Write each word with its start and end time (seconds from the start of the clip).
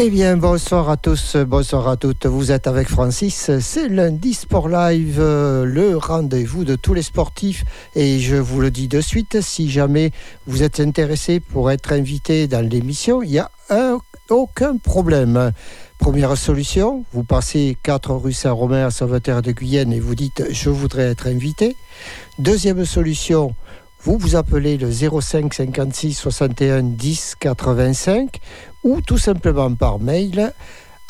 Eh 0.00 0.10
bien, 0.10 0.36
bonsoir 0.36 0.90
à 0.90 0.96
tous, 0.96 1.34
bonsoir 1.34 1.88
à 1.88 1.96
toutes. 1.96 2.26
Vous 2.26 2.52
êtes 2.52 2.68
avec 2.68 2.86
Francis. 2.86 3.50
C'est 3.58 3.88
lundi 3.88 4.32
Sport 4.32 4.68
Live, 4.68 5.16
euh, 5.18 5.64
le 5.64 5.96
rendez-vous 5.96 6.64
de 6.64 6.76
tous 6.76 6.94
les 6.94 7.02
sportifs. 7.02 7.64
Et 7.96 8.20
je 8.20 8.36
vous 8.36 8.60
le 8.60 8.70
dis 8.70 8.86
de 8.86 9.00
suite, 9.00 9.40
si 9.40 9.68
jamais 9.68 10.12
vous 10.46 10.62
êtes 10.62 10.78
intéressé 10.78 11.40
pour 11.40 11.72
être 11.72 11.92
invité 11.92 12.46
dans 12.46 12.64
l'émission, 12.64 13.22
il 13.22 13.30
n'y 13.30 13.38
a 13.40 13.50
aucun 14.30 14.76
problème. 14.76 15.50
Première 15.98 16.36
solution, 16.36 17.04
vous 17.12 17.24
passez 17.24 17.76
4 17.82 18.14
rue 18.14 18.32
Saint-Romain 18.32 18.86
à 18.86 18.90
Sauveterre 18.92 19.42
de 19.42 19.50
Guyenne 19.50 19.92
et 19.92 19.98
vous 19.98 20.14
dites 20.14 20.44
je 20.52 20.70
voudrais 20.70 21.10
être 21.10 21.26
invité. 21.26 21.74
Deuxième 22.38 22.84
solution, 22.84 23.56
vous 24.08 24.16
vous 24.16 24.36
appelez 24.36 24.78
le 24.78 24.90
05 24.90 25.52
56 25.52 26.14
61 26.14 26.82
10 26.82 27.34
85 27.40 28.40
ou 28.82 29.02
tout 29.02 29.18
simplement 29.18 29.74
par 29.74 29.98
mail 29.98 30.54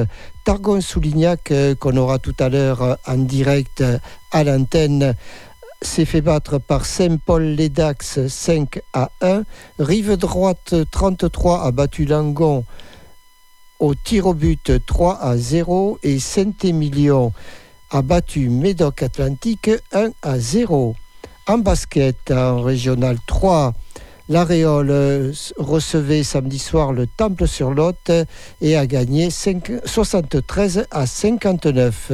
Targon-Soulignac, 0.44 1.52
qu'on 1.80 1.96
aura 1.96 2.18
tout 2.18 2.34
à 2.38 2.48
l'heure 2.48 2.82
euh, 2.82 2.94
en 3.06 3.16
direct 3.16 3.80
euh, 3.80 3.98
à 4.30 4.44
l'antenne, 4.44 5.14
s'est 5.80 6.04
fait 6.04 6.20
battre 6.20 6.58
par 6.58 6.86
Saint-Paul-les-Dax 6.86 8.26
5 8.28 8.80
à 8.92 9.10
1. 9.20 9.42
Rive 9.78 10.16
droite 10.16 10.74
33 10.90 11.64
a 11.64 11.70
battu 11.70 12.04
Langon 12.04 12.64
au 13.80 13.94
tir 13.94 14.26
au 14.26 14.34
but 14.34 14.72
3 14.86 15.18
à 15.20 15.36
0 15.36 15.98
et 16.02 16.18
Saint-Émilion 16.18 17.32
a 17.90 18.02
battu 18.02 18.48
Médoc 18.48 19.02
Atlantique 19.02 19.70
1 19.92 20.10
à 20.22 20.38
0. 20.38 20.96
En 21.46 21.58
basket, 21.58 22.30
en 22.30 22.62
régional 22.62 23.18
3, 23.26 23.74
L'Aréole 24.30 24.90
euh, 24.90 25.32
recevait 25.58 26.22
samedi 26.22 26.58
soir 26.58 26.94
le 26.94 27.06
Temple 27.06 27.46
sur 27.46 27.74
Lot 27.74 28.10
et 28.62 28.74
a 28.74 28.86
gagné 28.86 29.28
73 29.30 30.86
à 30.90 31.06
59 31.06 32.12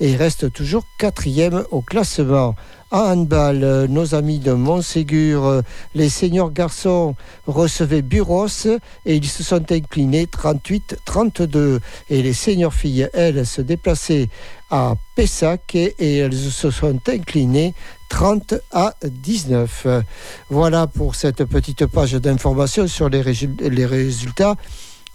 et 0.00 0.16
reste 0.16 0.52
toujours 0.52 0.84
quatrième 0.98 1.64
au 1.70 1.80
classement. 1.80 2.56
En 2.92 3.12
handball, 3.12 3.64
euh, 3.64 3.86
nos 3.88 4.14
amis 4.14 4.38
de 4.38 4.52
Montségur, 4.52 5.46
euh, 5.46 5.62
les 5.94 6.10
seniors 6.10 6.50
garçons 6.50 7.14
recevaient 7.46 8.02
Buros 8.02 8.66
et 9.06 9.16
ils 9.16 9.26
se 9.26 9.42
sont 9.42 9.72
inclinés 9.72 10.26
38-32. 10.26 11.80
Et 12.10 12.22
les 12.22 12.34
seniors 12.34 12.74
filles, 12.74 13.08
elles, 13.14 13.46
se 13.46 13.62
déplaçaient 13.62 14.28
à 14.70 14.92
Pessac 15.16 15.74
et 15.74 16.18
elles 16.18 16.34
se 16.34 16.70
sont 16.70 16.98
inclinées 17.08 17.72
30 18.10 18.56
à 18.72 18.92
19. 19.10 19.86
Voilà 20.50 20.86
pour 20.86 21.14
cette 21.14 21.46
petite 21.46 21.86
page 21.86 22.12
d'information 22.12 22.86
sur 22.88 23.08
les 23.08 23.22
résultats 23.22 24.56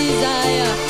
desire. 0.00 0.89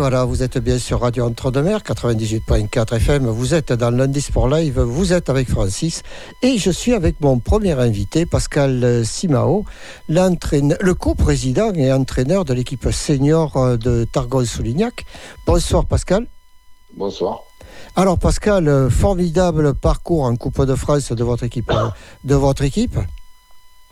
Voilà, 0.00 0.24
vous 0.24 0.42
êtes 0.42 0.56
bien 0.56 0.78
sur 0.78 1.02
Radio 1.02 1.26
Entre-deux-Mers, 1.26 1.80
98.4 1.80 2.96
FM. 2.96 3.26
Vous 3.26 3.52
êtes 3.52 3.70
dans 3.74 3.90
Lundi 3.90 4.22
Sport 4.22 4.48
Live, 4.48 4.80
vous 4.80 5.12
êtes 5.12 5.28
avec 5.28 5.50
Francis. 5.50 6.02
Et 6.42 6.56
je 6.56 6.70
suis 6.70 6.94
avec 6.94 7.20
mon 7.20 7.38
premier 7.38 7.72
invité, 7.72 8.24
Pascal 8.24 9.04
Simao, 9.04 9.66
le 10.08 10.92
co-président 10.92 11.74
et 11.74 11.92
entraîneur 11.92 12.46
de 12.46 12.54
l'équipe 12.54 12.90
senior 12.90 13.76
de 13.76 14.04
Targon-Soulignac. 14.10 15.04
Bonsoir 15.46 15.84
Pascal. 15.84 16.26
Bonsoir. 16.96 17.40
Alors 17.94 18.18
Pascal, 18.18 18.88
formidable 18.90 19.74
parcours 19.74 20.22
en 20.22 20.34
Coupe 20.36 20.64
de 20.64 20.76
France 20.76 21.12
de 21.12 21.24
votre 21.24 21.44
équipe. 21.44 21.70
De 22.24 22.34
votre 22.34 22.62
équipe 22.62 22.96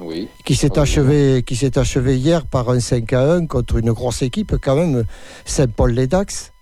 oui. 0.01 0.29
Qui 0.45 0.55
s'est 0.55 0.79
achevé, 0.79 1.43
qui 1.45 1.57
s'est 1.57 1.79
achevé 1.79 2.17
hier 2.17 2.47
par 2.47 2.71
un 2.71 2.81
5 2.81 3.13
à 3.13 3.33
1 3.33 3.47
contre 3.47 3.77
une 3.77 3.93
grosse 3.93 4.23
équipe 4.23 4.55
quand 4.63 4.77
même, 4.77 5.05
Saint-Paul-les-Dax. 5.45 6.53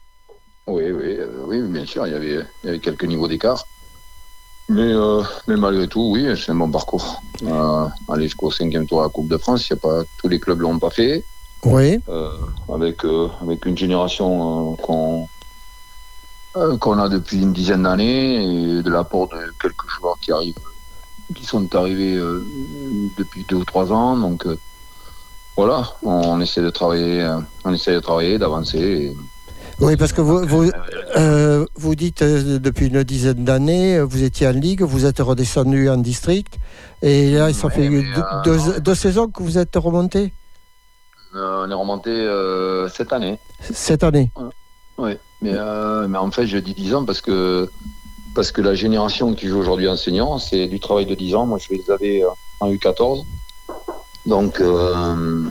Oui, 0.67 0.85
oui, 0.91 1.17
euh, 1.19 1.45
oui, 1.47 1.63
bien 1.63 1.87
sûr, 1.87 2.07
il 2.07 2.13
y 2.13 2.17
avait, 2.17 2.45
il 2.63 2.67
y 2.67 2.69
avait 2.69 2.79
quelques 2.79 3.05
niveaux 3.05 3.29
d'écart. 3.29 3.65
Mais, 4.69 4.93
euh, 4.93 5.23
mais 5.47 5.57
malgré 5.57 5.87
tout, 5.87 6.11
oui, 6.13 6.27
c'est 6.37 6.51
un 6.51 6.57
bon 6.57 6.71
parcours. 6.71 7.23
Euh, 7.45 7.87
aller 8.09 8.25
jusqu'au 8.25 8.51
cinquième 8.51 8.87
tour 8.87 9.01
à 9.01 9.05
la 9.05 9.09
Coupe 9.11 9.29
de 9.29 9.37
France, 9.37 9.69
y 9.69 9.75
a 9.75 9.77
pas, 9.77 10.03
tous 10.19 10.29
les 10.29 10.41
clubs 10.41 10.61
l'ont 10.61 10.79
pas 10.79 10.91
fait. 10.91 11.23
Oui. 11.65 11.99
Euh, 12.09 12.31
avec, 12.73 13.03
avec 13.43 13.65
une 13.67 13.77
génération 13.77 14.77
qu'on 14.77 15.29
qu'on 16.81 16.99
a 16.99 17.11
depuis 17.11 17.43
une 17.43 17.53
dizaine 17.53 17.83
d'années 17.83 18.37
et 18.79 18.83
de 18.83 18.91
l'apport 18.91 19.29
de 19.29 19.37
quelques 19.61 19.87
joueurs 19.91 20.17
qui 20.23 20.33
arrivent 20.33 20.55
qui 21.35 21.45
sont 21.45 21.75
arrivés 21.75 22.15
euh, 22.15 22.45
depuis 23.19 23.45
deux 23.49 23.57
ou 23.57 23.65
trois 23.65 23.93
ans. 23.93 24.17
Donc 24.17 24.47
euh, 24.47 24.57
voilà, 25.57 25.89
on 26.03 26.41
essaie 26.41 26.63
de 26.63 26.71
travailler, 26.71 27.23
euh, 27.23 27.39
on 27.65 27.73
essaie 27.73 27.95
de 27.95 28.01
travailler, 28.01 28.39
d'avancer. 28.39 28.79
et- 28.79 29.17
Oui, 29.81 29.97
parce 29.97 30.13
que 30.13 30.21
vous, 30.23 30.41
vous, 30.47 30.71
euh, 31.17 31.67
vous 31.75 31.95
dites 31.95 32.23
euh, 32.23 32.59
depuis 32.59 32.87
une 32.87 33.03
dizaine 33.05 33.45
d'années, 33.45 34.01
vous 34.01 34.23
étiez 34.23 34.47
en 34.49 34.53
Ligue, 34.53 34.83
vous 34.83 35.05
êtes 35.05 35.19
redescendu 35.21 35.89
en 35.91 35.99
district, 35.99 36.55
et 37.03 37.33
là, 37.33 37.53
ça 37.53 37.67
Ouais, 37.67 37.73
fait 37.75 37.89
deux, 37.89 38.05
euh, 38.17 38.43
deux- 38.45 38.81
deux 38.81 38.95
saisons 38.95 39.29
que 39.29 39.43
vous 39.43 39.59
êtes 39.59 39.75
remonté 39.77 40.33
on 41.39 41.71
est 41.71 41.75
remonté 41.75 42.11
cette 42.95 43.13
année. 43.13 43.39
cette 43.61 44.03
année. 44.05 44.31
Oui, 44.97 45.13
mais, 45.43 45.53
mais 46.09 46.17
en 46.17 46.31
fait, 46.31 46.47
je 46.47 46.57
dis 46.57 46.73
10 46.73 46.95
ans 46.95 47.05
parce 47.05 47.21
que, 47.21 47.69
parce 48.37 48.53
que 48.53 48.61
la 48.61 48.75
génération 48.75 49.33
qui 49.35 49.49
joue 49.49 49.59
aujourd'hui 49.59 49.89
enseignant, 49.89 50.39
c'est 50.39 50.67
du 50.69 50.79
travail 50.79 51.07
de 51.07 51.15
10 51.15 51.35
ans. 51.35 51.47
Moi, 51.47 51.59
je 51.59 51.75
les 51.75 51.91
avais 51.91 52.23
euh, 52.23 52.29
en 52.61 52.71
U14. 52.71 53.25
Donc, 54.27 54.61
euh, 54.61 55.45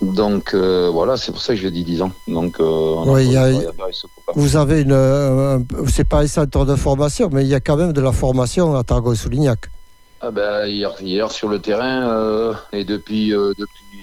donc 0.00 0.54
euh, 0.54 0.88
voilà, 0.90 1.16
c'est 1.18 1.30
pour 1.30 1.42
ça 1.42 1.54
que 1.54 1.60
je 1.60 1.68
dis 1.68 1.84
10 1.84 2.02
ans. 2.02 2.12
Donc, 2.26 2.58
euh, 2.58 2.94
y 3.32 3.36
a-. 3.36 3.50
Vous 4.34 4.56
avez 4.56 4.80
une, 4.80 4.92
un- 4.92 5.62
c'est 5.88 6.08
pas 6.08 6.20
un 6.20 6.26
centre 6.26 6.64
de 6.64 6.74
formation, 6.74 7.28
mais 7.30 7.42
il 7.42 7.48
y 7.48 7.54
a 7.54 7.60
quand 7.60 7.76
même 7.76 7.92
de 7.92 8.00
la 8.00 8.12
formation 8.12 8.74
à 8.74 8.82
Targon-Soulignac. 8.82 9.68
Ah 10.22 10.30
ben, 10.30 10.66
hier, 10.66 10.92
hier 11.02 11.30
sur 11.30 11.48
le 11.48 11.58
terrain, 11.60 12.54
et 12.72 12.84
depuis, 12.84 13.30
depuis, 13.30 14.00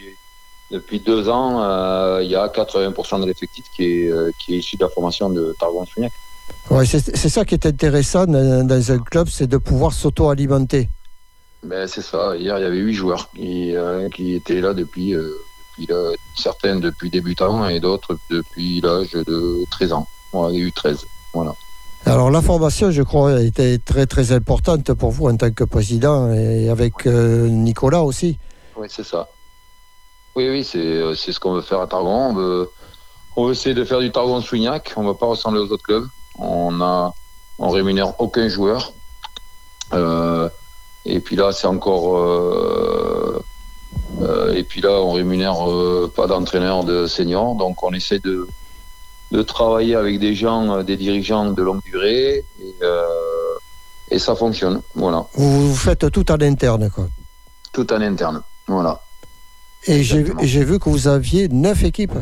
depuis 0.71 0.99
deux 0.99 1.27
ans, 1.27 1.51
il 2.19 2.29
y 2.29 2.35
a 2.35 2.47
80% 2.47 3.21
de 3.21 3.25
l'effectif 3.25 3.65
qui 3.75 3.83
est, 3.83 4.11
qui 4.39 4.53
est 4.53 4.59
issu 4.59 4.77
de 4.77 4.83
la 4.83 4.89
formation 4.89 5.29
de 5.31 5.55
Targon-Sougnac. 5.59 6.11
Ouais, 6.69 6.85
c'est 6.85 7.29
ça 7.29 7.45
qui 7.45 7.55
est 7.55 7.65
intéressant 7.65 8.25
dans, 8.25 8.65
dans 8.65 8.91
un 8.91 8.99
club, 8.99 9.27
c'est 9.29 9.47
de 9.47 9.57
pouvoir 9.57 9.91
s'auto-alimenter. 9.91 10.89
Ben, 11.63 11.87
c'est 11.87 12.01
ça. 12.01 12.35
Hier, 12.35 12.57
il 12.57 12.61
y 12.61 12.65
avait 12.65 12.77
huit 12.77 12.93
joueurs 12.93 13.29
qui, 13.35 13.75
euh, 13.75 14.09
qui 14.09 14.33
étaient 14.33 14.59
là 14.61 14.73
depuis, 14.73 15.13
euh, 15.13 15.29
depuis 15.71 15.93
là, 15.93 16.11
certains 16.35 16.77
depuis 16.77 17.09
débutants 17.09 17.67
et 17.67 17.79
d'autres 17.79 18.17
depuis 18.29 18.81
l'âge 18.81 19.11
de 19.11 19.63
13 19.71 19.93
ans. 19.93 20.07
Y 20.33 20.37
a 20.37 20.51
eu 20.51 20.71
13. 20.71 21.05
Voilà. 21.33 21.53
Alors 22.05 22.31
la 22.31 22.41
formation, 22.41 22.91
je 22.91 23.01
crois, 23.01 23.41
était 23.41 23.77
très 23.77 24.05
très 24.05 24.33
importante 24.33 24.93
pour 24.93 25.11
vous 25.11 25.27
en 25.27 25.37
tant 25.37 25.51
que 25.51 25.63
président 25.63 26.33
et 26.33 26.69
avec 26.69 27.07
euh, 27.07 27.47
Nicolas 27.47 28.03
aussi. 28.03 28.37
Oui, 28.75 28.87
c'est 28.89 29.05
ça. 29.05 29.29
Oui, 30.35 30.49
oui, 30.49 30.63
c'est, 30.65 30.79
euh, 30.79 31.15
ce 31.15 31.39
qu'on 31.39 31.53
veut 31.53 31.61
faire 31.61 31.79
à 31.79 31.87
Targon. 31.87 32.31
On 32.31 32.33
veut, 32.33 32.69
on 33.37 33.45
veut 33.45 33.51
essayer 33.53 33.73
de 33.73 33.85
faire 33.85 33.99
du 33.99 34.11
Targon-Sougnac. 34.11 34.93
On 34.97 35.03
ne 35.03 35.07
va 35.07 35.13
pas 35.13 35.27
ressembler 35.27 35.61
aux 35.61 35.71
autres 35.71 35.83
clubs. 35.83 36.05
On 36.37 36.81
a, 36.81 37.13
on 37.59 37.69
rémunère 37.69 38.19
aucun 38.19 38.47
joueur. 38.47 38.93
Euh, 39.93 40.49
et 41.05 41.19
puis 41.19 41.35
là, 41.35 41.51
c'est 41.51 41.67
encore. 41.67 42.17
euh, 42.17 43.43
euh, 44.21 44.53
et 44.53 44.63
puis 44.63 44.81
là, 44.81 44.91
on 45.01 45.11
rémunère 45.11 45.57
pas 46.15 46.27
d'entraîneur 46.27 46.83
de 46.83 47.07
seniors. 47.07 47.55
Donc, 47.55 47.83
on 47.83 47.93
essaie 47.93 48.19
de, 48.19 48.47
de 49.31 49.41
travailler 49.43 49.95
avec 49.95 50.19
des 50.19 50.33
gens, 50.35 50.83
des 50.83 50.97
dirigeants 50.97 51.51
de 51.51 51.61
longue 51.61 51.83
durée. 51.83 52.43
Et, 52.61 52.75
et 54.09 54.19
ça 54.19 54.35
fonctionne. 54.35 54.81
Voilà. 54.95 55.25
Vous, 55.33 55.69
vous 55.69 55.75
faites 55.75 56.09
tout 56.11 56.31
en 56.31 56.39
interne, 56.41 56.89
quoi. 56.89 57.07
Tout 57.71 57.91
en 57.93 58.01
interne. 58.01 58.41
Voilà. 58.67 59.01
Et 59.85 60.03
j'ai 60.03 60.19
Exactement. 60.19 60.41
et 60.43 60.47
j'ai 60.47 60.63
vu 60.63 60.79
que 60.79 60.89
vous 60.89 61.07
aviez 61.07 61.47
neuf 61.49 61.83
équipes. 61.83 62.17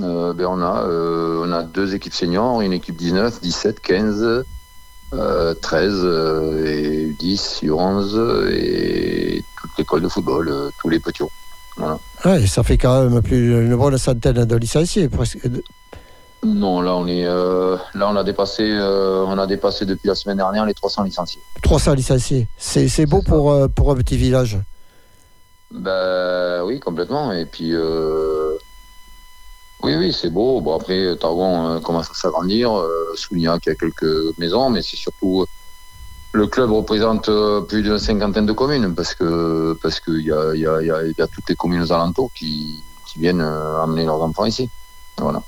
Euh, 0.00 0.32
ben 0.32 0.46
on, 0.46 0.60
a, 0.60 0.84
euh, 0.84 1.44
on 1.44 1.52
a 1.52 1.62
deux 1.62 1.94
équipes 1.94 2.14
seniors, 2.14 2.60
une 2.60 2.72
équipe 2.72 2.96
19, 2.96 3.40
17, 3.40 3.80
15, 3.80 4.44
euh, 5.14 5.54
13 5.54 5.92
euh, 6.04 6.66
et 6.66 7.14
10, 7.18 7.60
U11 7.64 8.50
et 8.50 9.42
toute 9.60 9.70
l'école 9.78 10.02
de 10.02 10.08
football, 10.08 10.48
euh, 10.48 10.70
tous 10.80 10.88
les 10.88 11.00
petits. 11.00 11.22
Voilà. 11.76 11.98
Ouais, 12.24 12.46
ça 12.46 12.62
fait 12.62 12.78
quand 12.78 13.04
même 13.04 13.22
plus 13.22 13.52
une 13.52 13.76
bonne 13.76 13.98
centaine 13.98 14.44
de 14.44 14.56
licenciés. 14.56 15.08
Presque. 15.08 15.38
Non, 16.44 16.80
là 16.80 16.94
on 16.94 17.06
est, 17.08 17.24
là 17.24 18.08
on 18.10 18.16
a 18.16 18.22
dépassé, 18.22 18.72
on 18.72 19.38
a 19.38 19.46
dépassé 19.46 19.86
depuis 19.86 20.06
la 20.08 20.14
semaine 20.14 20.36
dernière 20.36 20.66
les 20.66 20.74
300 20.74 21.04
licenciés. 21.04 21.40
300 21.62 21.94
licenciés. 21.94 22.46
C'est 22.56 22.88
c'est 22.88 23.06
beau 23.06 23.22
pour, 23.22 23.68
pour 23.70 23.90
un 23.90 23.96
petit 23.96 24.16
village. 24.16 24.58
Ben 25.70 26.62
oui, 26.64 26.80
complètement. 26.80 27.32
Et 27.32 27.44
puis, 27.44 27.74
euh, 27.74 28.47
oui, 29.88 29.96
oui, 29.96 30.12
c'est 30.12 30.30
beau. 30.30 30.60
Bon, 30.60 30.76
après, 30.76 31.16
Targon 31.16 31.68
euh, 31.68 31.80
commence 31.80 32.10
à 32.10 32.14
s'agrandir. 32.14 32.76
Euh, 32.76 33.12
Sougnac, 33.14 33.64
il 33.66 33.70
y 33.70 33.72
a 33.72 33.74
quelques 33.74 34.38
maisons, 34.38 34.70
mais 34.70 34.82
c'est 34.82 34.96
surtout. 34.96 35.42
euh, 35.42 35.46
le 36.32 36.46
club 36.46 36.70
représente 36.70 37.30
plus 37.68 37.82
d'une 37.82 37.98
cinquantaine 37.98 38.44
de 38.44 38.52
communes 38.52 38.94
parce 38.94 39.14
que 39.14 39.76
parce 39.82 39.98
qu'il 39.98 40.20
y 40.20 40.30
a, 40.30 40.54
y, 40.54 40.60
y, 40.60 41.22
a, 41.22 41.26
toutes 41.26 41.48
les 41.48 41.54
communes 41.54 41.80
aux 41.82 41.92
alentours 41.92 42.30
qui, 42.34 42.82
viennent 43.16 43.40
amener 43.40 44.04
leurs 44.04 44.22
enfants 44.22 44.44
ici. 44.44 44.68
Voilà. 45.16 45.42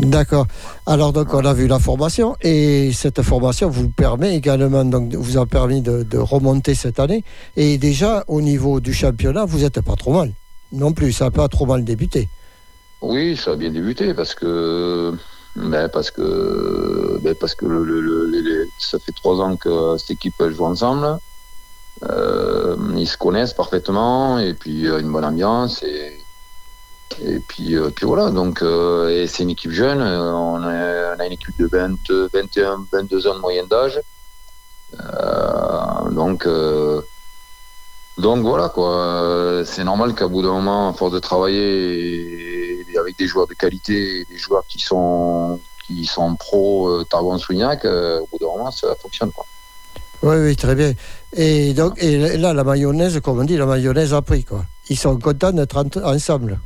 D'accord. 0.00 0.46
Alors 0.86 1.12
donc 1.12 1.32
on 1.32 1.44
a 1.44 1.54
vu 1.54 1.68
la 1.68 1.78
formation 1.78 2.36
et 2.42 2.90
cette 2.92 3.22
formation 3.22 3.70
vous 3.70 3.88
permet 3.88 4.34
également 4.34 4.84
donc 4.84 5.14
vous 5.14 5.38
a 5.38 5.46
permis 5.46 5.80
de, 5.80 6.02
de 6.02 6.18
remonter 6.18 6.74
cette 6.74 6.98
année 6.98 7.24
et 7.56 7.78
déjà 7.78 8.24
au 8.26 8.42
niveau 8.42 8.80
du 8.80 8.92
championnat 8.92 9.44
vous 9.46 9.64
êtes 9.64 9.80
pas 9.80 9.94
trop 9.94 10.12
mal 10.12 10.32
non 10.72 10.92
plus 10.92 11.12
ça 11.12 11.26
n'a 11.26 11.30
pas 11.30 11.48
trop 11.48 11.66
mal 11.66 11.84
débuté. 11.84 12.28
Oui, 13.02 13.36
ça 13.36 13.52
a 13.52 13.56
bien 13.56 13.70
débuté 13.70 14.14
parce 14.14 14.34
que 14.34 15.12
ben 15.54 15.88
parce 15.88 16.10
que 16.10 17.18
ben 17.22 17.34
parce 17.34 17.54
que 17.54 17.66
le, 17.66 18.68
ça 18.78 18.98
fait 18.98 19.12
trois 19.12 19.40
ans 19.40 19.56
que 19.56 19.96
cette 19.98 20.10
équipe 20.12 20.42
joue 20.48 20.64
ensemble. 20.64 21.18
Euh, 22.04 22.76
ils 22.96 23.08
se 23.08 23.16
connaissent 23.16 23.54
parfaitement 23.54 24.38
et 24.38 24.54
puis 24.54 24.90
a 24.90 24.98
une 24.98 25.10
bonne 25.12 25.24
ambiance 25.24 25.82
et 25.82 26.18
et 27.22 27.40
puis 27.40 27.76
euh, 27.76 27.90
puis 27.90 28.04
voilà 28.06 28.30
donc 28.30 28.62
euh, 28.62 29.26
c'est 29.28 29.42
une 29.44 29.50
équipe 29.50 29.70
jeune. 29.70 30.00
euh, 30.02 30.32
On 30.32 30.62
a, 30.64 31.24
une 31.26 31.32
équipe 31.32 31.56
de 31.58 31.68
20, 31.72 31.96
21, 32.34 32.86
22 32.92 33.26
ans 33.28 33.34
de 33.34 33.40
moyenne 33.40 33.68
d'âge. 33.68 34.00
Euh, 35.00 36.10
donc 36.10 36.46
euh, 36.46 37.02
donc 38.18 38.42
voilà 38.44 38.68
quoi, 38.70 38.90
Euh, 39.22 39.64
c'est 39.64 39.84
normal 39.84 40.14
qu'à 40.14 40.26
bout 40.28 40.42
d'un 40.42 40.52
moment, 40.52 40.88
à 40.90 40.92
force 40.94 41.12
de 41.12 41.18
travailler 41.18 42.75
avec 42.98 43.16
des 43.18 43.26
joueurs 43.26 43.46
de 43.46 43.54
qualité, 43.54 44.20
et 44.20 44.24
des 44.24 44.38
joueurs 44.38 44.64
qui 44.66 44.78
sont 44.78 45.60
qui 45.86 46.04
sont 46.04 46.34
pro 46.36 46.88
euh, 46.88 47.04
Targon 47.08 47.38
euh, 47.38 48.20
au 48.20 48.26
bout 48.30 48.38
d'un 48.40 48.46
moment 48.46 48.70
ça 48.70 48.94
fonctionne 49.00 49.30
quoi. 49.30 49.46
Oui 50.22 50.36
oui 50.36 50.56
très 50.56 50.74
bien. 50.74 50.92
Et 51.34 51.74
donc 51.74 52.02
et 52.02 52.36
là 52.36 52.52
la 52.52 52.64
mayonnaise 52.64 53.20
comme 53.20 53.38
on 53.40 53.44
dit 53.44 53.56
la 53.56 53.66
mayonnaise 53.66 54.12
a 54.14 54.22
pris 54.22 54.44
quoi. 54.44 54.64
Ils 54.88 54.98
sont 54.98 55.18
contents 55.18 55.52
d'être 55.52 55.76
en- 55.76 56.04
ensemble. 56.14 56.60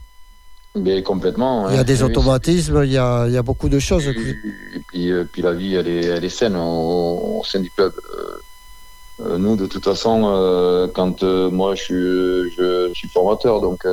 Mais 0.77 1.03
complètement. 1.03 1.69
Il 1.69 1.75
y 1.75 1.79
a 1.79 1.81
hein. 1.81 1.85
des 1.85 2.03
automatismes, 2.03 2.83
il 2.85 2.93
y 2.93 2.99
a, 2.99 3.27
il 3.27 3.33
y 3.33 3.37
a 3.37 3.43
beaucoup 3.43 3.69
de 3.69 3.81
choses. 3.81 4.07
Et 4.07 4.15
puis, 4.89 5.11
euh, 5.11 5.25
puis 5.31 5.43
la 5.43 5.53
vie, 5.53 5.75
elle 5.75 5.89
est, 5.89 6.05
elle 6.05 6.25
est 6.25 6.29
saine 6.29 6.55
au, 6.55 7.41
au 7.41 7.43
sein 7.45 7.59
du 7.59 7.71
club. 7.71 7.93
Euh, 9.21 9.37
nous, 9.37 9.57
de 9.57 9.67
toute 9.67 9.85
façon, 9.85 10.31
euh, 10.33 10.87
quand 10.95 11.25
moi 11.25 11.75
je 11.75 11.83
suis, 11.83 12.57
je 12.57 12.91
suis 12.95 13.09
formateur, 13.09 13.61
donc 13.61 13.85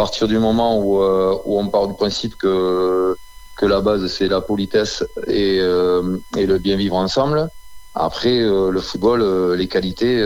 partir 0.00 0.28
du 0.28 0.38
moment 0.38 0.78
où, 0.78 1.02
euh, 1.02 1.36
où 1.44 1.60
on 1.60 1.68
part 1.68 1.86
du 1.86 1.92
principe 1.92 2.34
que, 2.36 3.14
la 3.60 3.82
base 3.82 4.06
c'est 4.06 4.28
la 4.28 4.40
politesse 4.40 5.04
et, 5.26 5.58
euh, 5.60 6.16
le 6.34 6.56
bien 6.56 6.76
vivre 6.84 6.96
ensemble, 6.96 7.50
après 7.94 8.38
euh, 8.40 8.70
le 8.70 8.80
football, 8.80 9.20
les 9.62 9.68
qualités, 9.68 10.16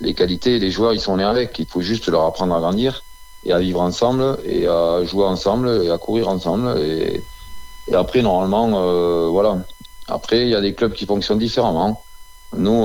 les 0.00 0.14
qualités, 0.14 0.58
les 0.58 0.72
joueurs, 0.72 0.94
ils 0.94 1.04
sont 1.08 1.16
nés 1.18 1.30
avec. 1.36 1.56
Il 1.60 1.68
faut 1.72 1.84
juste 1.92 2.08
leur 2.08 2.24
apprendre 2.30 2.56
à 2.56 2.60
grandir 2.64 3.04
et 3.44 3.52
à 3.52 3.60
vivre 3.60 3.80
ensemble 3.80 4.24
et 4.44 4.66
à 4.66 5.04
jouer 5.04 5.26
ensemble 5.34 5.68
et 5.84 5.90
à 5.96 5.98
courir 5.98 6.26
ensemble. 6.36 6.66
Et, 6.80 7.22
après, 8.02 8.22
normalement, 8.30 8.66
voilà. 9.36 9.52
Après, 10.08 10.38
il 10.46 10.50
y 10.54 10.56
a 10.56 10.60
des 10.60 10.74
clubs 10.74 10.94
qui 10.98 11.06
fonctionnent 11.06 11.44
différemment. 11.48 12.02
Nous, 12.64 12.80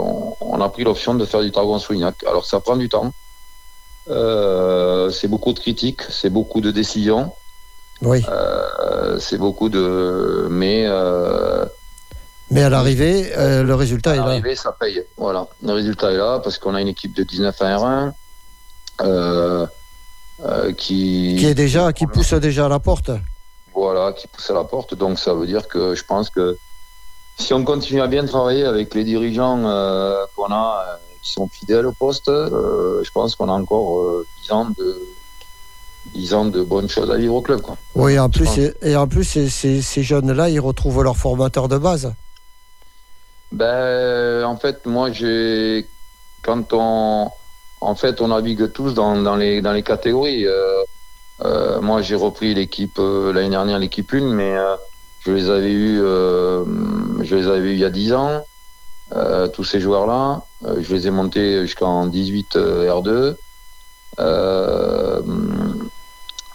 on, 0.00 0.36
on 0.40 0.60
a 0.66 0.68
pris 0.74 0.82
l'option 0.82 1.14
de 1.14 1.24
faire 1.24 1.42
du 1.42 1.50
Dragon 1.52 1.78
Soignac. 1.78 2.16
Alors, 2.24 2.44
ça 2.44 2.58
prend 2.58 2.76
du 2.76 2.88
temps. 2.88 3.12
Euh, 4.08 5.10
c'est 5.10 5.28
beaucoup 5.28 5.52
de 5.52 5.58
critiques, 5.58 6.02
c'est 6.10 6.30
beaucoup 6.30 6.60
de 6.60 6.70
décisions, 6.70 7.32
Oui. 8.02 8.22
euh, 8.28 9.18
c'est 9.18 9.38
beaucoup 9.38 9.68
de. 9.68 10.46
Mais 10.50 10.84
euh, 10.86 11.64
Mais 12.50 12.62
à 12.62 12.68
l'arrivée, 12.70 13.32
euh, 13.36 13.62
le 13.64 13.74
résultat 13.74 14.10
à 14.12 14.14
est 14.14 14.18
là. 14.18 14.26
l'arrivée, 14.26 14.54
ça 14.54 14.72
paye. 14.78 15.02
Voilà. 15.16 15.46
Le 15.62 15.72
résultat 15.72 16.12
est 16.12 16.16
là 16.16 16.38
parce 16.38 16.58
qu'on 16.58 16.74
a 16.76 16.80
une 16.80 16.88
équipe 16.88 17.14
de 17.16 17.24
19 17.24 17.60
à 17.62 17.76
R1 17.78 18.12
euh, 19.02 19.66
euh, 20.44 20.72
qui, 20.72 21.36
Qui 21.38 21.46
est 21.46 21.54
déjà, 21.54 21.92
qui 21.92 22.06
pousse 22.06 22.32
déjà 22.34 22.66
à 22.66 22.68
la 22.68 22.78
porte. 22.78 23.10
voilà, 23.74 24.12
qui 24.12 24.28
pousse 24.28 24.48
à 24.50 24.54
la 24.54 24.64
porte. 24.64 24.94
Donc 24.94 25.18
ça 25.18 25.34
veut 25.34 25.46
dire 25.46 25.66
que 25.66 25.94
je 25.96 26.04
pense 26.04 26.30
que 26.30 26.56
si 27.38 27.52
on 27.52 27.64
continue 27.64 28.00
à 28.00 28.06
bien 28.06 28.24
travailler 28.24 28.64
avec 28.64 28.94
les 28.94 29.04
dirigeants 29.04 29.60
qu'on 30.36 30.52
a, 30.52 30.98
qui 31.26 31.32
sont 31.32 31.48
fidèles 31.48 31.86
au 31.86 31.92
poste, 31.92 32.28
euh, 32.28 33.02
je 33.02 33.10
pense 33.10 33.34
qu'on 33.34 33.48
a 33.48 33.52
encore 33.52 33.98
euh, 34.00 34.26
10 34.42 34.52
ans 34.52 34.66
de 34.78 35.02
10 36.14 36.34
ans 36.34 36.44
de 36.44 36.62
bonnes 36.62 36.88
choses 36.88 37.10
à 37.10 37.16
vivre 37.16 37.34
au 37.34 37.42
club. 37.42 37.60
Quoi. 37.60 37.76
Oui, 37.96 38.16
en 38.18 38.30
plus, 38.30 38.48
et, 38.58 38.74
et 38.82 38.96
en 38.96 39.08
plus, 39.08 39.24
ces, 39.24 39.48
ces- 39.50 39.82
ces 39.82 40.02
jeunes-là, 40.04 40.48
ils 40.50 40.60
retrouvent 40.60 41.02
leur 41.02 41.16
formateur 41.16 41.66
de 41.68 41.78
base. 41.78 42.14
Ben, 43.52 44.44
en 44.44 44.56
fait, 44.56 44.86
moi, 44.86 45.10
j'ai 45.12 45.88
quand 46.42 46.72
on 46.72 47.30
en 47.80 47.94
fait, 47.94 48.20
on 48.20 48.28
navigue 48.28 48.72
tous 48.72 48.94
dans, 48.94 49.20
dans 49.20 49.36
les 49.36 49.60
dans 49.60 49.72
les 49.72 49.82
catégories. 49.82 50.46
Euh, 50.46 50.82
euh, 51.44 51.80
moi, 51.80 52.02
j'ai 52.02 52.14
repris 52.14 52.54
l'équipe 52.54 52.98
l'année 52.98 53.50
dernière, 53.50 53.78
l'équipe 53.78 54.12
1, 54.14 54.32
mais 54.32 54.54
je 55.20 55.32
les 55.32 55.50
avais 55.50 55.72
eu, 55.72 55.98
je 55.98 57.34
les 57.34 57.46
avais 57.48 57.70
eu 57.70 57.72
il 57.74 57.80
y 57.80 57.84
a 57.84 57.90
10 57.90 58.12
ans. 58.14 58.44
Euh, 59.14 59.46
tous 59.48 59.64
ces 59.64 59.80
joueurs-là, 59.80 60.42
Euh, 60.64 60.76
je 60.80 60.94
les 60.94 61.06
ai 61.06 61.10
montés 61.10 61.60
jusqu'en 61.62 62.06
18 62.06 62.56
euh, 62.56 62.88
R2. 62.88 63.36
Euh, 64.18 65.20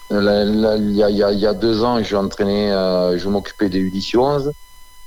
là, 0.09 0.43
là, 0.43 0.75
il 0.77 0.95
y 0.95 1.45
a, 1.45 1.53
deux 1.53 1.83
ans, 1.83 2.01
je 2.01 2.03
je 2.03 3.29
m'occupais 3.29 3.69
des 3.69 3.79
U11. 3.79 4.51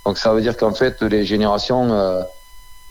Donc 0.06 0.18
ça 0.18 0.32
veut 0.32 0.40
dire 0.40 0.56
qu'en 0.56 0.72
fait, 0.72 1.02
les 1.02 1.24
générations, 1.24 2.24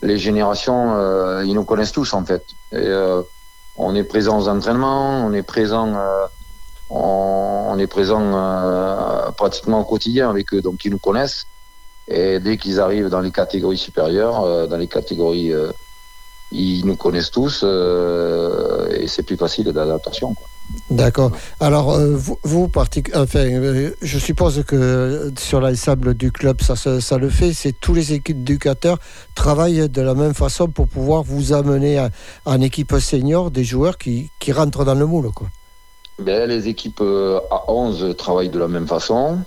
les 0.02 0.18
générations, 0.18 1.40
ils 1.42 1.54
nous 1.54 1.64
connaissent 1.64 1.92
tous 1.92 2.12
en 2.12 2.24
fait. 2.24 2.44
Et, 2.72 2.92
on 3.76 3.94
est 3.96 4.04
présent 4.04 4.38
aux 4.38 4.48
entraînements, 4.48 5.26
on 5.26 5.32
est 5.32 5.42
présent, 5.42 5.94
on, 6.90 7.76
est 7.78 7.86
présent 7.88 9.32
pratiquement 9.36 9.80
au 9.80 9.84
quotidien 9.84 10.30
avec 10.30 10.52
eux, 10.54 10.60
donc 10.60 10.84
ils 10.84 10.90
nous 10.90 10.98
connaissent. 10.98 11.46
Et 12.08 12.38
dès 12.40 12.56
qu'ils 12.58 12.80
arrivent 12.80 13.08
dans 13.08 13.20
les 13.20 13.30
catégories 13.30 13.78
supérieures, 13.78 14.42
euh, 14.44 14.66
dans 14.66 14.76
les 14.76 14.88
catégories, 14.88 15.52
euh, 15.52 15.70
ils 16.52 16.84
nous 16.84 16.96
connaissent 16.96 17.30
tous 17.30 17.62
euh, 17.64 18.88
et 18.90 19.06
c'est 19.08 19.22
plus 19.22 19.36
facile 19.36 19.66
d'adaptation. 19.72 20.34
D'accord. 20.90 21.30
Alors, 21.60 21.92
euh, 21.92 22.14
vous, 22.14 22.38
vous 22.42 22.68
partic- 22.68 23.10
enfin, 23.14 23.40
euh, 23.40 23.90
je 24.00 24.18
suppose 24.18 24.62
que 24.66 25.30
sur 25.38 25.60
l'ensemble 25.60 26.14
du 26.14 26.32
club, 26.32 26.60
ça, 26.62 27.18
le 27.18 27.28
fait. 27.28 27.52
C'est 27.52 27.72
tous 27.72 27.92
les 27.94 28.12
éducateurs 28.14 28.98
travaillent 29.34 29.88
de 29.88 30.00
la 30.02 30.14
même 30.14 30.32
façon 30.34 30.68
pour 30.68 30.88
pouvoir 30.88 31.22
vous 31.22 31.52
amener 31.52 31.98
à- 31.98 32.10
en 32.46 32.60
équipe 32.60 32.94
senior 32.98 33.50
des 33.50 33.64
joueurs 33.64 33.98
qui, 33.98 34.30
qui 34.38 34.52
rentrent 34.52 34.84
dans 34.84 34.94
le 34.94 35.06
moule. 35.06 35.30
Quoi. 35.32 35.48
Ben, 36.18 36.48
les 36.48 36.68
équipes 36.68 37.02
à 37.50 37.70
11 37.70 38.14
travaillent 38.16 38.48
de 38.50 38.58
la 38.58 38.68
même 38.68 38.86
façon, 38.86 39.38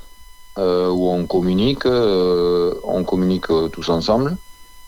euh, 0.58 0.90
où 0.90 1.10
on 1.10 1.26
communique, 1.28 1.86
euh, 1.86 2.74
on 2.84 3.04
communique 3.04 3.50
euh, 3.52 3.68
tous 3.68 3.90
ensemble. 3.90 4.36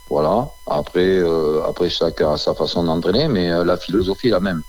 Voilà. 0.10 0.50
Après, 0.66 1.22
après 1.68 1.88
chacun 1.92 2.34
a 2.34 2.38
sa 2.38 2.56
façon 2.56 2.84
d'entraîner, 2.84 3.28
mais 3.28 3.64
la 3.64 3.78
philosophie 3.78 4.30
est 4.30 4.32
la 4.32 4.40
même. 4.40 4.64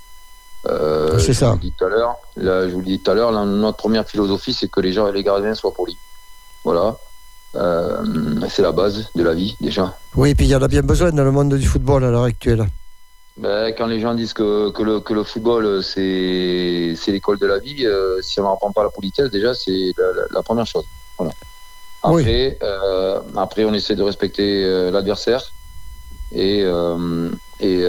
C'est 1.19 1.33
ça. 1.33 1.53
vous 1.53 1.71
tout 1.71 1.85
à 1.87 1.89
l'heure. 1.89 2.17
là, 2.37 2.69
Je 2.69 2.75
vous 2.75 2.81
le 2.81 2.85
dis 2.85 3.01
tout 3.01 3.11
à 3.11 3.15
l'heure. 3.15 3.33
Notre 3.47 3.79
première 3.79 4.07
philosophie, 4.07 4.53
c'est 4.53 4.69
que 4.69 4.81
les 4.81 4.93
gens 4.93 5.09
et 5.09 5.13
les 5.13 5.23
gardiens 5.23 5.55
soient 5.55 5.73
polis. 5.73 5.97
Voilà. 6.63 6.95
C'est 7.55 8.61
la 8.61 8.73
base 8.73 9.09
de 9.15 9.23
la 9.23 9.33
vie 9.33 9.57
déjà. 9.63 9.97
Oui, 10.15 10.29
et 10.29 10.35
puis 10.35 10.45
il 10.45 10.51
y 10.51 10.55
en 10.55 10.61
a 10.61 10.69
bien 10.69 10.83
besoin 10.83 11.11
dans 11.11 11.25
le 11.25 11.33
monde 11.33 11.55
du 11.55 11.67
football 11.67 12.05
à 12.05 12.11
l'heure 12.11 12.25
actuelle. 12.25 12.67
Ben, 13.37 13.73
quand 13.77 13.87
les 13.87 14.01
gens 14.01 14.15
disent 14.15 14.33
que, 14.35 14.71
que, 14.71 14.83
le, 14.83 15.01
que 15.01 15.15
le 15.15 15.25
football 15.25 15.65
euh, 15.65 15.83
c'est 15.83 16.95
c'est 16.97 17.13
l'école 17.13 17.39
de 17.39 17.47
la 17.47 17.59
vie, 17.59 17.87
euh, 17.87 18.21
si 18.21 18.39
on 18.41 18.43
n'apprend 18.49 18.71
pas 18.73 18.83
la 18.83 18.91
politesse, 18.91 19.31
déjà 19.31 19.55
c'est 19.55 19.93
la, 19.97 20.07
la- 20.13 20.27
la 20.33 20.43
première 20.43 20.67
chose. 20.67 20.85
Voilà. 21.17 21.33
Oui. 22.05 22.23
Après, 22.23 22.59
euh, 22.63 23.21
après 23.37 23.65
on 23.65 23.73
essaie 23.73 23.95
de 23.95 24.03
respecter 24.03 24.65
euh, 24.65 24.91
l'adversaire 24.91 25.43
et, 26.33 26.61
et, 27.61 27.81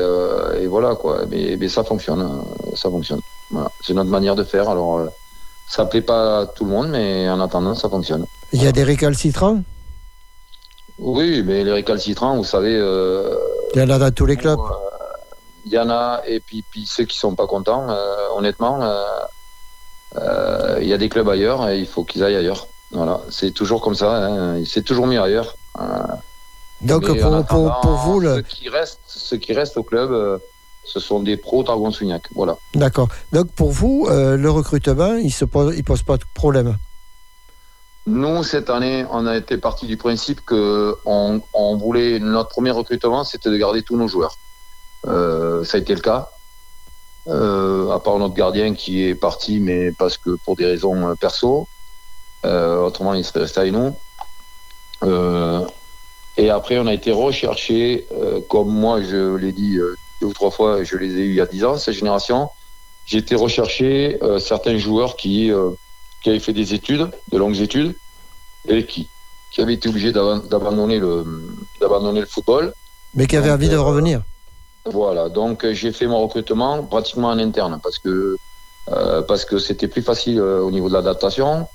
et 0.62 0.67
voilà 0.67 0.95
quoi. 0.95 1.25
Mais, 1.29 1.57
mais 1.60 1.67
ça 1.69 1.83
fonctionne, 1.83 2.21
hein. 2.21 2.43
ça 2.75 2.89
fonctionne. 2.89 3.21
Voilà. 3.50 3.71
C'est 3.81 3.93
notre 3.93 4.10
manière 4.10 4.36
de 4.36 4.43
faire. 4.43 4.69
Alors 4.69 5.07
ça 5.67 5.86
plaît 5.86 6.01
pas 6.01 6.39
à 6.41 6.45
tout 6.45 6.65
le 6.65 6.71
monde, 6.71 6.89
mais 6.89 7.29
en 7.29 7.39
attendant 7.41 7.75
ça 7.75 7.89
fonctionne. 7.89 8.25
Il 8.53 8.63
y 8.63 8.67
a 8.67 8.71
des 8.71 8.83
récalcitrants 8.83 9.62
Oui, 10.98 11.43
mais 11.43 11.63
les 11.63 11.71
récalcitrants, 11.71 12.36
vous 12.38 12.43
savez. 12.43 12.74
Il 13.74 13.79
y 13.79 13.83
en 13.83 13.89
a 13.89 13.98
dans 14.00 14.12
tous 14.12 14.25
les 14.25 14.38
clubs. 14.38 14.60
Il 15.65 15.71
y 15.71 15.79
en 15.79 15.89
a, 15.89 16.21
et 16.25 16.39
puis, 16.39 16.63
puis 16.69 16.85
ceux 16.85 17.05
qui 17.05 17.17
sont 17.17 17.35
pas 17.35 17.47
contents, 17.47 17.89
euh, 17.89 18.27
honnêtement, 18.35 18.81
euh, 18.81 19.03
euh, 20.17 20.79
il 20.81 20.87
y 20.87 20.93
a 20.93 20.97
des 20.97 21.09
clubs 21.09 21.29
ailleurs 21.29 21.69
et 21.69 21.79
il 21.79 21.87
faut 21.87 22.03
qu'ils 22.03 22.23
aillent 22.23 22.35
ailleurs. 22.35 22.67
Voilà, 22.91 23.21
c'est 23.29 23.51
toujours 23.51 23.81
comme 23.81 23.95
ça, 23.95 24.25
hein, 24.25 24.63
c'est 24.65 24.83
toujours 24.83 25.07
mieux 25.07 25.21
ailleurs. 25.21 25.55
Donc 26.81 27.07
mais 27.07 27.19
pour, 27.19 27.97
vous, 28.05 28.19
le... 28.19 28.35
ceux, 28.35 28.41
qui 28.41 28.69
restent, 28.69 28.99
ceux 29.05 29.37
qui 29.37 29.53
restent 29.53 29.77
au 29.77 29.83
club, 29.83 30.39
ce 30.83 30.99
sont 30.99 31.21
des 31.21 31.37
pros 31.37 31.63
Sougnac. 31.91 32.27
Voilà. 32.33 32.57
d'accord. 32.73 33.07
Donc 33.31 33.51
pour 33.51 33.71
vous, 33.71 34.07
euh, 34.09 34.37
le 34.37 34.49
recrutement, 34.49 35.15
il 35.15 35.31
se 35.31 35.45
pose, 35.45 35.75
il 35.77 35.83
pose 35.83 36.03
pas 36.03 36.17
de 36.17 36.23
problème? 36.33 36.77
Nous, 38.07 38.43
cette 38.43 38.69
année, 38.69 39.05
on 39.11 39.27
a 39.27 39.37
été 39.37 39.57
parti 39.57 39.85
du 39.85 39.95
principe 39.95 40.41
que 40.43 40.95
on, 41.05 41.41
on 41.53 41.77
voulait 41.77 42.19
notre 42.19 42.49
premier 42.49 42.71
recrutement, 42.71 43.23
c'était 43.23 43.51
de 43.51 43.57
garder 43.57 43.83
tous 43.83 43.95
nos 43.95 44.07
joueurs. 44.07 44.35
Euh, 45.08 45.63
ça 45.63 45.77
a 45.77 45.81
été 45.81 45.93
le 45.96 46.01
cas. 46.01 46.29
Euh, 47.27 47.91
à 47.91 48.00
part 48.00 48.17
notre 48.17 48.34
gardien 48.34 48.74
qui 48.74 49.03
est 49.03 49.13
parti, 49.15 49.60
mais 49.60 49.91
parce 49.91 50.17
que 50.17 50.31
pour 50.43 50.55
des 50.55 50.65
raisons 50.65 51.08
euh, 51.10 51.15
perso. 51.15 51.67
Euh, 52.46 52.79
autrement, 52.81 53.13
il 53.13 53.24
serait 53.24 53.41
resté 53.41 53.60
avec 53.60 53.74
nous. 53.74 53.96
Euh, 55.03 55.63
et 56.38 56.50
après, 56.50 56.79
on 56.79 56.88
a 56.88 56.93
été 56.93 57.12
recherché, 57.12 58.08
euh, 58.12 58.41
comme 58.50 58.70
moi, 58.70 59.01
je 59.01 59.36
l'ai 59.36 59.51
dit 59.51 59.77
deux 60.20 60.27
ou 60.27 60.34
trois 60.34 60.50
fois, 60.51 60.84
je 60.84 60.98
les 60.98 61.08
ai 61.17 61.22
eus 61.25 61.29
il 61.29 61.36
y 61.36 61.41
a 61.41 61.46
dix 61.46 61.63
ans, 61.63 61.77
cette 61.77 61.93
génération. 61.96 62.50
J'ai 63.05 63.20
été 63.20 63.36
rechercher 63.36 64.17
euh, 64.24 64.39
certains 64.39 64.77
joueurs 64.77 65.15
qui 65.15 65.51
euh, 65.51 65.72
qui 66.24 66.29
avaient 66.29 66.39
fait 66.39 66.53
des 66.53 66.74
études, 66.75 67.10
de 67.31 67.38
longues 67.38 67.60
études, 67.60 67.96
et 68.67 68.86
qui, 68.86 69.08
qui 69.51 69.62
avaient 69.62 69.74
été 69.74 69.89
obligés 69.89 70.12
d'aban- 70.12 70.48
d'abandonner 70.48 71.00
le, 71.00 71.25
d'abandonner 71.79 72.20
le 72.20 72.27
football. 72.27 72.74
Mais 73.15 73.25
qui 73.25 73.36
avait 73.38 73.48
Donc, 73.50 73.55
envie 73.58 73.70
de 73.70 73.75
euh, 73.75 73.81
revenir. 73.81 74.22
Voilà, 74.85 75.29
donc 75.29 75.63
euh, 75.63 75.73
j'ai 75.73 75.91
fait 75.91 76.07
mon 76.07 76.21
recrutement 76.21 76.83
pratiquement 76.85 77.29
en 77.29 77.38
interne 77.38 77.79
parce 77.83 78.00
que 78.00 78.38
euh, 78.89 79.21
parce 79.21 79.45
que 79.45 79.59
c'était 79.59 79.88
plus 79.88 80.01
facile 80.01 80.39
euh, 80.39 80.61
au 80.61 80.71
niveau 80.71 80.88
de 80.89 80.93
l'adaptation. 80.93 81.67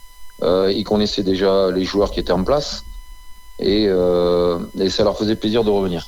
Ils 0.42 0.84
connaissaient 0.84 1.22
déjà 1.22 1.70
les 1.70 1.84
joueurs 1.84 2.10
qui 2.10 2.20
étaient 2.20 2.32
en 2.32 2.44
place 2.44 2.84
et, 3.58 3.86
ça 3.88 5.04
leur 5.04 5.16
faisait 5.16 5.36
plaisir 5.36 5.64
de 5.64 5.70
revenir. 5.70 6.06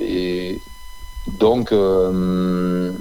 Et 0.00 0.60
donc 1.26 1.72
voilà, 1.72 2.92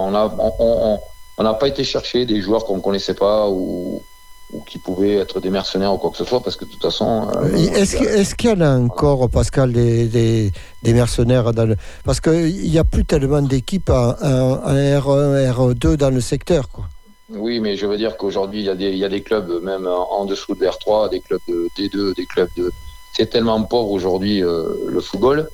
on 0.00 0.14
a 0.14 0.36
on- 0.38 1.00
on- 1.38 1.42
n'a 1.42 1.54
pas 1.54 1.68
été 1.68 1.82
chercher 1.82 2.26
des 2.26 2.42
joueurs 2.42 2.64
qu'on 2.66 2.80
connaissait 2.80 3.14
pas 3.14 3.48
ou, 3.48 4.02
ou 4.52 4.62
qui 4.62 4.78
pouvaient 4.78 5.16
être 5.16 5.40
des 5.40 5.50
mercenaires 5.50 5.92
ou 5.92 5.98
quoi 5.98 6.10
que 6.10 6.16
ce 6.16 6.24
soit 6.24 6.40
parce 6.42 6.56
que 6.56 6.64
de 6.64 6.70
toute 6.70 6.80
façon. 6.82 7.28
euh, 7.36 7.54
Est-ce 7.54 7.96
que- 7.96 8.04
est-ce 8.04 8.34
qu'il 8.34 8.50
y 8.50 8.52
en 8.54 8.60
a 8.62 8.70
encore, 8.78 9.28
Pascal, 9.28 9.72
des, 9.72 10.06
des, 10.06 10.52
des 10.82 10.92
mercenaires 10.94 11.52
dans 11.52 11.66
le... 11.66 11.76
Parce 12.04 12.20
qu'il 12.20 12.54
n'y 12.70 12.78
a 12.78 12.84
plus 12.84 13.04
tellement 13.04 13.42
d'équipes 13.42 13.90
en, 13.90 14.10
en- 14.22 14.60
en 14.64 14.74
R1, 14.74 15.50
R2 15.52 15.96
dans 15.96 16.10
le 16.10 16.20
secteur. 16.22 16.68
Quoi. 16.70 16.84
Oui, 17.30 17.60
mais 17.60 17.76
je 17.76 17.84
veux 17.86 17.98
dire 17.98 18.16
qu'aujourd'hui, 18.16 18.60
il 18.60 18.64
y, 18.66 18.70
a 18.70 18.74
des- 18.74 18.90
il 18.90 18.96
y 18.98 19.04
a 19.04 19.10
des 19.10 19.22
clubs, 19.22 19.62
même 19.62 19.86
en, 19.86 20.12
en 20.20 20.24
dessous 20.24 20.54
de 20.54 20.64
R3, 20.64 21.10
des 21.10 21.20
clubs 21.20 21.40
de 21.46 21.68
D2, 21.78 22.14
des 22.16 22.24
clubs 22.24 22.48
de. 22.56 22.72
C'est 23.14 23.28
tellement 23.28 23.62
pauvre 23.64 23.90
aujourd'hui 23.90 24.42
euh, 24.42 24.64
le 24.86 25.00
football 25.00 25.48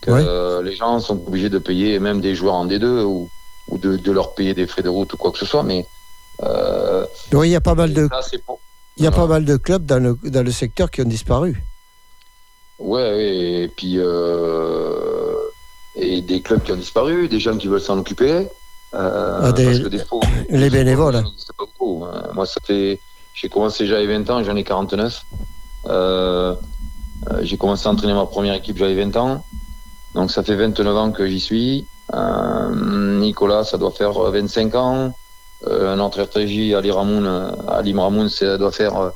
que 0.00 0.10
Ouais. 0.10 0.24
euh, 0.26 0.60
les 0.62 0.74
gens 0.74 0.98
sont 0.98 1.20
obligés 1.26 1.50
de 1.50 1.58
payer 1.58 2.00
même 2.00 2.20
des 2.20 2.34
joueurs 2.34 2.54
en 2.54 2.66
D2 2.66 3.02
ou, 3.04 3.28
ou 3.68 3.78
de, 3.78 3.96
de 3.96 4.10
leur 4.10 4.34
payer 4.34 4.54
des 4.54 4.66
frais 4.66 4.82
de 4.82 4.88
route 4.88 5.12
ou 5.12 5.16
quoi 5.16 5.30
que 5.30 5.38
ce 5.38 5.44
soit. 5.46 5.62
Mais 5.62 5.80
euh, 5.80 5.99
Oui, 7.32 7.48
il 7.48 7.52
y 7.52 7.56
a 7.56 7.60
pas 7.60 7.74
mal 7.74 7.92
de, 7.92 8.08
ça, 8.10 8.20
c'est 8.22 8.44
pour- 8.44 8.60
il 8.96 9.04
y 9.04 9.06
a 9.06 9.10
pas 9.12 9.26
mal 9.26 9.44
de 9.44 9.56
clubs 9.56 9.84
dans 9.86 9.98
le, 10.02 10.18
dans 10.30 10.42
le 10.44 10.50
secteur 10.50 10.90
qui 10.90 11.00
ont 11.00 11.04
disparu. 11.08 11.62
Ouais, 12.78 13.62
et 13.64 13.68
puis 13.68 13.94
euh, 13.98 15.34
et 15.96 16.22
des 16.22 16.40
clubs 16.40 16.62
qui 16.62 16.72
ont 16.72 16.76
disparu, 16.76 17.28
des 17.28 17.40
gens 17.40 17.56
qui 17.56 17.68
veulent 17.68 17.80
s'en 17.80 17.98
occuper. 17.98 18.48
Euh, 18.94 19.38
Ah, 19.42 19.52
des- 19.52 19.64
parce 19.64 19.78
que 19.80 19.88
des 19.88 19.98
fois, 20.04 20.20
les 20.48 20.70
bénévoles. 20.70 21.14
pas 21.22 21.30
beaucoup. 21.58 22.04
hein. 22.04 22.28
Moi, 22.34 22.46
ça 22.46 22.56
fait. 22.64 23.00
J'ai 23.34 23.48
commencé, 23.48 23.86
j'avais 23.86 24.06
20 24.06 24.28
ans, 24.30 24.42
j'en 24.42 24.56
ai 24.56 24.64
49. 24.64 25.24
Euh, 25.86 26.54
euh, 27.30 27.38
j'ai 27.42 27.56
commencé 27.56 27.86
à 27.86 27.90
entraîner 27.92 28.14
ma 28.14 28.26
première 28.26 28.54
équipe, 28.54 28.76
j'avais 28.76 28.94
20 28.96 29.16
ans. 29.16 29.44
Donc, 30.14 30.30
ça 30.30 30.42
fait 30.42 30.56
29 30.56 30.96
ans 30.96 31.12
que 31.12 31.26
j'y 31.26 31.38
suis. 31.40 31.86
Euh, 32.14 33.18
Nicolas, 33.20 33.62
ça 33.64 33.78
doit 33.78 33.92
faire 33.92 34.12
25 34.12 34.74
ans. 34.74 35.14
Euh, 35.66 35.94
notre 35.96 36.22
RTJ, 36.22 36.74
Ali 36.74 36.90
Ramoun, 36.90 37.26
euh, 37.26 37.50
Ali 37.68 37.92
Ramoun, 37.94 38.28
ça 38.28 38.56
doit 38.56 38.72
faire 38.72 38.96
euh, 38.96 39.10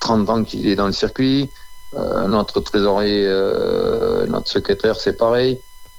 30 0.00 0.30
ans 0.30 0.44
qu'il 0.44 0.66
est 0.66 0.76
dans 0.76 0.86
le 0.86 0.92
circuit. 0.92 1.50
Euh, 1.94 2.26
notre 2.26 2.60
trésorier, 2.60 3.24
euh, 3.26 4.26
notre 4.26 4.48
secrétaire, 4.48 4.96
c'est 4.96 5.14
pareil. 5.16 5.58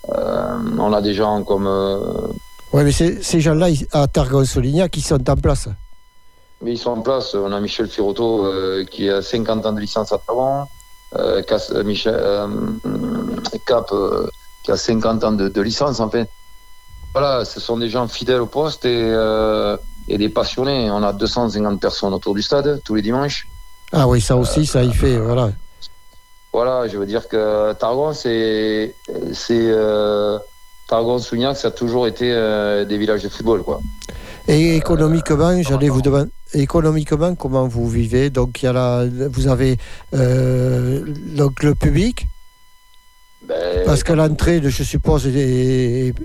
Euh, 0.10 0.58
on 0.78 0.92
a 0.94 1.02
des 1.02 1.14
gens 1.14 1.44
comme 1.44 1.68
euh, 1.68 2.00
Ouais, 2.74 2.84
mais 2.84 2.92
ces 2.92 3.42
gens-là, 3.42 3.70
ils- 3.70 3.88
à 3.92 4.08
Targon-Solignac, 4.08 4.92
qui 4.92 5.02
sont 5.02 5.28
en 5.30 5.36
place. 5.36 5.68
Mais 6.62 6.74
ils 6.74 6.78
sont 6.78 6.92
en 6.92 7.02
place. 7.02 7.34
On 7.36 7.52
a 7.52 7.60
Michel 7.60 7.88
Firotto 7.88 8.46
euh, 8.46 8.84
qui 8.86 9.10
a 9.10 9.22
50 9.22 9.66
ans 9.66 9.74
de 9.74 9.80
licence 9.80 10.12
à 10.12 10.18
Taron. 10.20 10.66
Euh, 11.16 11.42
euh, 11.72 11.84
Michel 11.84 12.16
euh, 12.16 12.48
Cap 13.66 13.92
euh, 13.92 14.28
qui 14.64 14.72
a 14.72 14.78
50 14.78 15.24
ans 15.24 15.32
de, 15.32 15.48
de 15.48 15.62
licence. 15.62 16.00
Enfin, 16.00 16.26
voilà, 17.14 17.46
ce 17.46 17.60
sont 17.60 17.78
des 17.78 17.90
gens 17.90 18.08
fidèles 18.08 18.42
au 18.42 18.46
poste 18.46 18.86
et, 18.86 18.90
euh, 19.14 19.78
et 20.08 20.18
des 20.18 20.30
passionnés. 20.30 20.90
On 20.92 21.04
a 21.04 21.14
250 21.14 21.80
personnes 21.80 22.14
autour 22.14 22.34
du 22.36 22.42
stade 22.42 22.82
tous 22.86 22.96
les 22.96 23.02
dimanches. 23.02 23.48
Ah 23.92 24.08
oui, 24.08 24.22
ça 24.22 24.36
aussi, 24.38 24.66
ça 24.66 24.84
y 24.84 24.94
fait, 24.94 25.18
voilà. 25.18 25.52
Voilà, 26.54 26.88
je 26.88 26.98
veux 26.98 27.06
dire 27.06 27.28
que 27.28 27.74
Targon, 27.74 28.14
c'est. 28.14 28.96
c'est 29.34 29.54
euh, 29.70 30.38
Targon-Sougnac, 30.88 31.56
ça 31.56 31.68
a 31.68 31.72
toujours 31.72 32.08
été 32.08 32.32
euh, 32.34 32.84
des 32.86 32.98
villages 32.98 33.22
de 33.22 33.30
football. 33.30 33.62
Quoi. 33.62 33.80
Et 34.48 34.76
économiquement, 34.76 35.62
j'allais 35.62 35.90
vous 35.90 36.02
demander, 36.02 36.32
économiquement, 36.56 37.36
comment 37.36 37.68
vous 37.68 37.88
vivez? 37.88 38.32
Donc, 38.32 38.64
il 38.64 38.66
y 38.66 38.68
a 38.70 38.74
la, 38.74 39.06
vous 39.32 39.48
avez 39.48 39.78
euh, 40.16 41.04
donc 41.38 41.62
le 41.62 41.76
public, 41.76 42.28
Ben, 43.48 43.86
parce 43.86 44.02
que 44.04 44.14
l'entrée, 44.14 44.60
je 44.64 44.84
suppose, 44.84 45.28
est- 45.28 46.08
est- 46.08 46.16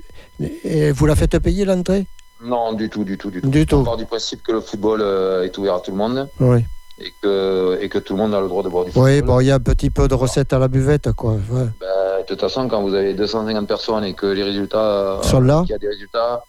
vous 0.40 1.07
la 1.07 1.16
faites 1.16 1.38
payer 1.38 1.64
l'entrée? 1.64 2.07
Non, 2.42 2.73
du 2.73 2.88
tout, 2.90 3.05
du 3.05 3.16
tout, 3.16 3.31
du 3.31 3.40
tout. 3.40 3.49
Du 3.49 3.62
On 3.62 3.64
tout. 3.64 3.85
part 3.85 3.97
du 3.97 4.05
principe 4.07 4.42
que 4.42 4.53
le 4.53 4.61
football 4.61 5.01
euh, 5.01 5.44
est 5.44 5.57
ouvert 5.57 5.77
à 5.77 5.81
tout 5.81 5.90
le 5.92 5.97
monde 5.97 6.29
Oui. 6.40 6.64
et 6.99 7.12
que, 7.23 7.79
et 7.81 7.88
que 7.88 7.99
tout 7.99 8.14
le 8.14 8.18
monde 8.23 8.35
a 8.35 8.40
le 8.40 8.49
droit 8.49 8.62
de 8.62 8.68
boire 8.68 8.85
du 8.85 8.90
football. 8.90 9.11
Oui, 9.11 9.23
bon, 9.23 9.40
il 9.40 9.47
y 9.47 9.51
a 9.51 9.55
un 9.55 9.61
petit 9.61 9.88
peu 9.90 10.09
de 10.09 10.14
recettes 10.14 10.53
à 10.53 10.59
la 10.59 10.68
buvette, 10.68 11.12
quoi. 11.12 11.33
ouais. 11.33 11.68
Ben, 11.81 12.20
de 12.20 12.27
toute 12.27 12.40
façon, 12.40 12.68
quand 12.68 12.83
vous 12.83 12.92
avez 12.94 13.14
250 13.14 13.66
personnes 13.66 14.05
et 14.05 14.12
que 14.14 14.27
les 14.27 14.42
résultats, 14.42 14.79
euh, 15.18 15.23
Sont 15.23 15.40
là 15.40 15.61
qu'il 15.62 15.70
y 15.73 15.75
a 15.75 15.79
des 15.79 15.88
résultats 15.88 16.42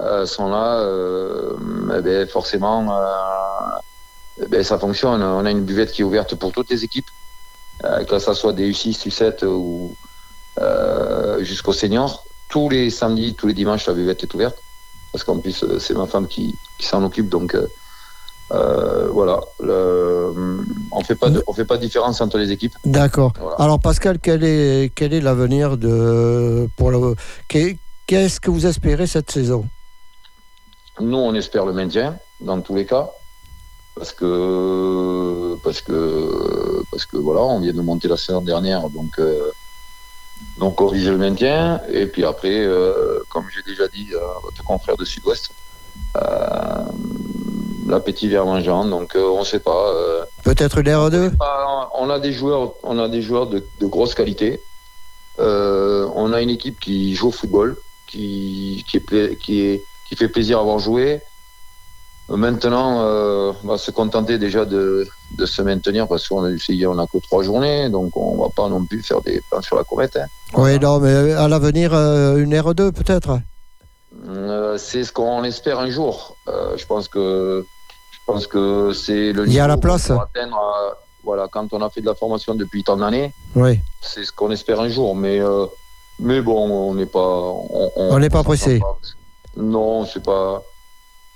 euh, 0.00 0.24
sont 0.24 0.48
là, 0.48 0.78
euh, 0.80 1.52
eh 1.98 2.00
ben, 2.00 2.26
forcément, 2.26 2.96
euh, 2.98 3.04
eh 4.42 4.46
ben, 4.46 4.64
ça 4.64 4.78
fonctionne. 4.78 5.22
On 5.22 5.44
a 5.44 5.50
une 5.50 5.64
buvette 5.64 5.92
qui 5.92 6.00
est 6.00 6.04
ouverte 6.04 6.34
pour 6.36 6.52
toutes 6.52 6.70
les 6.70 6.82
équipes, 6.84 7.06
que 8.08 8.18
ça 8.18 8.34
soit 8.34 8.52
des 8.54 8.70
U6, 8.72 9.06
U7 9.08 9.44
ou 9.44 9.94
jusqu'aux 11.40 11.72
seniors. 11.74 12.24
Tous 12.50 12.68
les 12.68 12.90
samedis, 12.90 13.34
tous 13.34 13.46
les 13.46 13.54
dimanches, 13.54 13.86
la 13.86 13.94
buvette 13.94 14.22
est 14.24 14.34
ouverte. 14.34 14.58
Parce 15.12 15.24
qu'en 15.24 15.38
plus, 15.38 15.62
euh, 15.64 15.78
c'est 15.78 15.94
ma 15.94 16.06
femme 16.06 16.26
qui, 16.28 16.54
qui 16.78 16.86
s'en 16.86 17.02
occupe. 17.04 17.28
Donc, 17.28 17.54
euh, 17.54 17.66
euh, 18.52 19.08
voilà. 19.12 19.40
Le- 19.60 20.32
on 20.92 21.02
fait 21.02 21.14
pas 21.14 21.30
de, 21.30 21.42
on 21.46 21.52
fait 21.52 21.64
pas 21.64 21.76
de 21.76 21.82
différence 21.82 22.20
entre 22.20 22.38
les 22.38 22.50
équipes. 22.52 22.74
D'accord. 22.84 23.32
Voilà. 23.40 23.56
Alors, 23.58 23.78
Pascal, 23.80 24.18
quel 24.20 24.42
est, 24.44 24.92
quel 24.94 25.12
est 25.12 25.20
l'avenir 25.20 25.76
de. 25.76 26.68
Pour 26.76 26.90
le, 26.90 27.14
qu'est- 27.48 27.78
Qu'est-ce 28.06 28.40
que 28.40 28.50
vous 28.50 28.66
espérez 28.66 29.06
cette 29.06 29.30
saison? 29.30 29.68
Nous, 31.00 31.16
on 31.16 31.32
espère 31.34 31.64
le 31.64 31.72
maintien 31.72 32.18
dans 32.40 32.60
tous 32.60 32.74
les 32.74 32.84
cas, 32.84 33.08
parce 33.94 34.12
que 34.12 35.56
parce 35.62 35.80
que 35.80 36.82
parce 36.90 37.06
que 37.06 37.16
voilà, 37.18 37.40
on 37.42 37.60
vient 37.60 37.72
de 37.72 37.80
monter 37.82 38.08
la 38.08 38.16
saison 38.16 38.40
dernière, 38.40 38.88
donc 38.90 39.12
euh, 39.20 39.52
donc 40.58 40.80
on 40.80 40.88
vise 40.88 41.08
le 41.08 41.16
maintien. 41.18 41.80
Et 41.92 42.06
puis 42.06 42.24
après, 42.24 42.60
euh, 42.64 43.18
comme 43.28 43.44
j'ai 43.54 43.62
déjà 43.62 43.88
dit 43.88 44.08
à 44.14 44.40
votre 44.42 44.62
confrère 44.64 44.96
de 44.96 45.04
Sud-Ouest, 45.04 45.50
euh, 46.16 46.20
l'appétit 47.88 48.28
vient 48.28 48.44
mangeant. 48.44 48.84
Donc 48.84 49.16
euh, 49.16 49.24
on 49.28 49.40
ne 49.40 49.44
sait 49.44 49.60
pas. 49.60 49.88
euh, 49.94 50.24
Peut-être 50.44 50.78
une 50.78 50.86
R2 50.88 51.36
pas- 51.36 51.90
on 51.98 52.08
a 52.10 52.18
des 52.18 52.32
joueurs, 52.32 52.72
on 52.82 52.98
a 52.98 53.08
des 53.08 53.22
joueurs 53.22 53.46
de, 53.46 53.64
de 53.80 53.86
grosse 53.86 54.14
qualité. 54.14 54.60
Euh, 55.38 56.08
on 56.14 56.32
a 56.32 56.40
une 56.42 56.50
équipe 56.50 56.78
qui 56.80 57.14
joue 57.14 57.28
au 57.28 57.32
football, 57.32 57.76
qui, 58.06 58.84
qui, 58.88 58.96
est, 58.98 59.36
qui, 59.38 59.60
est, 59.62 59.84
qui 60.08 60.16
fait 60.16 60.28
plaisir 60.28 60.58
à 60.58 60.62
voir 60.62 60.78
jouer. 60.78 61.20
Maintenant, 62.36 63.00
euh, 63.02 63.52
on 63.64 63.66
va 63.68 63.76
se 63.78 63.90
contenter 63.90 64.38
déjà 64.38 64.64
de, 64.64 65.06
de 65.36 65.46
se 65.46 65.62
maintenir 65.62 66.06
parce 66.06 66.28
qu'on 66.28 66.44
a 66.44 66.50
essayé, 66.50 66.86
on 66.86 66.94
n'a 66.94 67.06
que 67.06 67.18
trois 67.18 67.42
journées, 67.42 67.88
donc 67.90 68.16
on 68.16 68.36
va 68.42 68.48
pas 68.54 68.68
non 68.68 68.84
plus 68.84 69.02
faire 69.02 69.20
des 69.22 69.40
plans 69.50 69.60
sur 69.62 69.76
la 69.76 69.84
comète. 69.84 70.16
hein. 70.16 70.26
Oui, 70.54 70.78
non, 70.78 71.00
mais 71.00 71.32
à 71.32 71.48
l'avenir, 71.48 71.92
euh, 71.92 72.36
une 72.36 72.54
R2 72.54 72.92
peut-être 72.92 73.40
Euh, 74.28 74.76
c'est 74.78 75.04
ce 75.04 75.12
qu'on 75.12 75.42
espère 75.44 75.78
un 75.80 75.90
jour. 75.90 76.36
Euh, 76.48 76.76
je 76.76 76.86
pense 76.86 77.08
que 77.08 77.64
je 78.12 78.18
pense 78.26 78.46
que 78.46 78.92
c'est 78.92 79.32
le 79.32 79.46
Il 79.46 79.52
y 79.52 79.58
a 79.58 79.62
niveau 79.64 79.74
la 79.74 79.76
place. 79.76 80.08
qu'on 80.08 80.14
va 80.14 80.28
atteindre, 80.32 80.56
euh, 80.56 80.90
voilà, 81.24 81.48
quand 81.50 81.72
on 81.72 81.82
a 81.82 81.90
fait 81.90 82.00
de 82.00 82.06
la 82.06 82.14
formation 82.14 82.54
depuis 82.54 82.82
tant 82.84 82.96
d'années. 82.96 83.32
Oui. 83.56 83.80
c'est 84.00 84.24
ce 84.24 84.32
qu'on 84.32 84.50
espère 84.50 84.80
un 84.80 84.88
jour, 84.88 85.14
mais 85.16 85.40
euh, 85.40 85.66
mais 86.20 86.40
bon, 86.42 86.58
on 86.90 86.94
n'est 86.94 87.06
pas 87.06 87.42
on 87.96 88.18
n'est 88.18 88.30
pas 88.30 88.42
pressé. 88.44 88.78
pas. 88.78 88.98
Non, 89.56 90.04
c'est 90.06 90.22
pas 90.22 90.62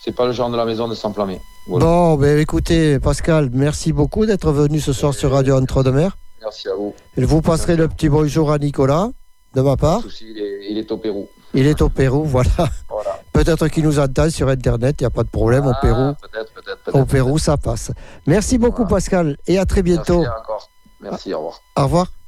c'est 0.04 0.12
pas 0.14 0.26
le 0.26 0.32
genre 0.32 0.50
de 0.50 0.56
la 0.56 0.64
maison 0.66 0.86
de 0.88 0.94
s'enflammer. 0.94 1.40
Voilà. 1.66 1.84
Bon, 1.86 2.14
ben 2.16 2.38
écoutez, 2.38 2.98
Pascal, 2.98 3.48
merci 3.52 3.92
beaucoup 3.92 4.26
d'être 4.26 4.52
venu 4.52 4.80
ce 4.80 4.92
soir 4.92 5.14
sur 5.14 5.32
Radio 5.32 5.56
Entre-deux-Mers. 5.56 6.16
Merci 6.42 6.68
à 6.68 6.74
vous. 6.74 6.94
Vous 7.16 7.40
passerez 7.40 7.76
le 7.76 7.88
petit 7.88 8.08
bonjour 8.10 8.52
à 8.52 8.58
Nicolas, 8.58 9.08
de 9.54 9.62
ma 9.62 9.76
part. 9.76 10.02
souci, 10.02 10.26
il, 10.28 10.38
est, 10.38 10.70
il 10.70 10.78
est 10.78 10.92
au 10.92 10.98
Pérou. 10.98 11.26
Il 11.54 11.66
est 11.66 11.80
au 11.80 11.88
Pérou, 11.88 12.24
voilà. 12.36 12.50
Voilà. 12.90 13.18
Peut-être 13.32 13.68
qu'il 13.68 13.84
nous 13.84 13.98
entend 13.98 14.28
sur 14.28 14.48
Internet, 14.48 14.96
il 15.00 15.04
n'y 15.04 15.06
a 15.06 15.10
pas 15.10 15.22
de 15.22 15.28
problème. 15.28 15.66
Au 15.66 15.70
Ah, 15.70 15.78
Pérou, 15.80 16.12
Peut-être, 16.20 16.52
peut-être, 16.52 16.82
peut-être. 16.84 17.00
au 17.00 17.04
Pérou, 17.06 17.38
ça 17.38 17.56
passe. 17.56 17.90
Merci 18.26 18.58
beaucoup, 18.58 18.82
Voilà. 18.82 18.96
Pascal, 18.96 19.36
et 19.46 19.58
à 19.58 19.64
très 19.64 19.82
bientôt. 19.82 20.18
Merci 20.20 20.36
encore. 20.38 20.68
Merci, 21.00 21.34
au 21.34 21.38
revoir. 21.38 21.60
Au 21.76 21.82
revoir. 21.84 22.23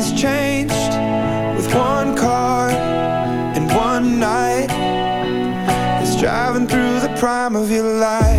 Everything's 0.00 0.20
changed 0.20 0.92
with 1.56 1.74
one 1.74 2.16
car 2.16 2.70
and 2.70 3.70
one 3.74 4.18
night 4.18 4.70
is 6.02 6.18
driving 6.18 6.66
through 6.66 7.00
the 7.00 7.14
prime 7.18 7.54
of 7.54 7.70
your 7.70 7.98
life. 7.98 8.29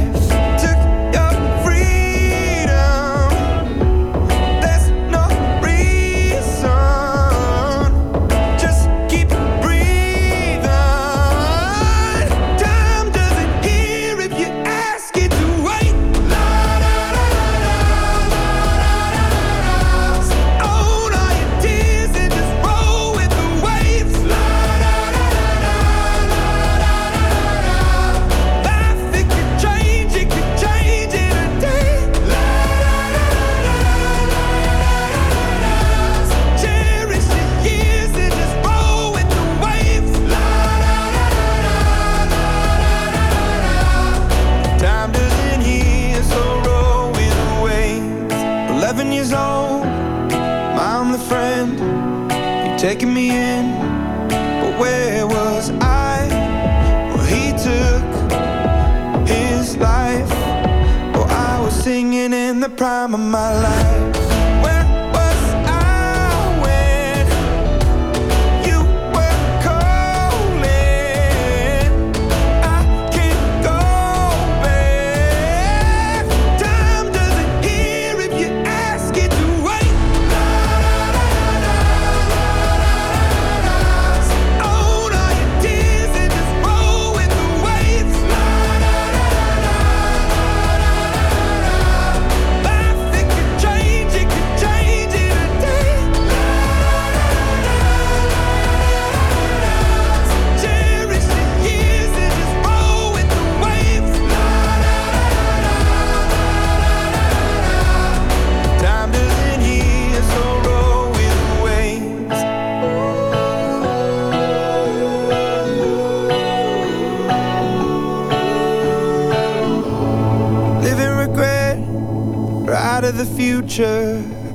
In 62.52 62.60
the 62.60 62.68
prime 62.68 63.14
of 63.14 63.20
my 63.22 63.50
life. 63.62 64.31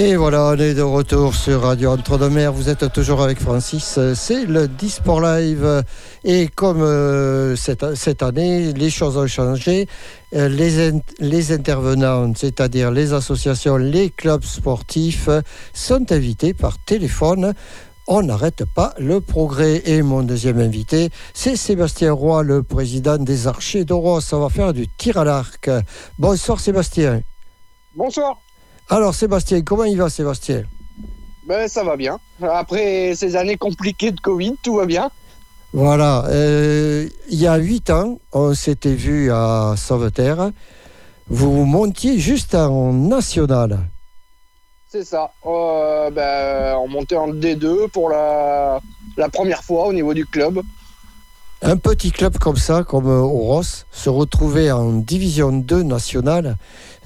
Et 0.00 0.14
voilà, 0.14 0.52
on 0.54 0.56
est 0.58 0.74
de 0.74 0.82
retour 0.82 1.34
sur 1.34 1.62
Radio 1.62 1.90
Entre-deux-Mers. 1.90 2.52
Vous 2.52 2.68
êtes 2.68 2.92
toujours 2.92 3.20
avec 3.20 3.40
Francis. 3.40 3.98
C'est 4.14 4.44
le 4.44 4.68
Disport 4.68 5.20
Live. 5.20 5.82
Et 6.22 6.46
comme 6.46 6.82
euh, 6.82 7.56
cette, 7.56 8.22
année, 8.22 8.72
les 8.74 8.90
choses 8.90 9.16
ont 9.16 9.26
changé, 9.26 9.88
euh, 10.36 10.48
les, 10.48 10.92
les 11.18 11.50
intervenants, 11.50 12.32
c'est-à-dire 12.36 12.92
les 12.92 13.12
associations, 13.12 13.76
les 13.76 14.10
clubs 14.10 14.44
sportifs, 14.44 15.28
sont 15.74 16.12
invités 16.12 16.54
par 16.54 16.78
téléphone. 16.84 17.52
On 18.06 18.22
n'arrête 18.22 18.62
pas 18.76 18.94
le 19.00 19.20
progrès. 19.20 19.82
Et 19.84 20.02
mon 20.02 20.22
deuxième 20.22 20.60
invité, 20.60 21.10
c'est 21.34 21.56
Sébastien 21.56 22.12
Roy, 22.12 22.44
le 22.44 22.62
président 22.62 23.18
des 23.18 23.48
Archers 23.48 23.84
d'Oros. 23.84 24.20
On 24.30 24.38
va 24.38 24.48
faire 24.48 24.72
du 24.72 24.86
tir 24.86 25.18
à 25.18 25.24
l'arc. 25.24 25.68
Bonsoir 26.20 26.60
Sébastien. 26.60 27.22
Bonsoir. 27.96 28.36
Alors 28.90 29.14
Sébastien, 29.14 29.60
comment 29.62 29.84
il 29.84 29.98
va 29.98 30.08
Sébastien? 30.08 30.62
Ben, 31.46 31.68
ça 31.68 31.84
va 31.84 31.96
bien. 31.96 32.18
Après 32.42 33.14
ces 33.14 33.36
années 33.36 33.56
compliquées 33.56 34.12
de 34.12 34.20
Covid, 34.20 34.54
tout 34.62 34.76
va 34.76 34.86
bien. 34.86 35.10
Voilà, 35.74 36.24
euh, 36.28 37.06
il 37.28 37.38
y 37.38 37.46
a 37.46 37.56
huit 37.56 37.90
ans, 37.90 38.18
on 38.32 38.54
s'était 38.54 38.94
vu 38.94 39.30
à 39.30 39.74
Sauveterre. 39.76 40.50
Vous 41.28 41.66
montiez 41.66 42.18
juste 42.18 42.54
en 42.54 42.92
national. 42.94 43.78
C'est 44.88 45.04
ça. 45.04 45.30
Euh, 45.44 46.10
ben, 46.10 46.74
on 46.78 46.88
montait 46.88 47.16
en 47.16 47.28
D2 47.28 47.90
pour 47.90 48.08
la, 48.08 48.80
la 49.18 49.28
première 49.28 49.62
fois 49.62 49.86
au 49.86 49.92
niveau 49.92 50.14
du 50.14 50.24
club. 50.24 50.62
Un 51.60 51.76
petit 51.76 52.12
club 52.12 52.38
comme 52.38 52.56
ça, 52.56 52.84
comme 52.84 53.08
euh, 53.08 53.18
Oros, 53.20 53.62
se 53.90 54.08
retrouvait 54.08 54.70
en 54.70 54.92
division 54.92 55.50
2 55.50 55.82
nationale. 55.82 56.56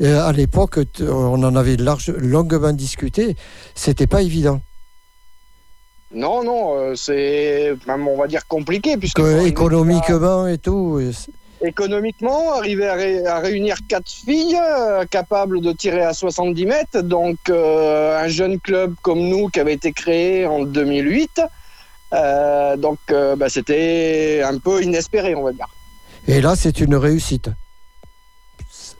Euh, 0.02 0.20
à 0.26 0.32
l'époque, 0.32 0.78
on 1.00 1.42
en 1.42 1.56
avait 1.56 1.76
large, 1.76 2.10
longuement 2.10 2.72
discuté. 2.72 3.34
C'était 3.74 4.06
pas 4.06 4.20
évident. 4.20 4.60
Non, 6.14 6.44
non, 6.44 6.74
euh, 6.78 6.94
c'est 6.94 7.72
même, 7.86 8.06
on 8.06 8.18
va 8.18 8.26
dire, 8.26 8.46
compliqué. 8.46 8.98
Puisque 8.98 9.16
Que, 9.16 9.46
économiquement 9.46 10.46
et 10.46 10.58
tout. 10.58 10.98
euh, 11.00 11.12
économiquement, 11.66 12.52
arriver 12.52 12.88
à, 12.88 12.94
ré- 12.94 13.26
à 13.26 13.38
réunir 13.38 13.76
quatre 13.88 14.10
filles 14.10 14.58
euh, 14.60 15.06
capables 15.06 15.62
de 15.62 15.72
tirer 15.72 16.02
à 16.02 16.12
70 16.12 16.66
mètres. 16.66 17.00
Donc, 17.00 17.38
euh, 17.48 18.22
un 18.22 18.28
jeune 18.28 18.60
club 18.60 18.94
comme 19.00 19.20
nous 19.20 19.48
qui 19.48 19.60
avait 19.60 19.72
été 19.72 19.92
créé 19.92 20.44
en 20.46 20.64
2008. 20.64 21.40
Euh, 22.12 22.76
donc, 22.76 22.98
euh, 23.10 23.36
ben, 23.36 23.48
c'était 23.48 24.42
un 24.44 24.58
peu 24.58 24.82
inespéré, 24.82 25.34
on 25.34 25.42
va 25.42 25.52
dire. 25.52 25.68
Et 26.28 26.40
là, 26.40 26.54
c'est 26.56 26.80
une 26.80 26.94
réussite. 26.94 27.50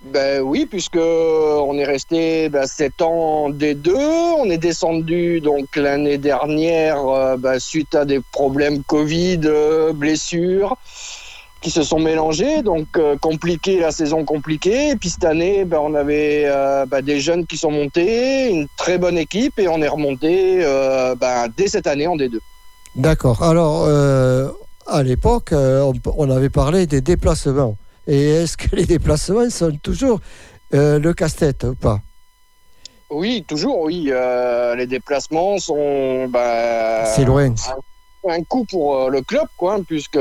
Ben 0.05 0.40
oui, 0.42 0.66
puisque 0.66 0.96
on 0.96 1.79
est 1.79 1.85
resté 1.85 2.48
ben, 2.48 2.66
7 2.66 3.03
ans 3.03 3.44
en 3.44 3.51
D2, 3.51 3.94
on 4.38 4.51
est 4.51 4.59
descendu 4.59 5.40
donc 5.40 5.77
l'année 5.77 6.18
dernière 6.18 7.07
euh, 7.07 7.37
ben, 7.37 7.61
suite 7.61 7.94
à 7.94 8.05
des 8.05 8.20
problèmes 8.33 8.83
Covid, 8.83 9.40
euh, 9.44 9.92
blessures 9.92 10.77
qui 11.61 11.70
se 11.70 11.85
sont 11.85 12.01
mélangés, 12.01 12.62
donc 12.62 12.88
euh, 12.96 13.16
compliqué 13.16 13.79
la 13.79 13.92
saison 13.92 14.25
compliquée. 14.25 14.88
Et 14.88 14.96
puis 14.96 15.09
cette 15.09 15.25
année, 15.25 15.64
ben, 15.64 15.79
on 15.81 15.94
avait 15.94 16.46
euh, 16.46 16.85
ben, 16.85 17.01
des 17.01 17.20
jeunes 17.20 17.46
qui 17.46 17.57
sont 17.57 17.70
montés, 17.70 18.51
une 18.51 18.66
très 18.77 18.98
bonne 18.98 19.16
équipe 19.16 19.61
et 19.61 19.68
on 19.68 19.81
est 19.81 19.88
remonté 19.88 20.59
ben, 21.20 21.46
dès 21.57 21.68
cette 21.68 21.87
année 21.87 22.09
en 22.09 22.16
D2. 22.16 22.40
D'accord. 22.97 23.43
Alors, 23.43 23.85
euh, 23.87 24.49
à 24.87 25.03
l'époque, 25.03 25.53
euh, 25.53 25.81
on, 25.83 25.95
on 26.17 26.31
avait 26.31 26.51
parlé 26.51 26.87
des 26.87 27.01
déplacements. 27.01 27.77
Et 28.07 28.31
est-ce 28.31 28.57
que 28.57 28.75
les 28.77 28.85
déplacements 28.85 29.49
sont 29.49 29.73
toujours 29.83 30.21
euh, 30.75 30.99
le 30.99 31.15
casse-tête 31.15 31.65
ou 31.65 31.75
pas? 31.75 32.01
Oui, 33.11 33.45
toujours, 33.47 33.81
oui. 33.81 34.09
euh, 34.11 34.75
les 34.75 34.87
déplacements 34.87 35.59
sont 35.59 36.29
ben, 36.29 37.05
C'est 37.07 37.25
loin. 37.25 37.55
un 38.29 38.43
coup 38.45 38.65
pour 38.65 39.11
le 39.11 39.21
club, 39.23 39.47
quoi, 39.57 39.79
puisque 39.87 40.19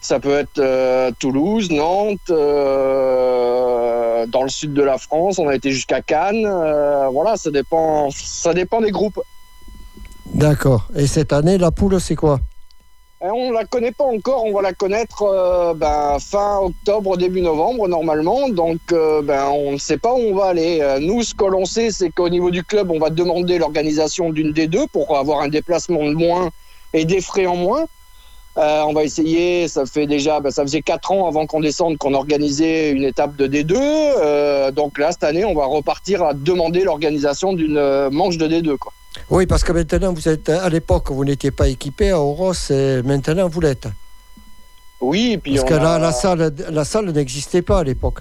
ça 0.00 0.18
peut 0.20 0.38
être 0.38 0.58
euh, 0.58 1.10
Toulouse, 1.18 1.70
Nantes, 1.70 2.18
euh, 2.30 4.26
dans 4.26 4.42
le 4.42 4.48
sud 4.48 4.74
de 4.74 4.82
la 4.82 4.98
France. 4.98 5.38
On 5.38 5.48
a 5.48 5.54
été 5.54 5.70
jusqu'à 5.70 6.02
Cannes. 6.02 6.46
euh, 6.46 7.08
voilà, 7.08 7.36
ça 7.36 7.50
dépend, 7.50 8.10
ça 8.10 8.54
dépend 8.54 8.80
des 8.80 8.90
groupes. 8.90 9.20
D'accord. 10.34 10.86
Et 10.96 11.06
cette 11.06 11.32
année, 11.32 11.58
la 11.58 11.70
poule, 11.70 12.00
c'est 12.00 12.14
quoi 12.14 12.38
Et 13.22 13.28
on 13.28 13.50
la 13.50 13.64
connaît 13.64 13.92
pas 13.92 14.04
encore. 14.04 14.44
On 14.44 14.52
va 14.52 14.62
la 14.62 14.72
connaître 14.72 15.22
euh, 15.22 15.74
ben, 15.74 16.18
fin 16.20 16.58
octobre, 16.60 17.16
début 17.16 17.42
novembre 17.42 17.88
normalement. 17.88 18.48
Donc, 18.48 18.78
euh, 18.92 19.22
ben, 19.22 19.46
on 19.52 19.72
ne 19.72 19.78
sait 19.78 19.98
pas 19.98 20.12
où 20.14 20.18
on 20.18 20.34
va 20.34 20.46
aller. 20.46 20.78
Euh, 20.80 21.00
Nous, 21.00 21.22
ce 21.22 21.34
que 21.34 21.44
l'on 21.44 21.64
sait, 21.64 21.90
c'est 21.90 22.10
qu'au 22.10 22.28
niveau 22.28 22.50
du 22.50 22.62
club, 22.62 22.90
on 22.90 22.98
va 22.98 23.10
demander 23.10 23.58
l'organisation 23.58 24.30
d'une 24.30 24.52
des 24.52 24.68
deux 24.68 24.86
pour 24.92 25.16
avoir 25.16 25.40
un 25.40 25.48
déplacement 25.48 26.04
de 26.04 26.14
moins 26.14 26.50
et 26.94 27.04
des 27.04 27.20
frais 27.20 27.46
en 27.46 27.56
moins. 27.56 27.84
On 28.56 28.92
va 28.92 29.04
essayer, 29.04 29.68
ça 29.68 29.86
fait 29.86 30.06
déjà, 30.06 30.40
ben, 30.40 30.50
ça 30.50 30.62
faisait 30.62 30.82
quatre 30.82 31.12
ans 31.12 31.26
avant 31.26 31.46
qu'on 31.46 31.60
descende 31.60 31.96
qu'on 31.96 32.12
organisait 32.12 32.90
une 32.90 33.04
étape 33.04 33.36
de 33.36 33.46
D2. 33.46 33.74
Euh, 33.74 34.70
donc 34.70 34.98
là, 34.98 35.12
cette 35.12 35.24
année, 35.24 35.46
on 35.46 35.54
va 35.54 35.64
repartir 35.64 36.22
à 36.22 36.34
demander 36.34 36.84
l'organisation 36.84 37.54
d'une 37.54 38.10
manche 38.10 38.36
de 38.36 38.46
D2. 38.46 38.76
Quoi. 38.76 38.92
Oui, 39.30 39.46
parce 39.46 39.62
que 39.62 39.72
maintenant, 39.72 40.12
vous 40.12 40.28
êtes 40.28 40.48
à 40.48 40.68
l'époque, 40.68 41.10
vous 41.10 41.24
n'étiez 41.24 41.50
pas 41.52 41.68
équipé 41.68 42.10
à 42.10 42.18
Oros, 42.20 42.52
et 42.70 43.00
maintenant, 43.02 43.48
vous 43.48 43.60
l'êtes. 43.60 43.86
oui, 45.00 45.32
et 45.32 45.38
puis 45.38 45.54
Parce 45.54 45.64
on 45.64 45.68
que 45.68 45.74
là, 45.74 45.94
a- 45.94 45.98
la 45.98 46.12
salle, 46.12 46.52
la 46.70 46.84
salle 46.84 47.10
n'existait 47.10 47.62
pas 47.62 47.78
à 47.80 47.84
l'époque. 47.84 48.18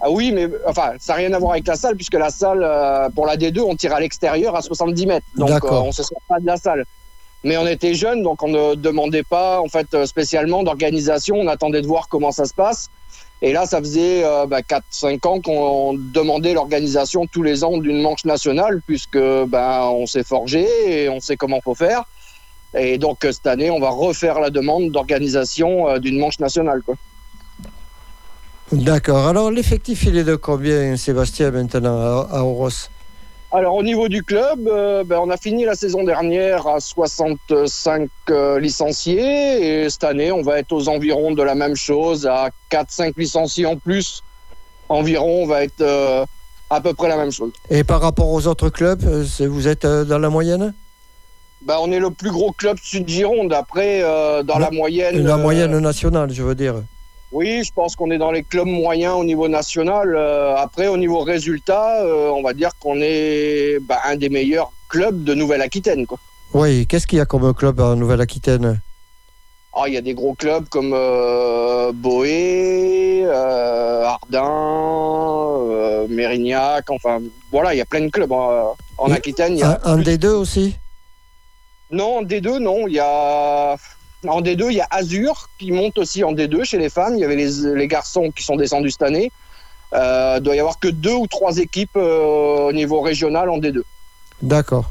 Ah 0.00 0.10
oui, 0.10 0.30
mais 0.30 0.48
enfin, 0.64 0.92
ça 1.00 1.14
n'a 1.14 1.16
rien 1.18 1.32
à 1.32 1.38
voir 1.40 1.52
avec 1.52 1.66
la 1.66 1.74
salle, 1.74 1.96
puisque 1.96 2.14
la 2.14 2.30
salle, 2.30 2.62
euh, 2.62 3.08
pour 3.10 3.26
la 3.26 3.36
D2, 3.36 3.60
on 3.62 3.74
tire 3.74 3.92
à 3.94 3.98
l'extérieur 4.00 4.54
à 4.54 4.62
70 4.62 5.06
mètres. 5.06 5.26
Donc, 5.36 5.50
euh, 5.50 5.68
on 5.70 5.90
se 5.90 6.04
sort 6.04 6.20
pas 6.28 6.38
de 6.38 6.46
la 6.46 6.56
salle. 6.56 6.84
Mais 7.42 7.56
on 7.56 7.66
était 7.66 7.94
jeunes, 7.94 8.22
donc 8.22 8.40
on 8.44 8.48
ne 8.48 8.74
demandait 8.76 9.24
pas, 9.24 9.60
en 9.60 9.68
fait, 9.68 9.92
euh, 9.94 10.06
spécialement 10.06 10.62
d'organisation. 10.62 11.34
On 11.36 11.48
attendait 11.48 11.82
de 11.82 11.86
voir 11.88 12.06
comment 12.08 12.30
ça 12.30 12.44
se 12.44 12.54
passe. 12.54 12.90
Et 13.40 13.52
là, 13.52 13.66
ça 13.66 13.78
faisait 13.78 14.24
euh, 14.24 14.46
bah, 14.46 14.62
4-5 14.62 15.26
ans 15.28 15.40
qu'on 15.40 15.94
demandait 15.94 16.54
l'organisation 16.54 17.26
tous 17.26 17.42
les 17.42 17.62
ans 17.62 17.78
d'une 17.78 18.02
manche 18.02 18.24
nationale, 18.24 18.82
puisque 18.86 19.18
ben, 19.18 19.82
on 19.92 20.06
s'est 20.06 20.24
forgé 20.24 20.66
et 20.86 21.08
on 21.08 21.20
sait 21.20 21.36
comment 21.36 21.60
faut 21.60 21.74
faire. 21.76 22.04
Et 22.76 22.98
donc, 22.98 23.24
euh, 23.24 23.32
cette 23.32 23.46
année, 23.46 23.70
on 23.70 23.78
va 23.78 23.90
refaire 23.90 24.40
la 24.40 24.50
demande 24.50 24.90
d'organisation 24.90 25.88
euh, 25.88 25.98
d'une 25.98 26.18
manche 26.18 26.40
nationale. 26.40 26.82
D'accord. 28.72 29.28
Alors, 29.28 29.50
l'effectif, 29.50 30.02
il 30.04 30.18
est 30.18 30.24
de 30.24 30.34
combien, 30.34 30.96
Sébastien, 30.96 31.50
maintenant, 31.52 31.96
à, 31.98 32.28
à 32.30 32.42
Oros? 32.42 32.90
Alors 33.50 33.76
au 33.76 33.82
niveau 33.82 34.08
du 34.08 34.22
club, 34.22 34.68
euh, 34.68 35.04
ben, 35.04 35.18
on 35.22 35.30
a 35.30 35.38
fini 35.38 35.64
la 35.64 35.74
saison 35.74 36.04
dernière 36.04 36.66
à 36.66 36.80
65 36.80 38.08
euh, 38.30 38.60
licenciés 38.60 39.84
et 39.84 39.88
cette 39.90 40.04
année 40.04 40.30
on 40.30 40.42
va 40.42 40.58
être 40.58 40.72
aux 40.72 40.88
environs 40.88 41.32
de 41.32 41.42
la 41.42 41.54
même 41.54 41.74
chose, 41.74 42.26
à 42.26 42.50
4-5 42.70 43.14
licenciés 43.16 43.64
en 43.64 43.76
plus. 43.76 44.22
Environ 44.90 45.44
on 45.44 45.46
va 45.46 45.64
être 45.64 45.80
euh, 45.80 46.26
à 46.68 46.82
peu 46.82 46.92
près 46.92 47.08
la 47.08 47.16
même 47.16 47.32
chose. 47.32 47.52
Et 47.70 47.84
par 47.84 48.02
rapport 48.02 48.28
aux 48.28 48.46
autres 48.46 48.68
clubs, 48.68 49.02
vous 49.02 49.66
êtes 49.68 49.86
dans 49.86 50.18
la 50.18 50.28
moyenne? 50.28 50.74
Ben, 51.62 51.76
on 51.80 51.90
est 51.90 51.98
le 52.00 52.10
plus 52.10 52.30
gros 52.30 52.52
club 52.52 52.76
sud-Gironde. 52.82 53.52
Après, 53.54 54.00
dans 54.44 54.58
La- 54.58 54.66
la 54.66 54.70
moyenne... 54.70 55.24
La 55.26 55.36
moyenne 55.38 55.76
nationale, 55.78 56.30
je 56.32 56.42
veux 56.42 56.54
dire. 56.54 56.74
Oui, 57.30 57.62
je 57.62 57.72
pense 57.72 57.94
qu'on 57.94 58.10
est 58.10 58.18
dans 58.18 58.30
les 58.30 58.42
clubs 58.42 58.66
moyens 58.66 59.14
au 59.16 59.24
niveau 59.24 59.48
national. 59.48 60.14
Euh, 60.16 60.56
après, 60.56 60.88
au 60.88 60.96
niveau 60.96 61.20
résultat, 61.20 62.02
euh, 62.02 62.30
on 62.30 62.42
va 62.42 62.54
dire 62.54 62.70
qu'on 62.80 62.98
est 63.00 63.78
ben, 63.82 63.98
un 64.04 64.16
des 64.16 64.30
meilleurs 64.30 64.72
clubs 64.88 65.24
de 65.24 65.34
Nouvelle-Aquitaine. 65.34 66.06
quoi. 66.06 66.18
Oui, 66.54 66.86
qu'est-ce 66.86 67.06
qu'il 67.06 67.18
y 67.18 67.20
a 67.20 67.26
comme 67.26 67.52
club 67.52 67.80
en 67.80 67.96
Nouvelle-Aquitaine? 67.96 68.80
Ah, 69.74 69.82
il 69.86 69.94
y 69.94 69.98
a 69.98 70.00
des 70.00 70.14
gros 70.14 70.34
clubs 70.34 70.66
comme 70.70 70.92
euh, 70.94 71.92
Boé, 71.92 73.20
euh, 73.24 74.04
Ardin, 74.04 76.06
Mérignac, 76.08 76.90
enfin 76.90 77.20
voilà, 77.52 77.74
il 77.74 77.78
y 77.78 77.82
a 77.82 77.84
plein 77.84 78.00
de 78.00 78.08
clubs 78.08 78.32
euh, 78.32 78.62
en 78.96 79.12
Aquitaine. 79.12 79.52
il 79.52 79.58
Y 79.60 79.62
a... 79.62 79.78
Un, 79.84 79.92
un 79.92 79.98
des 79.98 80.16
deux 80.16 80.32
aussi? 80.32 80.74
Non, 81.90 82.18
en 82.18 82.22
D2, 82.22 82.58
non, 82.58 82.88
il 82.88 82.94
y 82.94 82.98
a 82.98 83.76
en 84.26 84.40
D2, 84.42 84.66
il 84.70 84.76
y 84.76 84.80
a 84.80 84.86
Azur 84.90 85.48
qui 85.58 85.70
monte 85.70 85.98
aussi 85.98 86.24
en 86.24 86.32
D2 86.32 86.64
chez 86.64 86.78
les 86.78 86.88
femmes. 86.90 87.14
Il 87.14 87.20
y 87.20 87.24
avait 87.24 87.36
les, 87.36 87.74
les 87.74 87.86
garçons 87.88 88.30
qui 88.34 88.42
sont 88.42 88.56
descendus 88.56 88.90
cette 88.92 89.02
année. 89.02 89.30
Euh, 89.94 90.40
doit 90.40 90.56
y 90.56 90.60
avoir 90.60 90.78
que 90.78 90.88
deux 90.88 91.14
ou 91.14 91.26
trois 91.26 91.56
équipes 91.58 91.96
euh, 91.96 92.68
au 92.68 92.72
niveau 92.72 93.00
régional 93.00 93.48
en 93.48 93.58
D2. 93.58 93.82
D'accord. 94.42 94.90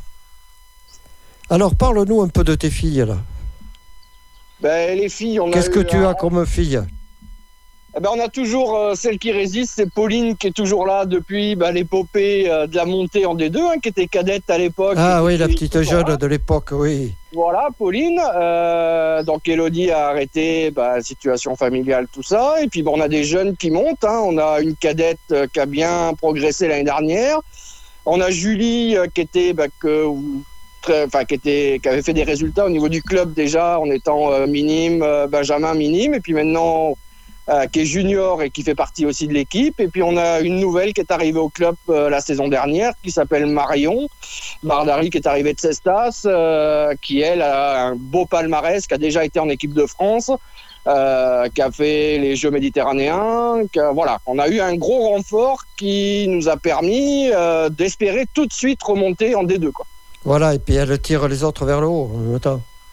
Alors, 1.50 1.76
parle-nous 1.76 2.22
un 2.22 2.28
peu 2.30 2.44
de 2.44 2.56
tes 2.56 2.70
filles, 2.70 3.06
là. 3.08 3.18
Ben, 4.60 4.98
les 4.98 5.08
filles, 5.10 5.40
on 5.40 5.52
Qu'est-ce 5.52 5.70
que 5.70 5.80
tu 5.80 5.98
un- 5.98 6.10
as 6.10 6.14
comme 6.16 6.46
fille? 6.46 6.82
Eh 7.98 8.00
ben, 8.00 8.12
on 8.16 8.20
a 8.20 8.28
toujours 8.28 8.78
euh, 8.78 8.94
celle 8.94 9.18
qui 9.18 9.32
résiste, 9.32 9.74
c'est 9.76 9.92
Pauline 9.92 10.38
qui 10.38 10.48
est 10.48 10.56
toujours 10.56 10.86
là 10.86 11.06
depuis 11.06 11.56
bah, 11.56 11.72
l'épopée 11.72 12.48
euh, 12.48 12.68
de 12.68 12.76
la 12.76 12.86
montée 12.86 13.26
en 13.26 13.36
D2, 13.36 13.58
hein, 13.58 13.80
qui 13.82 13.90
était 13.90 14.06
cadette 14.06 14.48
à 14.52 14.60
l'époque. 14.60 14.94
Ah 14.98 15.24
oui, 15.24 15.36
la 15.36 15.48
petite 15.48 15.76
voilà. 15.78 16.06
jeune 16.06 16.16
de 16.16 16.28
l'époque, 16.28 16.70
oui. 16.74 17.16
Voilà, 17.34 17.70
Pauline. 17.76 18.22
Euh, 18.36 19.24
donc 19.24 19.50
Elodie 19.50 19.90
a 19.90 20.10
arrêté, 20.10 20.70
bah, 20.70 21.02
situation 21.02 21.56
familiale, 21.56 22.06
tout 22.14 22.22
ça. 22.22 22.62
Et 22.62 22.68
puis 22.68 22.84
on 22.86 23.02
a 23.02 23.08
des 23.08 23.24
jeunes 23.24 23.58
qui 23.58 23.72
montent. 23.72 24.04
hein. 24.04 24.22
On 24.24 24.38
a 24.38 24.60
une 24.62 24.76
cadette 24.76 25.34
qui 25.52 25.60
a 25.60 25.66
bien 25.66 26.14
progressé 26.20 26.68
l'année 26.68 26.84
dernière. 26.84 27.40
On 28.06 28.22
a 28.22 28.30
Julie 28.30 28.96
qui 29.16 29.22
était, 29.22 29.54
bah, 29.54 29.66
que, 29.80 30.06
enfin, 31.04 31.26
qui 31.26 31.34
était, 31.34 31.80
qui 31.82 31.90
avait 31.90 32.04
fait 32.04 32.14
des 32.14 32.24
résultats 32.24 32.68
au 32.68 32.70
niveau 32.70 32.90
du 32.90 33.02
club 33.02 33.34
déjà 33.34 33.80
en 33.80 33.90
étant 33.90 34.46
minime, 34.46 35.04
Benjamin 35.32 35.74
minime, 35.74 36.14
et 36.14 36.20
puis 36.20 36.34
maintenant 36.34 36.94
qui 37.72 37.80
est 37.80 37.86
junior 37.86 38.42
et 38.42 38.50
qui 38.50 38.62
fait 38.62 38.76
partie 38.76 39.06
aussi 39.06 39.28
de 39.28 39.34
l'équipe. 39.34 39.80
Et 39.80 39.88
puis 39.88 40.04
on 40.04 40.18
a 40.18 40.42
une 40.42 40.60
nouvelle 40.60 40.94
qui 40.94 41.02
est 41.02 41.12
arrivée 41.12 41.40
au 41.40 41.50
club 41.50 41.76
euh, 41.90 42.10
la 42.10 42.20
saison 42.20 42.48
dernière, 42.48 42.92
qui 43.04 43.12
s'appelle 43.12 43.46
Marion. 43.46 44.08
Bardari 44.64 45.10
qui 45.10 45.18
est 45.18 45.28
arrivé 45.28 45.54
de 45.54 45.60
Cestas, 45.60 46.24
euh, 46.26 46.94
qui 47.02 47.22
elle 47.22 47.42
a 47.42 47.86
un 47.88 47.96
beau 47.96 48.26
palmarès, 48.26 48.86
qui 48.86 48.94
a 48.94 48.98
déjà 48.98 49.24
été 49.24 49.40
en 49.40 49.50
équipe 49.50 49.74
de 49.74 49.86
France, 49.86 50.32
euh, 50.88 51.48
qui 51.50 51.62
a 51.62 51.72
fait 51.72 52.18
les 52.18 52.36
Jeux 52.36 52.52
méditerranéens. 52.52 53.64
voilà, 53.94 54.20
on 54.26 54.40
a 54.40 54.48
eu 54.48 54.60
un 54.60 54.76
gros 54.76 55.10
renfort 55.10 55.64
qui 55.78 56.28
nous 56.28 56.50
a 56.50 56.58
permis 56.58 57.30
euh, 57.34 57.70
d'espérer 57.70 58.26
tout 58.34 58.46
de 58.46 58.54
suite 58.54 58.82
remonter 58.84 59.36
en 59.36 59.44
D2. 59.44 59.72
Quoi. 59.72 59.86
Voilà, 60.24 60.54
et 60.54 60.60
puis 60.60 60.76
elle 60.76 61.00
tire 61.00 61.28
les 61.28 61.44
autres 61.44 61.66
vers 61.66 61.82
le 61.82 61.88
haut. 61.88 62.12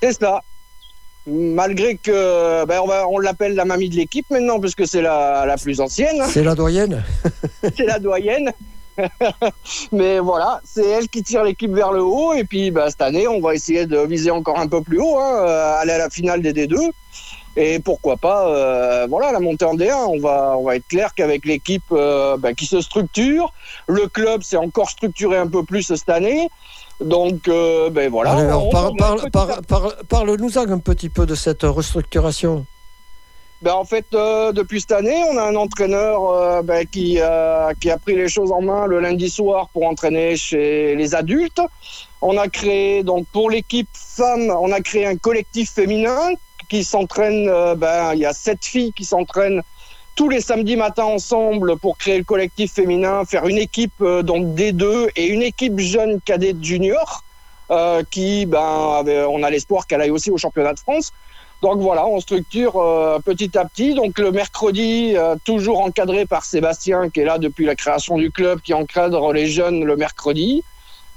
C'est 0.02 0.12
ça. 0.12 0.42
Malgré 1.26 1.96
que 1.96 2.64
ben, 2.66 2.80
on, 2.82 2.86
va- 2.86 3.08
on 3.08 3.18
l'appelle 3.18 3.54
la 3.54 3.64
mamie 3.64 3.88
de 3.88 3.96
l'équipe 3.96 4.26
maintenant, 4.30 4.60
puisque 4.60 4.86
c'est 4.86 5.00
la, 5.02 5.44
la 5.46 5.56
plus 5.56 5.80
ancienne. 5.80 6.22
C'est 6.28 6.44
la 6.44 6.54
doyenne 6.54 7.02
c'est 7.76 7.86
la 7.86 7.98
doyenne. 7.98 8.52
Mais 9.92 10.18
voilà, 10.20 10.60
c'est 10.64 10.86
elle 10.88 11.08
qui 11.08 11.22
tire 11.22 11.42
l'équipe 11.44 11.72
vers 11.72 11.92
le 11.92 12.02
haut. 12.02 12.34
Et 12.34 12.44
puis 12.44 12.70
bah, 12.70 12.90
cette 12.90 13.02
année, 13.02 13.26
on 13.26 13.40
va 13.40 13.54
essayer 13.54 13.86
de 13.86 13.98
viser 14.00 14.30
encore 14.30 14.58
un 14.58 14.68
peu 14.68 14.82
plus 14.82 15.00
haut, 15.00 15.18
hein, 15.18 15.44
euh, 15.46 15.74
aller 15.80 15.92
à 15.92 15.98
la 15.98 16.10
finale 16.10 16.42
des 16.42 16.52
D2. 16.52 16.76
Et 17.56 17.78
pourquoi 17.78 18.16
pas, 18.16 18.48
euh, 18.48 19.06
voilà, 19.08 19.30
la 19.30 19.38
montée 19.40 19.64
en 19.64 19.74
D1. 19.76 19.94
On 20.08 20.18
va, 20.18 20.56
on 20.58 20.64
va 20.64 20.76
être 20.76 20.86
clair 20.88 21.14
qu'avec 21.14 21.44
l'équipe 21.46 21.84
euh, 21.92 22.36
bah, 22.36 22.52
qui 22.52 22.66
se 22.66 22.80
structure, 22.80 23.52
le 23.86 24.08
club 24.08 24.42
s'est 24.42 24.56
encore 24.56 24.90
structuré 24.90 25.36
un 25.38 25.46
peu 25.46 25.62
plus 25.64 25.82
cette 25.82 26.08
année. 26.08 26.48
Donc, 27.00 27.48
euh, 27.48 27.90
ben 27.90 28.10
voilà. 28.10 28.32
Alors, 28.32 28.70
parle-nous 30.08 30.58
un 30.58 30.78
petit 30.78 31.08
peu 31.08 31.26
de 31.26 31.34
cette 31.34 31.62
restructuration. 31.62 32.66
Ben, 33.64 33.72
en 33.72 33.84
fait, 33.86 34.04
euh, 34.12 34.52
depuis 34.52 34.82
cette 34.82 34.92
année, 34.92 35.24
on 35.30 35.38
a 35.38 35.42
un 35.42 35.54
entraîneur 35.56 36.28
euh, 36.28 36.60
ben, 36.60 36.86
qui, 36.86 37.18
euh, 37.18 37.72
qui 37.80 37.90
a 37.90 37.96
pris 37.96 38.14
les 38.14 38.28
choses 38.28 38.52
en 38.52 38.60
main 38.60 38.86
le 38.86 39.00
lundi 39.00 39.30
soir 39.30 39.70
pour 39.72 39.86
entraîner 39.86 40.36
chez 40.36 40.94
les 40.96 41.14
adultes. 41.14 41.62
On 42.20 42.36
a 42.36 42.48
créé, 42.48 43.02
donc 43.02 43.26
pour 43.32 43.48
l'équipe 43.48 43.88
femme, 43.94 44.50
on 44.50 44.70
a 44.70 44.82
créé 44.82 45.06
un 45.06 45.16
collectif 45.16 45.70
féminin 45.70 46.32
qui 46.68 46.84
s'entraîne, 46.84 47.46
ben, 47.76 48.12
il 48.12 48.20
y 48.20 48.26
a 48.26 48.34
sept 48.34 48.62
filles 48.62 48.92
qui 48.92 49.06
s'entraînent 49.06 49.62
tous 50.14 50.28
les 50.28 50.40
samedis 50.40 50.76
matins 50.76 51.04
ensemble 51.04 51.76
pour 51.78 51.98
créer 51.98 52.18
le 52.18 52.24
collectif 52.24 52.72
féminin, 52.72 53.24
faire 53.24 53.46
une 53.46 53.58
équipe 53.58 53.92
euh, 54.00 54.22
donc 54.22 54.54
D2 54.54 55.08
et 55.16 55.26
une 55.26 55.42
équipe 55.42 55.78
jeune 55.78 56.20
cadette 56.20 56.62
junior 56.62 57.22
euh, 57.70 58.02
qui, 58.10 58.46
ben, 58.46 59.04
on 59.28 59.42
a 59.42 59.50
l'espoir 59.50 59.86
qu'elle 59.86 60.00
aille 60.00 60.10
aussi 60.10 60.30
au 60.30 60.36
championnat 60.36 60.74
de 60.74 60.80
France. 60.80 61.12
Donc 61.62 61.80
voilà, 61.80 62.06
on 62.06 62.20
structure 62.20 62.76
euh, 62.76 63.18
petit 63.20 63.56
à 63.56 63.64
petit. 63.64 63.94
Donc 63.94 64.18
le 64.18 64.30
mercredi, 64.32 65.14
euh, 65.16 65.36
toujours 65.44 65.80
encadré 65.80 66.26
par 66.26 66.44
Sébastien, 66.44 67.08
qui 67.08 67.20
est 67.20 67.24
là 67.24 67.38
depuis 67.38 67.64
la 67.64 67.74
création 67.74 68.18
du 68.18 68.30
club, 68.30 68.60
qui 68.60 68.74
encadre 68.74 69.32
les 69.32 69.46
jeunes 69.46 69.82
le 69.82 69.96
mercredi. 69.96 70.62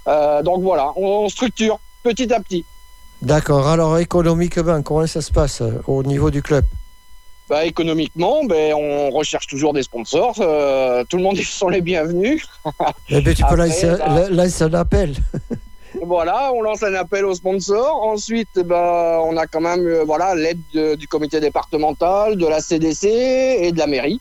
Euh, 0.08 0.42
donc 0.44 0.62
voilà, 0.62 0.94
on, 0.96 1.26
on 1.26 1.30
structure 1.30 1.80
petit 2.04 2.34
à 2.34 2.40
petit. 2.40 2.64
D'accord, 3.22 3.68
alors 3.68 3.98
économiquement, 3.98 4.82
comment 4.84 5.06
ça 5.08 5.22
se 5.22 5.32
passe 5.32 5.62
euh, 5.62 5.82
au 5.88 6.04
niveau 6.04 6.32
du 6.32 6.42
club? 6.42 6.64
Bah, 7.50 7.64
économiquement, 7.66 8.44
ben, 8.44 8.74
on 8.74 9.10
recherche 9.10 9.48
toujours 9.48 9.72
des 9.74 9.84
sponsors. 9.84 10.36
Euh, 10.42 11.06
tout 11.10 11.16
le 11.18 11.24
monde 11.24 11.38
sont 11.38 11.70
les 11.70 11.82
bienvenus. 11.82 12.46
Eh 13.10 13.22
bien, 13.22 13.34
tu 13.34 13.42
peux 13.42 13.48
Après, 13.54 13.68
lancer, 13.68 13.88
bah- 14.06 14.30
lancer 14.30 14.64
un 14.64 14.74
appel. 14.74 15.14
Voilà, 16.06 16.52
on 16.54 16.62
lance 16.62 16.84
un 16.84 16.94
appel 16.94 17.26
aux 17.26 17.34
sponsors. 17.34 18.04
Ensuite, 18.04 18.50
ben, 18.56 19.20
on 19.24 19.36
a 19.36 19.48
quand 19.48 19.62
même 19.62 19.88
euh, 19.88 20.04
voilà 20.06 20.36
l'aide 20.36 20.60
de- 20.74 20.94
du 20.96 21.08
comité 21.08 21.40
départemental, 21.40 22.36
de 22.36 22.46
la 22.46 22.60
CDC 22.60 23.08
et 23.62 23.72
de 23.72 23.78
la 23.80 23.88
mairie. 23.88 24.20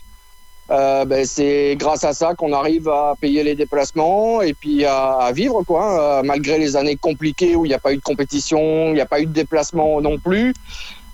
Euh, 0.71 1.05
ben, 1.05 1.27
c'est 1.27 1.77
grâce 1.77 2.03
à 2.05 2.15
ça 2.15 2.35
qu'on 2.35 2.53
arrive 2.55 2.89
à 2.89 3.15
payer 3.21 3.43
les 3.43 3.55
déplacements 3.57 4.41
et 4.41 4.55
puis 4.55 4.85
à, 4.87 5.17
à 5.19 5.33
vivre 5.33 5.65
quoi. 5.65 6.19
Euh, 6.21 6.23
malgré 6.25 6.59
les 6.59 6.77
années 6.77 6.97
compliquées 6.97 7.57
où 7.57 7.67
il 7.67 7.69
n'y 7.69 7.75
a 7.75 7.79
pas 7.79 7.93
eu 7.93 7.97
de 7.97 8.03
compétition, 8.03 8.87
il 8.89 8.95
n'y 8.95 9.01
a 9.01 9.07
pas 9.07 9.21
eu 9.21 9.27
de 9.27 9.33
déplacement 9.33 10.01
non 10.01 10.19
plus. 10.19 10.55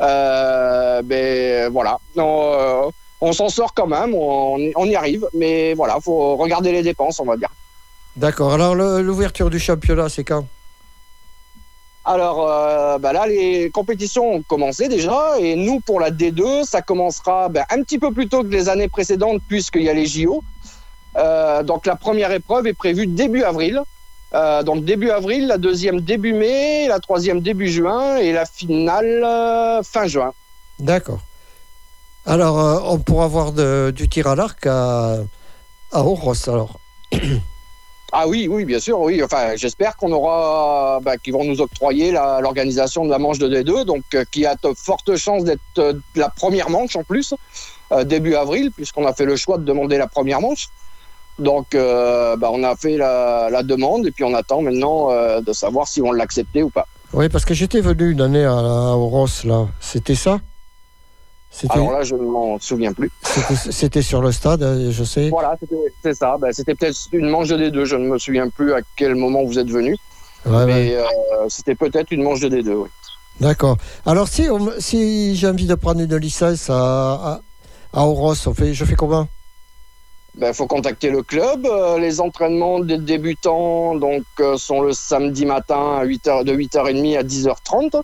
Euh, 0.03 1.03
ben 1.03 1.71
voilà, 1.71 1.99
on, 2.17 2.53
euh, 2.55 2.91
on 3.21 3.33
s'en 3.33 3.49
sort 3.49 3.73
quand 3.73 3.87
même, 3.87 4.15
on, 4.15 4.59
on 4.75 4.85
y 4.87 4.97
arrive, 4.97 5.29
mais 5.33 5.75
voilà, 5.75 5.99
faut 6.01 6.37
regarder 6.37 6.73
les 6.73 6.83
dépenses, 6.83 7.21
on 7.21 7.25
va 7.25 7.37
dire. 7.37 7.51
D'accord, 8.17 8.53
alors 8.53 8.75
l'ouverture 8.75 9.49
du 9.49 9.59
championnat, 9.59 10.09
c'est 10.09 10.25
quand? 10.25 10.45
Alors 12.05 12.49
euh, 12.49 12.99
bah 12.99 13.13
là, 13.13 13.27
les 13.29 13.71
compétitions 13.71 14.35
ont 14.35 14.43
commencé 14.43 14.89
déjà, 14.89 15.39
et 15.39 15.55
nous 15.55 15.79
pour 15.81 16.01
la 16.01 16.11
D2, 16.11 16.65
ça 16.65 16.83
commencera 16.83 17.49
ben, 17.49 17.65
un 17.71 17.83
petit 17.83 17.99
peu 17.99 18.13
plus 18.13 18.29
tôt 18.29 18.43
que 18.43 18.49
les 18.49 18.69
années 18.69 18.89
précédentes 18.89 19.41
puisqu'il 19.47 19.83
y 19.83 19.89
a 19.89 19.95
les 19.95 20.07
JO. 20.07 20.43
Euh, 21.17 21.63
donc 21.63 21.87
la 21.87 21.95
première 21.95 22.33
épreuve 22.33 22.67
est 22.67 22.75
prévue 22.75 23.07
début 23.07 23.45
avril. 23.45 23.83
Euh, 24.35 24.63
donc 24.63 24.85
début 24.85 25.11
avril, 25.11 25.47
la 25.47 25.59
deuxième 25.59 26.01
début 26.01 26.33
mai, 26.33 26.89
la 26.89 27.01
troisième 27.01 27.41
début 27.41 27.69
juin 27.69 28.17
et 28.17 28.33
la 28.33 28.47
finale 28.47 29.23
euh, 29.25 29.83
fin 29.83 30.07
juin. 30.07 30.33
D'accord. 30.79 31.21
Alors, 32.25 32.59
euh, 32.61 32.79
on 32.85 32.99
pourra 32.99 33.27
voir 33.27 33.53
de- 33.53 33.93
du 33.95 34.09
tir 34.09 34.27
à 34.29 34.35
l'arc 34.37 34.65
à, 34.67 35.17
à 35.93 36.01
Oros, 36.03 36.49
alors. 36.49 36.79
Ah 38.15 38.29
oui, 38.29 38.47
oui, 38.47 38.67
bien 38.67 38.79
sûr, 38.79 39.01
oui. 39.01 39.23
Enfin, 39.23 39.57
j'espère 39.57 39.97
qu'on 39.97 40.13
aura, 40.13 41.01
bah, 41.03 41.17
qu'ils 41.17 41.33
vont 41.33 41.45
nous 41.45 41.63
octroyer 41.63 42.13
l'organisation 42.13 43.07
de 43.07 43.11
la 43.11 43.19
manche 43.19 43.39
de 43.39 43.49
D2, 43.49 43.87
donc 43.87 44.03
qui 44.31 44.45
a 44.45 44.55
de 44.55 44.75
fortes 44.77 45.17
chances 45.17 45.45
d'être 45.45 45.97
la 46.15 46.29
première 46.29 46.69
manche 46.69 46.95
en 46.95 47.05
plus, 47.05 47.33
début 48.05 48.35
avril, 48.35 48.71
puisqu'on 48.71 49.07
a 49.07 49.15
fait 49.15 49.25
le 49.25 49.37
choix 49.37 49.57
de 49.57 49.65
demander 49.65 49.97
la 49.97 50.09
première 50.09 50.43
manche. 50.43 50.69
Donc, 51.43 51.75
euh, 51.75 52.37
bah, 52.37 52.51
on 52.53 52.63
a 52.63 52.77
fait 52.77 52.97
la, 52.97 53.49
la 53.51 53.63
demande 53.63 54.07
et 54.07 54.11
puis 54.13 54.25
on 54.25 54.35
attend 54.35 54.63
maintenant 54.63 55.11
euh, 55.11 55.41
de 55.41 55.53
savoir 55.53 55.89
si 55.89 56.01
on 56.01 56.13
l'accepter 56.13 56.63
ou 56.63 56.71
pas. 56.71 56.87
Oui, 57.13 57.29
parce 57.29 57.45
que 57.45 57.53
j'étais 57.53 57.81
venu 57.81 58.13
une 58.13 58.21
année 58.21 58.45
à, 58.45 58.53
à 58.53 58.97
Oros, 58.97 59.27
là. 59.45 59.67
C'était 59.81 60.15
ça? 60.15 60.41
Alors 61.69 61.93
là, 61.93 62.03
je 62.03 62.15
ne 62.15 62.23
m'en 62.25 62.59
souviens 62.59 62.95
plus. 62.95 63.11
c'était- 63.71 64.01
sur 64.01 64.23
le 64.23 64.33
stade, 64.33 64.63
euh, 64.63 64.91
je 64.91 65.05
sais. 65.05 65.29
Voilà, 65.29 65.55
c'était- 65.61 65.93
c'est 66.03 66.15
ça. 66.15 66.37
Bah, 66.41 66.49
c'était 66.53 66.75
peut-être 66.75 66.97
une 67.13 67.29
manche 67.29 67.49
de 67.49 67.57
D2. 67.59 67.85
Je 67.85 67.97
ne 67.97 68.09
me 68.09 68.17
souviens 68.19 68.49
plus 68.49 68.73
à 68.73 68.79
quel 68.97 69.15
moment 69.17 69.45
vous 69.45 69.59
êtes 69.59 69.69
venu, 69.69 69.95
Ouais, 70.47 70.53
ouais. 70.57 70.67
mais 70.67 70.95
euh, 70.95 71.05
c'était 71.49 71.75
peut-être 71.75 72.11
une 72.11 72.23
manche 72.23 72.41
de 72.41 72.49
D2. 72.49 72.73
Oui. 72.73 72.89
D'accord. 73.41 73.77
Alors, 74.07 74.29
si, 74.29 74.47
si 74.79 75.37
j'ai 75.37 75.47
envie 75.49 75.67
de 75.67 75.75
prendre 75.75 76.01
une 76.01 76.17
licence 76.17 76.71
à, 76.71 77.13
à, 77.13 77.41
à 77.93 78.07
Oros, 78.07 78.35
on 78.47 78.55
fait, 78.55 78.73
je 78.73 78.85
fais 78.87 78.95
comment? 78.95 79.27
Il 80.35 80.41
Ben, 80.41 80.53
faut 80.55 80.67
contacter 80.67 81.11
le 81.11 81.23
club. 81.23 81.67
Euh, 81.67 81.99
les 81.99 82.21
entraînements 82.21 82.81
des 82.81 82.97
débutants 82.99 83.95
donc, 83.97 84.25
euh, 84.41 84.57
sont 84.57 84.81
le 84.81 84.93
samedi 84.95 85.45
matin 85.45 85.99
à 85.99 86.05
8h, 86.07 86.45
de 86.45 86.55
8h30 86.55 87.19
à 87.19 87.23
10h30. 87.23 88.03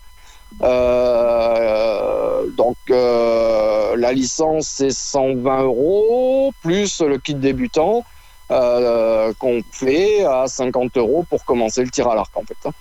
Euh, 0.63 2.47
donc 2.57 2.77
euh, 2.91 3.97
la 3.97 4.13
licence 4.13 4.67
c'est 4.67 4.91
120 4.91 5.63
euros 5.63 6.53
plus 6.63 7.01
le 7.03 7.19
kit 7.19 7.35
débutant 7.35 8.03
euh, 8.51 9.33
qu'on 9.39 9.61
fait 9.71 10.25
à 10.25 10.47
50 10.47 10.97
euros 10.97 11.25
pour 11.29 11.45
commencer 11.45 11.83
le 11.85 11.91
tir 11.91 12.09
à 12.09 12.15
l'arc 12.15 12.35
en 12.35 12.43
fait. 12.43 12.57
hein. 12.67 12.73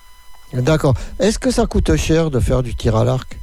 D'accord. 0.53 0.93
Est-ce 1.19 1.39
que 1.39 1.51
ça 1.51 1.65
coûte 1.65 1.93
cher 1.97 2.31
de 2.31 2.39
faire 2.39 2.63
du 2.63 2.73
tir 2.73 2.95
à 2.95 3.03
l'arc? 3.03 3.37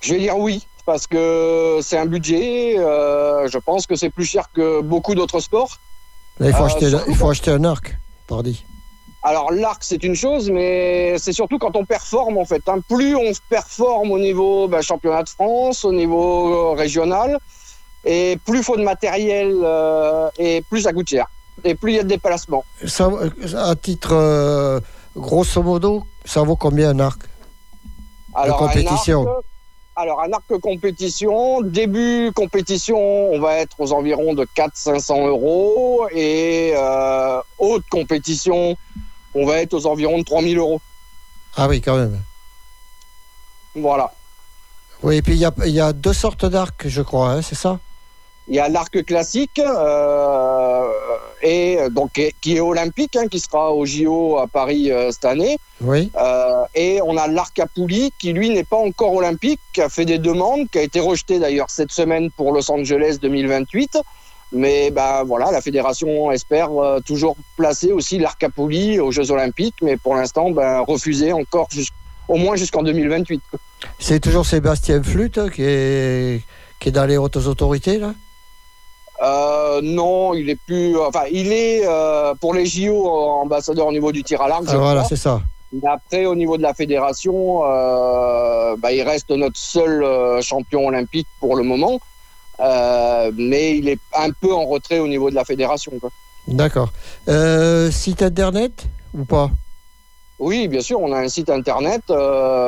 Je 0.00 0.14
vais 0.14 0.20
dire 0.20 0.38
oui 0.38 0.66
parce 0.90 1.06
que 1.06 1.78
c'est 1.86 1.98
un 2.04 2.06
budget. 2.16 2.74
euh, 2.78 3.46
je 3.54 3.58
pense 3.68 3.82
que 3.88 3.94
c'est 4.00 4.10
plus 4.18 4.24
cher 4.34 4.44
que 4.56 4.66
beaucoup 4.92 5.14
d'autres 5.18 5.38
sports. 5.48 5.72
Là, 6.40 6.46
il 6.48 6.52
faut, 6.52 6.64
Euh, 6.64 6.66
acheter, 6.66 6.88
surtout 6.90 7.10
il 7.12 7.16
faut 7.20 7.30
acheter 7.34 7.52
un 7.58 7.62
arc, 7.74 7.86
pardi. 8.26 8.54
Alors 9.22 9.48
l'arc 9.62 9.80
c'est 9.90 10.02
une 10.10 10.16
chose, 10.24 10.44
mais 10.50 11.16
c'est 11.22 11.36
surtout 11.40 11.58
quand 11.62 11.74
on 11.76 11.84
performe 11.84 12.36
en 12.38 12.44
fait. 12.52 12.62
hein. 12.70 12.78
Plus 12.94 13.14
on 13.14 13.30
performe 13.56 14.10
au 14.16 14.18
niveau 14.28 14.66
ben, 14.72 14.82
championnat 14.90 15.22
de 15.22 15.28
France, 15.28 15.78
au 15.84 15.92
niveau 15.92 16.28
euh, 16.54 16.72
régional, 16.84 17.38
et 18.04 18.36
plus 18.46 18.58
il 18.62 18.64
faut 18.68 18.78
de 18.82 18.86
matériel 18.94 19.48
euh, 19.62 20.28
et 20.46 20.54
plus 20.70 20.80
ça 20.86 20.92
coûte 20.92 21.08
cher. 21.14 21.26
Et 21.62 21.74
plus 21.80 21.90
il 21.92 21.96
y 21.98 22.00
a 22.00 22.02
de 22.02 22.08
déplacements. 22.16 22.64
Ça, 22.96 23.04
à 23.72 23.74
titre 23.76 24.12
grosso 25.14 25.62
modo, 25.62 25.92
ça 26.24 26.40
vaut 26.42 26.56
combien 26.56 26.88
un 26.94 27.00
arc 27.10 27.20
Alors, 28.34 28.56
un 28.56 28.66
compétition? 28.66 29.20
arc- 29.28 29.44
alors 30.00 30.20
un 30.22 30.32
arc 30.32 30.58
compétition, 30.60 31.60
début 31.62 32.32
compétition, 32.34 32.98
on 33.32 33.38
va 33.40 33.56
être 33.56 33.76
aux 33.80 33.92
environs 33.92 34.34
de 34.34 34.44
400-500 34.56 35.26
euros 35.28 36.06
et 36.12 36.72
euh, 36.76 37.40
haute 37.58 37.84
compétition, 37.90 38.76
on 39.34 39.46
va 39.46 39.58
être 39.58 39.74
aux 39.74 39.86
environs 39.86 40.18
de 40.18 40.24
3000 40.24 40.58
euros. 40.58 40.80
Ah 41.56 41.68
oui, 41.68 41.80
quand 41.80 41.96
même. 41.96 42.20
Voilà. 43.74 44.12
Oui, 45.02 45.16
et 45.16 45.22
puis 45.22 45.32
il 45.34 45.38
y 45.38 45.44
a, 45.44 45.52
il 45.64 45.72
y 45.72 45.80
a 45.80 45.92
deux 45.92 46.12
sortes 46.12 46.44
d'arcs, 46.44 46.86
je 46.86 47.02
crois, 47.02 47.30
hein, 47.30 47.42
c'est 47.42 47.54
ça? 47.54 47.78
Il 48.48 48.54
y 48.56 48.58
a 48.58 48.68
l'arc 48.68 49.04
classique 49.04 49.60
euh, 49.60 50.84
et 51.42 51.78
donc 51.90 52.12
qui 52.14 52.22
est- 52.22 52.34
qui 52.40 52.56
est 52.56 52.60
olympique, 52.60 53.14
hein, 53.16 53.28
qui 53.28 53.38
sera 53.38 53.72
au 53.72 53.86
JO 53.86 54.38
à 54.38 54.46
Paris 54.48 54.90
euh, 54.90 55.12
cette 55.12 55.24
année. 55.24 55.56
Oui. 55.80 56.10
Euh, 56.16 56.39
et 56.74 57.00
on 57.02 57.16
a 57.16 57.26
l'arc 57.26 57.58
à 57.58 57.66
poulie 57.66 58.12
qui 58.18 58.32
lui 58.32 58.50
n'est 58.50 58.64
pas 58.64 58.76
encore 58.76 59.14
olympique, 59.14 59.60
qui 59.72 59.80
a 59.82 59.88
fait 59.88 60.04
des 60.04 60.18
demandes, 60.18 60.68
qui 60.70 60.78
a 60.78 60.82
été 60.82 61.00
rejeté 61.00 61.38
d'ailleurs 61.38 61.70
cette 61.70 61.92
semaine 61.92 62.30
pour 62.30 62.52
Los 62.52 62.70
Angeles 62.70 63.18
2028. 63.20 63.98
Mais 64.52 64.90
ben 64.90 65.22
voilà, 65.24 65.50
la 65.52 65.60
fédération 65.60 66.32
espère 66.32 66.70
euh, 66.72 66.98
toujours 67.00 67.36
placer 67.56 67.92
aussi 67.92 68.18
l'arc 68.18 68.42
à 68.42 68.48
poulie 68.48 68.98
aux 68.98 69.12
Jeux 69.12 69.30
Olympiques, 69.30 69.76
mais 69.82 69.96
pour 69.96 70.16
l'instant 70.16 70.50
ben 70.50 70.80
refusé 70.80 71.32
encore 71.32 71.68
jusqu'- 71.70 71.92
au 72.28 72.36
moins 72.36 72.56
jusqu'en 72.56 72.82
2028. 72.82 73.40
quoi. 73.50 73.60
C'est 74.00 74.18
toujours 74.20 74.44
Sébastien 74.46 75.02
Flûte 75.02 75.38
hein, 75.38 75.48
qui 75.48 75.62
est, 75.64 76.42
qui 76.80 76.88
est 76.88 76.92
dans 76.92 77.06
les 77.06 77.16
hautes 77.16 77.36
autorités, 77.36 77.98
là? 77.98 78.12
Euh, 79.22 79.80
non, 79.82 80.32
il 80.34 80.48
est 80.48 80.58
plus. 80.66 80.96
Enfin, 80.98 81.24
il 81.30 81.52
est 81.52 81.82
euh, 81.86 82.34
pour 82.40 82.54
les 82.54 82.64
JO 82.66 83.06
ambassadeur 83.06 83.86
au 83.86 83.92
niveau 83.92 84.12
du 84.12 84.22
tir 84.24 84.40
à 84.40 84.48
l'arc. 84.48 84.64
Ah, 84.68 84.76
Voilà, 84.78 85.04
c'est 85.04 85.16
ça. 85.16 85.42
Mais 85.72 85.88
après, 85.88 86.26
au 86.26 86.34
niveau 86.34 86.56
de 86.56 86.62
la 86.62 86.74
fédération, 86.74 87.62
euh, 87.64 88.74
bah, 88.76 88.92
il 88.92 89.02
reste 89.02 89.30
notre 89.30 89.56
seul 89.56 90.02
euh, 90.02 90.42
champion 90.42 90.86
olympique 90.86 91.28
pour 91.38 91.54
le 91.54 91.62
moment. 91.62 92.00
Euh, 92.58 93.30
mais 93.36 93.78
il 93.78 93.88
est 93.88 94.00
un 94.14 94.30
peu 94.32 94.52
en 94.52 94.66
retrait 94.66 94.98
au 94.98 95.06
niveau 95.06 95.30
de 95.30 95.34
la 95.36 95.44
fédération. 95.44 95.92
D'accord. 96.48 96.90
Euh, 97.28 97.90
site 97.90 98.22
internet 98.22 98.86
ou 99.14 99.24
pas? 99.24 99.50
Oui, 100.40 100.68
bien 100.68 100.80
sûr, 100.80 101.00
on 101.00 101.12
a 101.12 101.18
un 101.20 101.28
site 101.28 101.50
internet, 101.50 102.02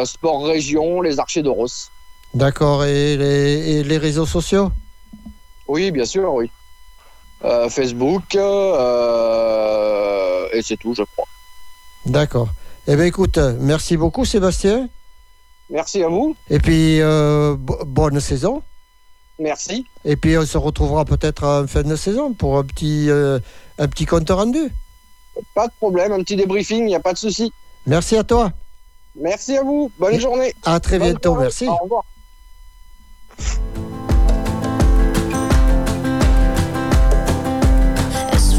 Sport 0.05 0.45
Région, 0.47 1.01
les 1.01 1.19
Archers 1.19 1.43
d'Oros. 1.43 1.91
D'accord. 2.35 2.85
Et 2.85 3.17
les, 3.17 3.73
et 3.73 3.83
les 3.83 3.99
réseaux 3.99 4.27
sociaux? 4.27 4.71
Oui, 5.67 5.91
bien 5.91 6.05
sûr, 6.05 6.33
oui. 6.35 6.51
Facebook, 7.69 8.35
et 10.55 10.63
c'est 10.63 10.77
tout, 10.77 10.95
je 10.95 11.03
crois. 11.03 11.27
D'accord. 12.07 12.49
Eh 12.87 12.97
bien, 12.97 13.05
écoute, 13.05 13.39
merci 13.61 13.97
beaucoup, 13.97 14.25
Sébastien. 14.25 14.89
Merci 15.71 16.03
à 16.03 16.09
vous, 16.09 16.37
Et 16.51 16.59
puis, 16.59 17.01
euh, 17.01 17.55
bo- 17.57 17.79
bonne 17.87 18.21
saison. 18.21 18.63
merci. 19.39 19.87
Et 20.05 20.17
puis, 20.17 20.37
on 20.37 20.45
se 20.45 20.59
retrouvera 20.59 21.05
peut-être 21.05 21.45
en 21.45 21.67
fin 21.67 21.83
de 21.83 21.97
saison 21.97 22.35
pour 22.35 22.59
un 22.59 22.65
petit, 22.65 23.09
euh, 23.09 23.39
un 23.79 23.89
petit 23.89 24.05
compte 24.05 24.29
rendu. 24.31 24.71
Pas 25.55 25.67
de 25.69 25.73
problème, 25.79 26.13
un 26.13 26.19
petit 26.19 26.37
débriefing, 26.37 26.81
il 26.81 26.87
n'y 26.87 26.95
a 26.95 27.01
pas 27.01 27.13
de 27.15 27.19
souci. 27.19 27.53
Merci 27.87 28.17
à 28.17 28.25
toi. 28.25 28.53
Merci 29.19 29.57
à 29.57 29.63
vous, 29.63 29.91
bonne 29.99 30.15
Et- 30.15 30.21
journée. 30.21 30.53
À 30.65 30.79
très 30.81 30.99
Bonne 30.99 31.11
bientôt. 31.11 31.37
Merci. 31.37 31.67
Au 31.69 31.77
revoir. 31.77 32.05
It's 38.35 38.59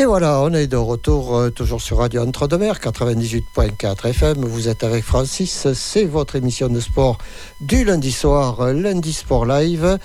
Et 0.00 0.04
voilà, 0.04 0.40
on 0.42 0.52
est 0.52 0.68
de 0.68 0.76
retour 0.76 1.36
euh, 1.36 1.50
toujours 1.50 1.80
sur 1.80 1.98
Radio 1.98 2.22
Entre-deux-Mers, 2.22 2.78
98.4 2.78 4.06
FM. 4.10 4.44
Vous 4.44 4.68
êtes 4.68 4.84
avec 4.84 5.02
Francis, 5.02 5.66
c'est 5.74 6.04
votre 6.04 6.36
émission 6.36 6.68
de 6.68 6.78
sport 6.78 7.18
du 7.60 7.84
lundi 7.84 8.12
soir, 8.12 8.72
lundi 8.72 9.12
sport 9.12 9.44
live. 9.44 9.98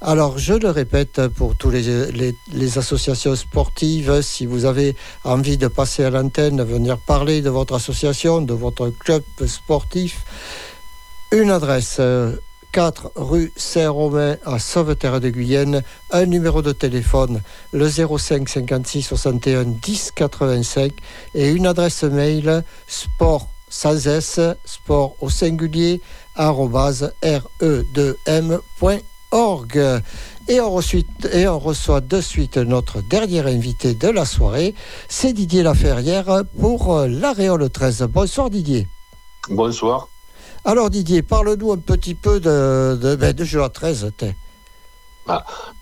Alors, 0.00 0.36
je 0.36 0.54
le 0.54 0.68
répète 0.70 1.28
pour 1.28 1.54
tous 1.54 1.70
les, 1.70 2.10
les- 2.10 2.34
les 2.52 2.78
associations 2.78 3.36
sportives, 3.36 4.20
si 4.20 4.46
vous 4.46 4.64
avez 4.64 4.96
envie 5.22 5.56
de 5.58 5.68
passer 5.68 6.02
à 6.02 6.10
l'antenne, 6.10 6.60
venir 6.64 6.98
parler 6.98 7.40
de 7.40 7.48
votre 7.50 7.74
association, 7.76 8.42
de 8.42 8.52
votre 8.52 8.88
club 8.88 9.22
sportif, 9.46 10.24
une 11.30 11.50
adresse 11.50 11.98
euh, 12.00 12.32
4 12.76 13.12
rue 13.16 13.52
Saint-Romain 13.56 14.36
à 14.44 14.58
Sauveterre 14.58 15.18
de 15.18 15.30
Guyenne, 15.30 15.82
un 16.10 16.26
numéro 16.26 16.60
de 16.60 16.72
téléphone 16.72 17.40
le 17.72 17.88
05 17.88 18.46
56 18.46 19.00
61 19.00 19.64
10 19.64 20.12
85 20.14 20.92
et 21.34 21.48
une 21.48 21.66
adresse 21.66 22.02
mail 22.02 22.62
sport 22.86 23.48
sans 23.70 24.06
S, 24.06 24.40
sport 24.66 25.16
au 25.22 25.30
singulier, 25.30 26.02
arrobase 26.34 27.14
re2m.org. 27.22 28.60
Et 30.48 30.60
on, 30.60 30.70
reçoit, 30.70 31.00
et 31.32 31.48
on 31.48 31.58
reçoit 31.58 32.02
de 32.02 32.20
suite 32.20 32.58
notre 32.58 33.00
dernier 33.00 33.40
invité 33.40 33.94
de 33.94 34.08
la 34.08 34.26
soirée, 34.26 34.74
c'est 35.08 35.32
Didier 35.32 35.62
Laferrière 35.62 36.42
pour 36.60 36.94
l'Aréole 37.08 37.70
13. 37.70 38.02
Bonsoir 38.02 38.50
Didier. 38.50 38.86
Bonsoir. 39.48 40.08
Alors 40.68 40.90
Didier, 40.90 41.22
parle-nous 41.22 41.70
un 41.72 41.76
petit 41.78 42.16
peu 42.16 42.40
de, 42.40 42.98
de, 43.00 43.14
ben, 43.14 43.32
de 43.32 43.44
jeu 43.44 43.62
à 43.62 43.68
13. 43.68 44.10
t'es. 44.18 44.34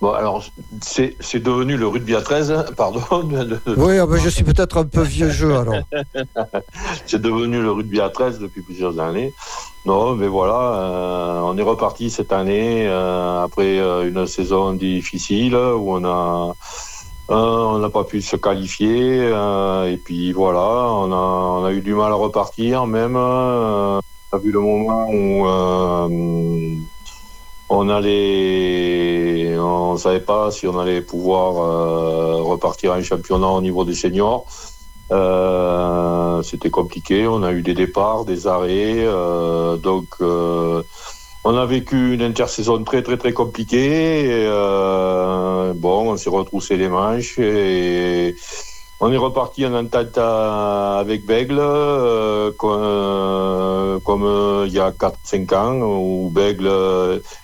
Bon, 0.01 0.13
alors, 0.13 0.43
c'est 0.83 1.17
c'est 1.21 1.39
devenu 1.43 1.77
le 1.79 1.87
rugby 1.87 2.15
à 2.15 2.21
13, 2.21 2.65
pardon. 2.77 3.01
de- 3.25 3.45
de- 3.45 3.59
Oui, 3.79 3.99
ah 3.99 4.07
ben, 4.07 4.19
je 4.19 4.29
suis 4.29 4.45
peut-être 4.45 4.77
un 4.79 4.85
peu 4.85 5.01
vieux 5.03 5.31
jeu 5.31 5.57
alors. 5.57 5.75
C'est 7.07 7.21
devenu 7.21 7.61
le 7.63 7.71
rugby 7.71 8.01
à 8.01 8.09
13 8.11 8.39
depuis 8.41 8.61
plusieurs 8.63 8.99
années. 8.99 9.33
Non, 9.87 10.15
mais 10.15 10.29
voilà, 10.29 10.55
euh, 10.81 11.41
on 11.45 11.57
est 11.59 11.63
reparti 11.63 12.09
cette 12.11 12.33
année 12.33 12.87
euh, 12.87 13.43
après 13.45 13.79
euh, 13.79 14.09
une 14.09 14.27
saison 14.27 14.73
difficile 14.75 15.55
où 15.57 15.95
on 15.95 16.05
a 16.05 16.55
on 17.29 17.79
n'a 17.79 17.89
pas 17.91 18.05
pu 18.05 18.21
se 18.23 18.37
qualifier 18.37 19.29
et 19.29 19.97
puis 19.99 20.33
voilà, 20.33 20.89
on 20.91 21.11
a 21.13 21.17
on 21.61 21.65
a 21.67 21.73
eu 21.73 21.81
du 21.81 21.95
mal 21.95 22.13
à 22.13 22.17
repartir 22.17 22.87
même. 22.87 23.17
Vu 24.43 24.51
le 24.51 24.61
moment 24.61 25.09
où 25.11 25.47
euh, 25.47 26.77
on 27.69 27.89
allait, 27.89 29.57
on 29.59 29.97
savait 29.97 30.21
pas 30.21 30.51
si 30.51 30.67
on 30.67 30.79
allait 30.79 31.03
pouvoir 31.03 31.57
euh, 31.59 32.43
repartir 32.43 32.93
en 32.93 33.03
championnat 33.03 33.49
au 33.49 33.61
niveau 33.61 33.85
des 33.85 33.95
seniors. 33.95 34.47
Euh, 35.13 36.43
C'était 36.43 36.71
compliqué. 36.71 37.27
On 37.29 37.43
a 37.43 37.53
eu 37.53 37.63
des 37.63 37.75
départs, 37.75 38.25
des 38.25 38.47
arrêts. 38.47 39.05
donc, 39.83 40.17
on 40.21 41.57
a 41.57 41.67
vécu 41.67 42.15
une 42.15 42.23
intersaison 42.23 42.83
très 42.83 43.03
très 43.03 43.19
très 43.19 43.33
compliquée. 43.33 44.49
Bon, 45.77 46.13
on 46.13 46.17
s'est 46.17 46.31
retroussé 46.31 46.77
les 46.77 46.89
manches 46.89 47.39
et 47.39 48.35
on 49.05 49.13
est 49.13 49.19
reparti 49.19 49.67
en 49.67 49.75
entente 49.75 50.17
avec 50.17 51.27
Bègle, 51.27 51.59
euh, 51.59 52.53
comme, 52.53 52.81
euh, 52.83 53.99
comme, 54.01 54.25
euh, 54.25 54.65
il 54.67 54.73
y 54.73 54.81
a 54.81 54.93
4-5 54.93 55.53
ans, 55.53 55.79
où 55.83 56.31
Bègle 56.31 56.71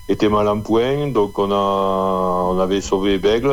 était 0.08 0.30
mal 0.30 0.48
en 0.48 0.60
point. 0.62 1.08
Donc 1.08 1.38
on, 1.38 1.52
a, 1.52 2.50
on 2.50 2.58
avait 2.58 2.80
sauvé 2.80 3.18
Bègle. 3.18 3.52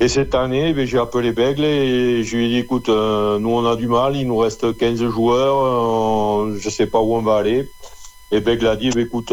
et 0.00 0.08
cette 0.08 0.34
année, 0.34 0.72
ben, 0.72 0.86
j'ai 0.86 0.98
appelé 0.98 1.32
Bègle 1.32 1.64
et 1.66 2.24
je 2.24 2.36
lui 2.38 2.46
ai 2.46 2.48
dit, 2.48 2.58
écoute, 2.60 2.88
nous 2.88 3.50
on 3.50 3.66
a 3.66 3.76
du 3.76 3.86
mal, 3.86 4.16
il 4.16 4.26
nous 4.26 4.38
reste 4.38 4.74
15 4.74 5.04
joueurs, 5.10 6.56
je 6.56 6.70
sais 6.70 6.86
pas 6.86 7.00
où 7.00 7.14
on 7.14 7.22
va 7.22 7.36
aller. 7.36 7.68
Et 8.30 8.40
Bègle 8.40 8.68
a 8.68 8.76
dit, 8.76 8.88
ben, 8.88 9.04
écoute, 9.04 9.30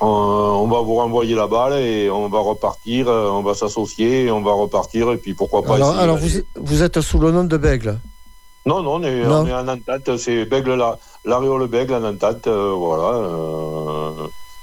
on, 0.00 0.06
on 0.06 0.66
va 0.68 0.80
vous 0.82 0.94
renvoyer 0.96 1.34
la 1.34 1.46
balle 1.46 1.74
et 1.80 2.10
on 2.10 2.28
va 2.28 2.38
repartir, 2.40 3.08
euh, 3.08 3.28
on 3.30 3.42
va 3.42 3.54
s'associer, 3.54 4.24
et 4.26 4.30
on 4.30 4.42
va 4.42 4.52
repartir 4.52 5.10
et 5.12 5.16
puis 5.16 5.34
pourquoi 5.34 5.62
pas 5.62 5.74
Alors, 5.74 5.88
essayer 5.90 6.02
alors 6.02 6.16
vous, 6.18 6.28
vous 6.56 6.82
êtes 6.82 7.00
sous 7.00 7.18
le 7.18 7.30
nom 7.30 7.44
de 7.44 7.56
Bègle. 7.56 7.98
non, 8.66 8.82
non, 8.82 8.94
on 8.96 9.02
est, 9.02 9.24
Non. 9.24 9.42
on 9.42 9.46
est 9.46 9.54
en 9.54 9.68
entente. 9.68 10.16
C'est 10.18 10.44
Bègle, 10.44 10.74
la, 10.74 10.98
l'Aréole 11.24 11.66
Bègle 11.68 11.94
en 11.94 12.04
entente. 12.04 12.46
euh, 12.46 12.72
voilà. 12.76 13.10
euh, 13.18 14.10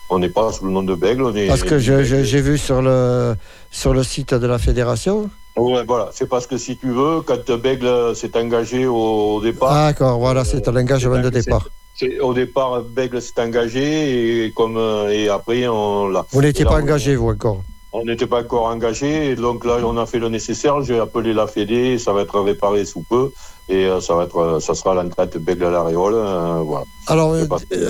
on 0.10 0.20
n'est 0.20 0.30
pas 0.30 0.52
sous 0.52 0.66
le 0.66 0.72
nom 0.72 0.84
de 0.84 0.94
Bègle. 0.94 1.24
On 1.24 1.36
est, 1.36 1.48
Parce 1.48 1.64
que 1.64 1.80
je- 1.80 2.04
je- 2.04 2.24
j'ai 2.24 2.42
vu 2.42 2.58
sur 2.60 2.82
le, 2.84 3.36
sur 3.72 3.94
le 3.96 4.04
site 4.04 4.34
de 4.36 4.46
la 4.46 4.60
fédération. 4.60 5.30
Ouais, 5.58 5.84
voilà. 5.88 6.10
C'est 6.14 6.28
parce 6.28 6.46
que 6.46 6.58
si 6.58 6.78
tu 6.78 6.92
veux, 6.92 7.22
quand 7.22 7.50
Bègle 7.58 8.16
s'est 8.16 8.36
engagé 8.38 8.86
au, 8.86 8.96
au 9.38 9.42
départ, 9.42 9.70
Ah, 9.72 9.88
D'accord, 9.88 10.20
voilà, 10.20 10.44
c'est 10.46 10.68
un 10.68 10.76
engagement 10.76 11.20
de 11.20 11.30
départ. 11.30 11.64
c'est- 11.64 11.83
au 12.22 12.34
départ, 12.34 12.82
Bègle 12.84 13.22
s'est 13.22 13.39
engagé 13.39 14.46
et, 14.46 14.52
comme, 14.52 14.78
euh, 14.78 15.10
et 15.10 15.30
après, 15.30 15.68
on 15.68 16.08
l'a. 16.08 16.26
Vous 16.32 16.41
n'étiez 16.41 16.66
pas 16.66 16.82
engagé, 16.82 17.16
vous 17.16 17.30
encore. 17.30 17.64
On 17.96 18.04
n'était 18.06 18.26
pas 18.26 18.41
encore 18.41 18.66
engagé, 18.66 19.36
donc 19.36 19.64
là, 19.66 19.78
on 19.84 19.96
a 19.98 20.08
fait 20.08 20.18
le 20.18 20.28
nécessaire. 20.28 20.82
J'ai 20.82 21.00
appelé 21.00 21.32
la 21.32 21.46
Fédé, 21.46 22.00
ça 22.00 22.12
va 22.12 22.22
être 22.24 22.39
réparé 22.39 22.86
sous 22.86 23.04
peu, 23.08 23.32
et 23.70 23.86
euh, 23.86 24.02
ça, 24.02 24.16
va 24.16 24.24
être, 24.24 24.38
euh, 24.38 24.60
ça 24.60 24.74
sera 24.74 24.96
l'entraite 24.96 25.38
Bègle 25.38 25.66
à 25.66 25.70
l'Aréole. 25.70 26.16
euh, 26.16 26.62
voilà. 26.66 26.86
Alors, 27.06 27.36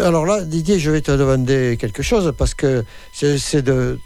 alors 0.04 0.26
là, 0.26 0.42
Didier, 0.42 0.78
je 0.78 0.92
vais 0.92 1.00
te 1.00 1.12
demander 1.12 1.78
quelque 1.80 2.04
chose 2.04 2.34
parce 2.38 2.54
que 2.54 2.84
c'est 3.14 3.62
de. 3.62 3.98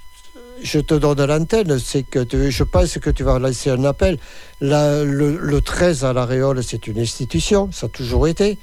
Je 0.62 0.80
te 0.80 0.94
donne 0.96 1.24
l'antenne, 1.24 1.78
c'est 1.80 2.02
que 2.04 2.20
tu- 2.24 2.50
je 2.52 2.64
pense 2.64 2.98
que 2.98 3.12
tu 3.12 3.24
vas 3.24 3.38
lancer 3.38 3.70
un 3.72 3.84
appel. 3.84 4.18
La- 4.62 5.04
le, 5.04 5.38
le 5.38 5.62
13 5.62 6.04
à 6.04 6.14
l'Aréole, 6.14 6.64
c'est 6.64 6.88
une 6.88 7.00
institution, 7.00 7.70
ça 7.72 7.86
a 7.86 7.90
toujours 7.90 8.28
été. 8.28 8.58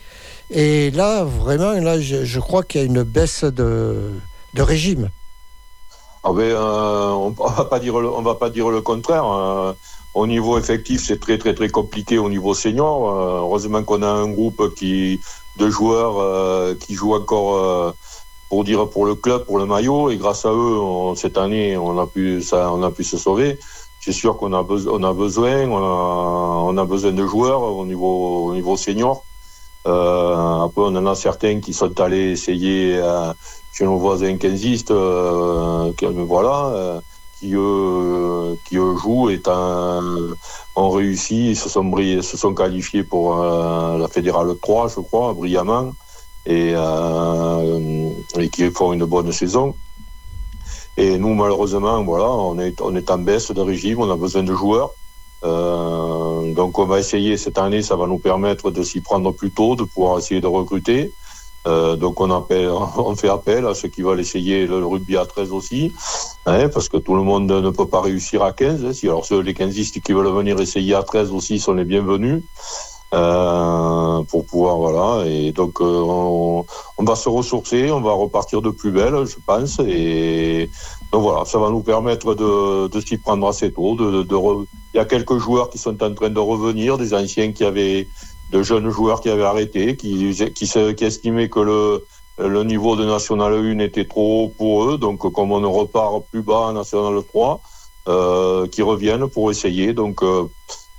Et 0.50 0.90
là, 0.90 1.24
vraiment, 1.24 1.72
là, 1.72 2.00
je, 2.00 2.40
crois 2.40 2.62
qu'il 2.62 2.80
y 2.80 2.84
a 2.84 2.86
une 2.86 3.02
baisse 3.02 3.44
de, 3.44 4.10
de 4.54 4.62
régime. 4.62 5.08
Ah 6.22 6.32
ben, 6.32 6.42
euh, 6.42 7.10
on 7.10 7.30
ne 7.30 7.34
va 7.56 7.64
pas 7.64 7.78
dire 7.78 7.98
le, 7.98 8.08
on 8.10 8.22
va 8.22 8.34
pas 8.34 8.50
dire 8.50 8.70
le 8.70 8.80
contraire. 8.80 9.26
euh, 9.26 9.72
au 10.14 10.26
niveau 10.26 10.56
effectif, 10.58 11.04
c'est 11.04 11.18
très 11.18 11.38
très 11.38 11.54
très 11.54 11.68
compliqué 11.68 12.18
au 12.18 12.28
niveau 12.28 12.54
senior. 12.54 13.10
euh, 13.10 13.40
heureusement 13.40 13.82
qu'on 13.82 14.02
a 14.02 14.08
un 14.08 14.28
groupe 14.30 14.74
qui 14.74 15.20
de 15.58 15.68
joueurs 15.68 16.76
qui 16.78 16.94
jouent 16.94 17.14
encore 17.14 17.94
pour 18.48 18.64
dire 18.64 18.88
pour 18.88 19.06
le 19.06 19.14
club, 19.16 19.44
pour 19.44 19.58
le 19.58 19.66
maillot, 19.66 20.10
et 20.10 20.16
grâce 20.16 20.44
à 20.44 20.50
eux, 20.50 20.78
on- 20.80 21.14
cette 21.14 21.36
année, 21.38 21.76
on 21.76 21.98
a 21.98 22.06
pu 22.06 22.42
ça, 22.42 22.72
on 22.72 22.82
a 22.82 22.90
pu 22.90 23.04
se 23.04 23.16
sauver. 23.18 23.58
C'est 24.00 24.12
sûr 24.12 24.36
qu'on 24.36 24.52
a, 24.52 24.62
on 24.62 25.02
a 25.02 25.12
besoin, 25.12 25.68
on 25.68 26.68
on 26.70 26.76
a 26.78 26.84
besoin 26.84 27.12
de 27.12 27.26
joueurs 27.26 27.62
au 27.62 27.84
niveau 27.84 28.46
au 28.48 28.54
niveau 28.54 28.76
senior. 28.76 29.24
Euh, 29.86 30.64
après, 30.64 30.82
on 30.82 30.96
en 30.96 31.06
a 31.06 31.14
certains 31.14 31.60
qui 31.60 31.72
sont 31.72 32.00
allés 32.00 32.30
essayer. 32.32 32.96
euh, 32.96 33.32
chez 33.72 33.84
nos 33.84 33.98
voisins 33.98 34.36
quinzistes, 34.36 34.92
euh, 34.92 35.92
qui- 35.94 36.06
voilà, 36.06 37.00
qui, 37.40 37.52
eux, 37.54 38.56
qui 38.64 38.76
eux 38.76 38.94
jouent 38.96 39.30
et 39.30 39.42
ont 40.76 40.90
réussi, 40.90 41.56
se 41.56 41.68
sont, 41.68 41.90
se 42.22 42.36
sont 42.36 42.54
qualifiés 42.54 43.02
pour 43.02 43.34
la 43.36 44.06
fédérale 44.08 44.54
3, 44.62 44.86
je 44.88 45.00
crois, 45.00 45.34
brillamment, 45.34 45.90
et, 46.46 46.74
et 48.38 48.48
qui 48.48 48.70
font 48.70 48.92
une 48.92 49.04
bonne 49.06 49.32
saison. 49.32 49.74
Et 50.96 51.18
nous, 51.18 51.34
malheureusement, 51.34 52.04
voilà, 52.04 52.26
on 52.30 52.58
est, 52.60 52.80
on 52.80 52.94
est 52.94 53.10
en 53.10 53.18
baisse 53.18 53.50
de 53.50 53.60
régime, 53.60 54.00
on 54.00 54.10
a 54.10 54.16
besoin 54.16 54.44
de 54.44 54.54
joueurs. 54.54 54.90
Euh, 55.44 56.52
donc 56.54 56.78
on 56.78 56.86
va 56.86 56.98
essayer 56.98 57.36
cette 57.36 57.58
année, 57.58 57.82
ça 57.82 57.96
va 57.96 58.06
nous 58.06 58.18
permettre 58.18 58.70
de 58.70 58.82
s'y 58.82 59.00
prendre 59.00 59.32
plus 59.32 59.50
tôt, 59.50 59.76
de 59.76 59.84
pouvoir 59.84 60.18
essayer 60.18 60.40
de 60.40 60.46
recruter. 60.46 61.12
Euh, 61.66 61.96
donc 61.96 62.20
on, 62.20 62.30
appelle, 62.30 62.70
fait 63.16 63.28
appel 63.28 63.66
à 63.66 63.74
ceux 63.74 63.88
qui 63.88 64.02
veulent 64.02 64.20
essayer 64.20 64.66
le 64.66 64.84
rugby 64.84 65.16
à 65.16 65.24
13 65.24 65.52
aussi, 65.52 65.92
hein, 66.46 66.68
parce 66.68 66.88
que 66.88 66.98
tout 66.98 67.14
le 67.14 67.22
monde 67.22 67.50
ne 67.50 67.70
peut 67.70 67.86
pas 67.86 68.02
réussir 68.02 68.42
à 68.42 68.52
15. 68.52 68.84
Hein. 68.84 68.92
Alors 69.04 69.24
ceux, 69.24 69.40
les 69.40 69.54
15 69.54 69.74
qui 69.74 70.12
veulent 70.12 70.28
venir 70.28 70.60
essayer 70.60 70.94
à 70.94 71.02
13 71.02 71.32
aussi 71.32 71.58
sont 71.58 71.74
les 71.74 71.84
bienvenus. 71.84 72.42
Euh, 73.14 74.22
pour 74.24 74.44
pouvoir 74.44 74.76
voilà 74.78 75.24
et 75.26 75.52
donc 75.52 75.80
euh, 75.80 76.64
on, 76.98 77.04
va 77.04 77.14
se 77.14 77.28
ressourcer 77.28 77.92
on 77.92 78.00
va 78.00 78.12
repartir 78.12 78.60
de 78.60 78.70
plus 78.70 78.90
belle 78.90 79.24
je 79.24 79.36
pense 79.46 79.78
et 79.78 80.68
donc 81.12 81.22
voilà 81.22 81.44
ça 81.44 81.58
va 81.58 81.70
nous 81.70 81.82
permettre 81.82 82.34
de, 82.34 82.88
de 82.88 83.00
s'y 83.00 83.16
prendre 83.18 83.46
assez 83.46 83.70
tôt 83.70 83.94
de, 83.94 84.24
de, 84.24 84.36
il 84.94 84.96
y 84.96 84.98
a 84.98 85.04
quelques 85.04 85.38
joueurs 85.38 85.70
qui 85.70 85.78
sont 85.78 86.02
en 86.02 86.12
train 86.12 86.30
de 86.30 86.40
revenir 86.40 86.98
des 86.98 87.14
anciens 87.14 87.52
qui 87.52 87.64
avaient 87.64 88.08
de 88.50 88.62
jeunes 88.64 88.90
joueurs 88.90 89.20
qui 89.20 89.28
avaient 89.28 89.44
arrêté 89.44 89.96
qui 89.96 90.34
qui, 90.52 91.04
estimaient 91.04 91.48
que 91.48 91.60
le 91.60 92.04
le 92.38 92.64
niveau 92.64 92.96
de 92.96 93.04
National 93.04 93.52
1 93.52 93.78
était 93.78 94.06
trop 94.06 94.44
haut 94.44 94.48
pour 94.48 94.90
eux 94.90 94.98
donc 94.98 95.18
comme 95.32 95.52
on 95.52 95.70
repart 95.70 96.24
plus 96.32 96.42
bas 96.42 96.62
en 96.70 96.72
National 96.72 97.22
3 97.22 97.60
euh, 98.08 98.66
qui 98.66 98.82
reviennent 98.82 99.28
pour 99.28 99.52
essayer 99.52 99.92
donc 99.92 100.22
euh, 100.22 100.48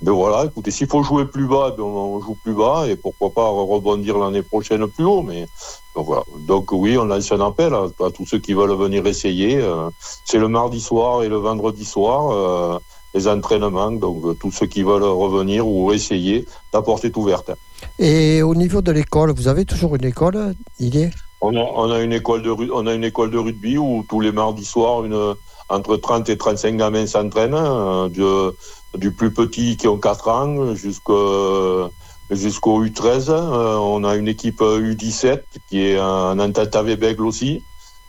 ben 0.02 0.12
voilà, 0.12 0.44
écoutez, 0.44 0.70
s'il 0.70 0.88
faut 0.88 1.02
jouer 1.02 1.24
plus 1.24 1.46
bas, 1.46 1.72
ben 1.76 1.82
on 1.82 2.20
joue 2.20 2.36
plus 2.44 2.52
bas 2.52 2.86
et 2.86 2.96
pourquoi 2.96 3.30
pas 3.30 3.48
rebondir 3.48 4.18
l'année 4.18 4.42
prochaine 4.42 4.86
plus 4.88 5.04
haut. 5.04 5.22
Mais 5.22 5.46
donc 5.94 6.06
voilà. 6.06 6.22
Donc 6.46 6.70
oui, 6.72 6.98
on 6.98 7.06
lance 7.06 7.32
un 7.32 7.40
appel 7.40 7.72
à, 7.72 7.86
à 8.04 8.10
tous 8.10 8.26
ceux 8.26 8.38
qui 8.38 8.52
veulent 8.52 8.76
venir 8.76 9.06
essayer. 9.06 9.56
Euh, 9.56 9.88
c'est 10.26 10.38
le 10.38 10.48
mardi 10.48 10.80
soir 10.80 11.22
et 11.22 11.28
le 11.28 11.36
vendredi 11.36 11.86
soir 11.86 12.30
euh, 12.30 12.78
les 13.14 13.26
entraînements. 13.26 13.90
Donc 13.90 14.22
euh, 14.24 14.34
tous 14.34 14.50
ceux 14.50 14.66
qui 14.66 14.82
veulent 14.82 15.02
revenir 15.02 15.66
ou 15.66 15.90
essayer, 15.92 16.44
la 16.74 16.82
porte 16.82 17.06
est 17.06 17.16
ouverte. 17.16 17.52
Et 17.98 18.42
au 18.42 18.54
niveau 18.54 18.82
de 18.82 18.92
l'école, 18.92 19.32
vous 19.32 19.48
avez 19.48 19.64
toujours 19.64 19.96
une 19.96 20.04
école, 20.04 20.54
Didier? 20.78 21.10
On 21.40 21.56
a, 21.56 21.60
on 21.60 21.90
a 21.90 22.00
une 22.00 22.12
école 22.12 22.42
de 22.42 22.50
on 22.50 22.86
a 22.86 22.92
une 22.92 23.04
école 23.04 23.30
de 23.30 23.38
rugby 23.38 23.78
où 23.78 24.04
tous 24.08 24.20
les 24.20 24.32
mardis 24.32 24.64
soirs 24.64 25.04
une 25.04 25.34
entre 25.68 25.96
30 25.96 26.28
et 26.28 26.36
35 26.36 26.76
gamins 26.76 27.06
s'entraînent 27.06 27.54
euh, 27.54 28.52
du 28.94 29.12
plus 29.12 29.32
petit 29.32 29.76
qui 29.76 29.88
ont 29.88 29.98
4 29.98 30.28
ans 30.28 30.74
jusqu'au 30.74 31.90
jusqu'au 32.30 32.84
U13. 32.84 33.30
Euh, 33.30 33.76
on 33.76 34.04
a 34.04 34.16
une 34.16 34.28
équipe 34.28 34.60
U17 34.60 35.42
qui 35.68 35.86
est 35.86 36.00
en 36.00 36.38
entente 36.38 36.74
avec 36.74 36.98
Bègle 36.98 37.24
aussi, 37.24 37.62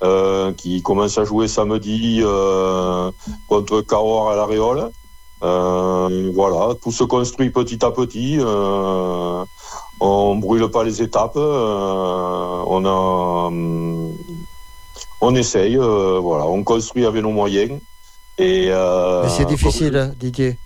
euh, 0.03 0.53
qui 0.53 0.82
commence 0.82 1.17
à 1.17 1.23
jouer 1.23 1.47
samedi 1.47 2.21
euh, 2.23 3.11
contre 3.47 3.82
Cahors 3.82 4.32
à 4.32 4.36
la 4.36 4.45
Réole. 4.45 4.91
Euh, 5.43 6.32
voilà, 6.34 6.73
tout 6.82 6.91
se 6.91 7.03
construit 7.03 7.51
petit 7.51 7.84
à 7.86 7.91
petit. 7.91 8.38
Euh, 8.39 9.43
on 9.99 10.36
brûle 10.36 10.67
pas 10.69 10.84
les 10.84 11.01
étapes. 11.01 11.36
On 11.36 12.86
a, 12.86 13.51
on 15.21 15.36
essaye. 15.36 15.75
voilà, 15.75 16.47
on 16.47 16.63
construit 16.63 17.05
avec 17.05 17.21
nos 17.21 17.32
moyens. 17.32 17.80
Et 18.39 18.71
c'est 19.30 19.45
difficile, 19.45 20.07
comme... 20.09 20.15
Didier. 20.15 20.57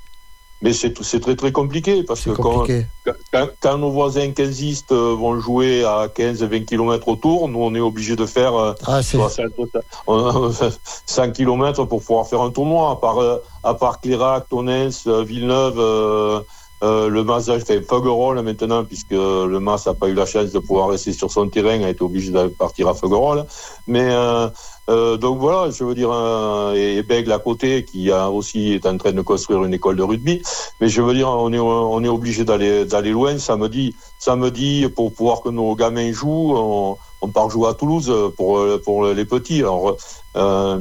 Mais 0.62 0.74
c'est 0.74 1.20
très 1.20 1.36
très 1.36 1.52
compliqué 1.52 2.04
parce 2.04 2.22
que 2.22 2.30
compliqué. 2.32 2.86
Quand, 3.04 3.14
quand, 3.32 3.48
quand, 3.60 3.78
nos 3.80 3.90
voisins 3.90 4.32
15 4.32 4.86
vont 4.90 5.40
jouer 5.40 5.84
à 5.84 6.08
15-20 6.08 6.66
km 6.66 7.08
autour, 7.08 7.48
nous 7.48 7.60
on 7.60 7.74
est 7.74 7.80
obligé 7.80 8.16
de 8.16 8.26
faire 8.26 8.76
ah, 8.86 9.02
100 9.02 11.32
km 11.34 11.86
pour 11.86 12.04
pouvoir 12.04 12.28
faire 12.28 12.42
un 12.42 12.52
tournoi. 12.52 12.92
À 12.92 12.96
part, 12.96 13.18
à 13.64 13.74
part 13.74 14.02
Clérac, 14.02 14.48
Tonens, 14.50 15.08
Villeneuve, 15.26 16.44
euh, 16.84 16.92
euh, 16.92 17.10
le 17.10 17.24
Mas 17.24 17.50
fait 17.66 17.82
Feugerolles 17.82 18.42
maintenant 18.42 18.84
puisque 18.84 19.12
le 19.12 19.60
Mas 19.60 19.86
n'a 19.86 19.94
pas 19.94 20.08
eu 20.08 20.14
la 20.14 20.26
chance 20.26 20.52
de 20.52 20.60
pouvoir 20.60 20.90
rester 20.90 21.14
sur 21.14 21.32
son 21.32 21.48
terrain, 21.50 21.82
a 21.84 21.90
été 21.90 22.04
obligé 22.04 22.32
de 22.32 22.48
partir 22.48 22.88
à 22.88 22.94
Feugerolles. 22.94 23.46
Mais 23.88 24.08
euh, 24.12 24.48
euh, 24.90 25.18
donc 25.18 25.40
voilà, 25.40 25.70
je 25.72 25.84
veux 25.84 25.96
dire, 25.96 26.10
euh, 26.12 26.74
et 26.74 27.02
Bègle 27.04 27.32
à 27.32 27.40
côté 27.40 27.86
qui 27.86 28.12
a 28.12 28.30
aussi 28.30 28.74
est 28.74 28.86
en 28.86 28.98
train 28.98 29.14
de 29.14 29.22
construire 29.22 29.64
une 29.64 29.74
école 29.74 29.96
de 29.96 30.04
rugby. 30.04 30.42
Mais 30.80 30.90
je 30.90 31.02
veux 31.02 31.14
dire, 31.14 31.30
on 31.30 31.52
est 31.54 31.60
on 31.60 32.04
est 32.04 32.10
obligé 32.10 32.44
d'aller 32.44 32.86
d'aller 32.86 33.12
loin. 33.12 33.38
Samedi, 33.38 33.96
samedi 34.20 34.88
pour 34.96 35.14
pouvoir 35.14 35.42
que 35.42 35.50
nos 35.50 35.76
gamins 35.76 36.12
jouent, 36.12 36.56
on, 37.22 37.28
part 37.30 37.50
jouer 37.50 37.70
à 37.70 37.74
Toulouse 37.74 38.12
pour 38.36 38.60
pour 38.84 39.06
les 39.06 39.26
petits. 39.26 39.60
Alors 39.60 39.96
euh, 40.36 40.80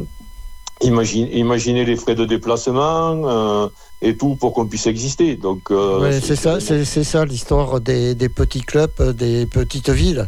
imagine, 0.82 1.28
imaginez 1.32 1.84
les 1.84 1.96
frais 1.96 2.14
de 2.14 2.24
déplacement. 2.24 3.22
Euh, 3.24 3.68
et 4.02 4.16
tout 4.16 4.34
pour 4.34 4.54
qu'on 4.54 4.66
puisse 4.66 4.86
exister. 4.86 5.36
Donc 5.36 5.70
euh, 5.70 6.00
ouais, 6.00 6.20
c'est 6.20 6.36
ça, 6.36 6.58
c'est 6.60 7.04
ça 7.04 7.24
l'histoire 7.24 7.80
des, 7.80 8.14
des, 8.14 8.28
petits 8.28 8.62
clubs, 8.62 9.14
des 9.14 9.46
petites 9.46 9.90
villes. 9.90 10.26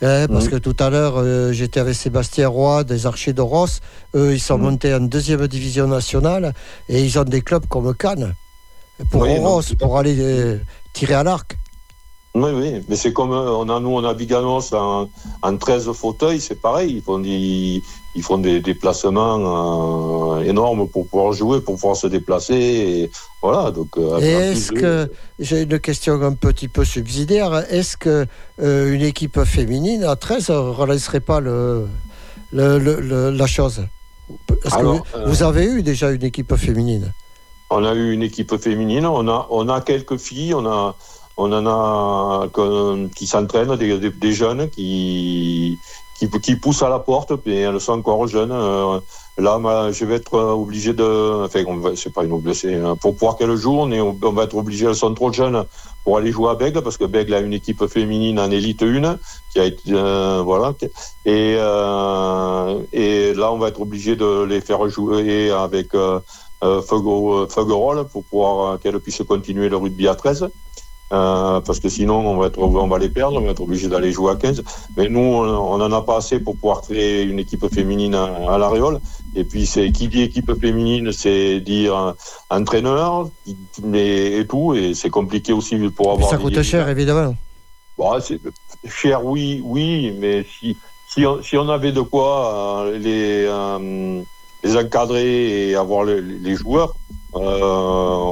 Eh, 0.00 0.26
parce 0.28 0.46
mmh. 0.46 0.50
que 0.50 0.56
tout 0.56 0.76
à 0.78 0.90
l'heure, 0.90 1.14
euh, 1.16 1.50
j'étais 1.50 1.80
avec 1.80 1.96
Sébastien 1.96 2.48
Roy 2.48 2.84
des 2.84 3.06
Archers 3.06 3.32
de 3.32 3.40
Ross. 3.40 3.80
Eux, 4.14 4.32
ils 4.32 4.40
sont 4.40 4.56
mmh. 4.56 4.62
montés 4.62 4.94
en 4.94 5.00
deuxième 5.00 5.48
division 5.48 5.88
nationale 5.88 6.54
et 6.88 7.02
ils 7.02 7.18
ont 7.18 7.24
des 7.24 7.40
clubs 7.40 7.66
comme 7.66 7.92
Cannes 7.94 8.34
pour 9.10 9.22
oui, 9.22 9.38
Ross, 9.38 9.74
pour 9.74 9.98
aller 9.98 10.16
euh, 10.18 10.58
tirer 10.92 11.14
à 11.14 11.24
l'arc. 11.24 11.58
Oui, 12.34 12.50
oui, 12.54 12.82
mais 12.88 12.96
c'est 12.96 13.12
comme 13.12 13.30
on 13.30 13.68
a, 13.68 13.80
nous, 13.80 13.88
on 13.90 14.04
a 14.04 14.14
Biganos 14.14 14.72
en, 14.72 15.08
en 15.42 15.56
13 15.56 15.90
fauteuils, 15.92 16.40
c'est 16.40 16.60
pareil. 16.60 16.96
Ils 16.96 17.02
font 17.02 17.18
des, 17.18 17.82
ils 18.14 18.22
font 18.22 18.38
des 18.38 18.60
déplacements 18.60 20.36
euh, 20.36 20.42
énormes 20.42 20.88
pour 20.88 21.08
pouvoir 21.08 21.32
jouer, 21.32 21.60
pour 21.60 21.76
pouvoir 21.76 21.96
se 21.96 22.06
déplacer. 22.06 22.54
Et 22.54 23.10
voilà, 23.42 23.70
donc. 23.70 23.88
Euh, 23.96 24.18
est-ce 24.52 24.72
que 24.72 25.10
j'ai 25.38 25.62
une 25.62 25.80
question 25.80 26.20
un 26.22 26.34
petit 26.34 26.68
peu 26.68 26.84
subsidiaire 26.84 27.64
Est-ce 27.70 27.96
que 27.96 28.26
euh, 28.60 28.92
une 28.92 29.02
équipe 29.02 29.42
féminine 29.44 30.04
à 30.04 30.14
13 30.14 30.50
ne 30.50 30.54
relancerait 30.54 31.20
pas 31.20 31.40
le, 31.40 31.88
le, 32.52 32.78
le, 32.78 33.30
la 33.30 33.46
chose? 33.46 33.86
Parce 34.62 34.74
Alors, 34.76 35.02
que 35.02 35.18
vous, 35.18 35.30
vous 35.30 35.42
avez 35.42 35.64
eu 35.64 35.82
déjà 35.82 36.10
une 36.10 36.24
équipe 36.24 36.54
féminine. 36.56 37.12
On 37.70 37.84
a 37.84 37.94
eu 37.94 38.12
une 38.12 38.22
équipe 38.22 38.56
féminine. 38.58 39.06
On 39.06 39.26
a, 39.28 39.46
on 39.50 39.68
a 39.68 39.80
quelques 39.80 40.18
filles. 40.18 40.54
On 40.54 40.66
a 40.66 40.94
on 41.38 41.52
en 41.52 41.66
a 41.66 42.48
qui 43.14 43.26
s'entraînent, 43.26 43.76
des, 43.76 44.32
jeunes 44.32 44.68
qui, 44.68 45.78
qui, 46.42 46.56
poussent 46.56 46.82
à 46.82 46.88
la 46.88 46.98
porte, 46.98 47.32
mais 47.46 47.60
elles 47.60 47.80
sont 47.80 47.92
encore 47.92 48.26
jeunes. 48.26 48.50
Euh, 48.50 48.98
là, 49.38 49.92
je 49.92 50.04
vais 50.04 50.16
être 50.16 50.34
obligé 50.34 50.92
de. 50.92 51.44
Enfin, 51.44 51.62
c'est 51.94 52.12
pas 52.12 52.24
une 52.24 52.32
obligation. 52.32 52.90
Hein. 52.90 52.96
Pour 53.00 53.14
pouvoir 53.14 53.36
qu'elles 53.36 53.54
jouent, 53.54 53.78
on, 53.78 53.92
est, 53.92 54.00
on 54.00 54.32
va 54.32 54.42
être 54.42 54.56
obligé, 54.56 54.86
elles 54.86 54.96
sont 54.96 55.14
trop 55.14 55.32
jeunes 55.32 55.64
pour 56.02 56.16
aller 56.16 56.32
jouer 56.32 56.50
à 56.50 56.54
Bègle, 56.56 56.82
parce 56.82 56.96
que 56.96 57.04
Bègle 57.04 57.34
a 57.34 57.40
une 57.40 57.52
équipe 57.52 57.86
féminine 57.86 58.40
en 58.40 58.50
élite 58.50 58.82
1, 58.82 59.18
qui 59.52 59.60
a 59.60 59.64
été. 59.64 59.82
Euh, 59.90 60.42
voilà. 60.44 60.74
Et, 61.24 61.56
euh, 61.56 62.80
et 62.92 63.32
là, 63.34 63.52
on 63.52 63.58
va 63.58 63.68
être 63.68 63.80
obligé 63.80 64.16
de 64.16 64.42
les 64.42 64.60
faire 64.60 64.88
jouer 64.88 65.50
avec. 65.52 65.94
Euh, 65.94 66.82
pour 68.10 68.24
pouvoir 68.24 68.80
qu'elles 68.80 68.98
puissent 68.98 69.22
continuer 69.28 69.68
le 69.68 69.76
rugby 69.76 70.08
à 70.08 70.16
13. 70.16 70.48
Euh, 71.10 71.60
parce 71.62 71.80
que 71.80 71.88
sinon 71.88 72.16
on 72.26 72.36
va, 72.36 72.48
être, 72.48 72.58
on 72.58 72.86
va 72.86 72.98
les 72.98 73.08
perdre, 73.08 73.40
on 73.40 73.44
va 73.44 73.52
être 73.52 73.62
obligé 73.62 73.88
d'aller 73.88 74.12
jouer 74.12 74.32
à 74.32 74.36
15. 74.36 74.62
Mais 74.96 75.08
nous, 75.08 75.20
on 75.20 75.78
n'en 75.78 75.92
a 75.92 76.02
pas 76.02 76.18
assez 76.18 76.38
pour 76.38 76.54
pouvoir 76.56 76.82
créer 76.82 77.22
une 77.22 77.38
équipe 77.38 77.66
féminine 77.72 78.14
à, 78.14 78.24
à 78.52 78.58
l'Aréole. 78.58 79.00
Et 79.34 79.44
puis, 79.44 79.66
c'est 79.66 79.90
qui 79.90 80.08
dit 80.08 80.22
équipe 80.22 80.52
féminine, 80.60 81.12
c'est 81.12 81.60
dire 81.60 82.14
entraîneur 82.50 83.28
mais, 83.82 84.38
et 84.38 84.46
tout. 84.46 84.74
Et 84.74 84.94
c'est 84.94 85.10
compliqué 85.10 85.52
aussi 85.52 85.76
pour 85.90 86.12
avoir. 86.12 86.28
ça 86.28 86.36
coûte 86.36 86.60
cher, 86.62 86.88
évidemment. 86.88 87.34
Bon, 87.98 88.12
cher, 88.86 89.24
oui, 89.24 89.60
oui, 89.64 90.14
mais 90.18 90.44
si, 90.44 90.76
si, 91.08 91.26
on, 91.26 91.42
si 91.42 91.56
on 91.56 91.68
avait 91.68 91.90
de 91.90 92.00
quoi 92.00 92.84
euh, 92.84 92.98
les, 92.98 93.44
euh, 93.44 94.22
les 94.62 94.76
encadrer 94.76 95.70
et 95.70 95.74
avoir 95.74 96.04
les, 96.04 96.20
les 96.20 96.54
joueurs, 96.54 96.94
euh, 97.34 97.40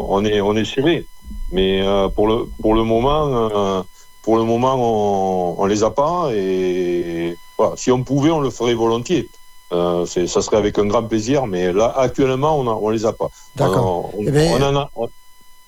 on 0.09 0.25
est, 0.25 0.41
on 0.41 0.55
est 0.55 0.65
serré. 0.65 1.05
Mais 1.53 1.81
euh, 1.83 2.09
pour, 2.09 2.27
le, 2.29 2.47
pour 2.61 2.75
le 2.75 2.83
moment, 2.83 3.27
euh, 3.29 3.83
pour 4.23 4.37
le 4.37 4.45
moment 4.45 4.75
on, 4.77 5.63
on 5.63 5.67
les 5.67 5.83
a 5.85 5.91
pas. 5.91 6.31
Et 6.33 7.37
voilà, 7.57 7.77
si 7.77 7.91
on 7.93 8.03
pouvait, 8.03 8.31
on 8.31 8.41
le 8.41 8.51
ferait 8.51 8.75
volontiers. 8.75 9.29
Euh, 9.73 10.07
ça 10.07 10.43
serait 10.43 10.57
avec 10.57 10.79
un 10.79 10.87
grand 10.87 11.03
plaisir, 11.03 11.47
mais 11.47 11.73
là, 11.73 11.93
actuellement, 11.97 12.59
on, 12.59 12.67
on 12.69 12.89
les 12.91 13.05
a 13.05 13.13
pas. 13.13 13.31
D'accord. 13.57 14.11
Eh 14.21 14.31
ben, 14.31 14.89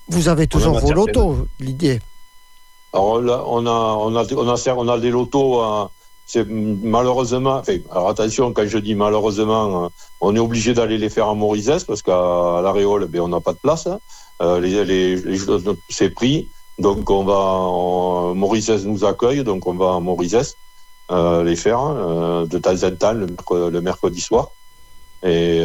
vous 0.08 0.28
avez 0.28 0.46
toujours 0.46 0.78
vos 0.78 0.92
lotos, 0.92 1.36
l'idée 1.60 2.00
Alors 2.92 3.20
là, 3.20 3.42
on 3.46 3.66
a, 3.66 3.70
on 3.70 4.16
a, 4.16 4.24
on 4.34 4.48
a, 4.48 4.74
on 4.74 4.88
a 4.88 4.98
des 4.98 5.10
lotos. 5.10 5.60
c'est 6.24 6.46
malheureusement, 6.48 7.56
enfin, 7.56 7.78
alors 7.90 8.08
attention, 8.08 8.52
quand 8.52 8.66
je 8.66 8.78
dis 8.78 8.94
malheureusement, 8.94 9.90
on 10.20 10.34
est 10.34 10.38
obligé 10.38 10.74
d'aller 10.74 10.96
les 10.96 11.10
faire 11.10 11.28
à 11.28 11.34
Morizès 11.34 11.84
parce 11.84 12.02
qu'à 12.02 12.60
la 12.62 12.72
Réole, 12.72 13.06
ben, 13.06 13.20
on 13.20 13.28
n'a 13.28 13.40
pas 13.40 13.52
de 13.52 13.58
place. 13.58 13.86
Hein. 13.86 13.98
Euh, 14.40 14.60
les, 14.60 14.84
les, 14.84 15.16
les 15.16 15.38
c'est 15.88 16.10
pris. 16.10 16.48
Donc 16.78 17.10
on 17.10 17.24
va, 17.24 17.38
on, 17.38 18.34
Maurice 18.34 18.70
nous 18.84 19.04
accueille, 19.04 19.42
donc 19.42 19.66
on 19.66 19.74
va 19.74 19.96
à 19.96 20.00
Maurice 20.00 20.56
euh, 21.10 21.42
les 21.42 21.56
faire 21.56 21.80
euh, 21.80 22.46
de 22.46 22.58
temps 22.58 22.84
en 22.84 22.90
temps 22.92 23.14
le, 23.14 23.80
mercredi 23.80 24.20
soir. 24.20 24.50
Et 25.24 25.62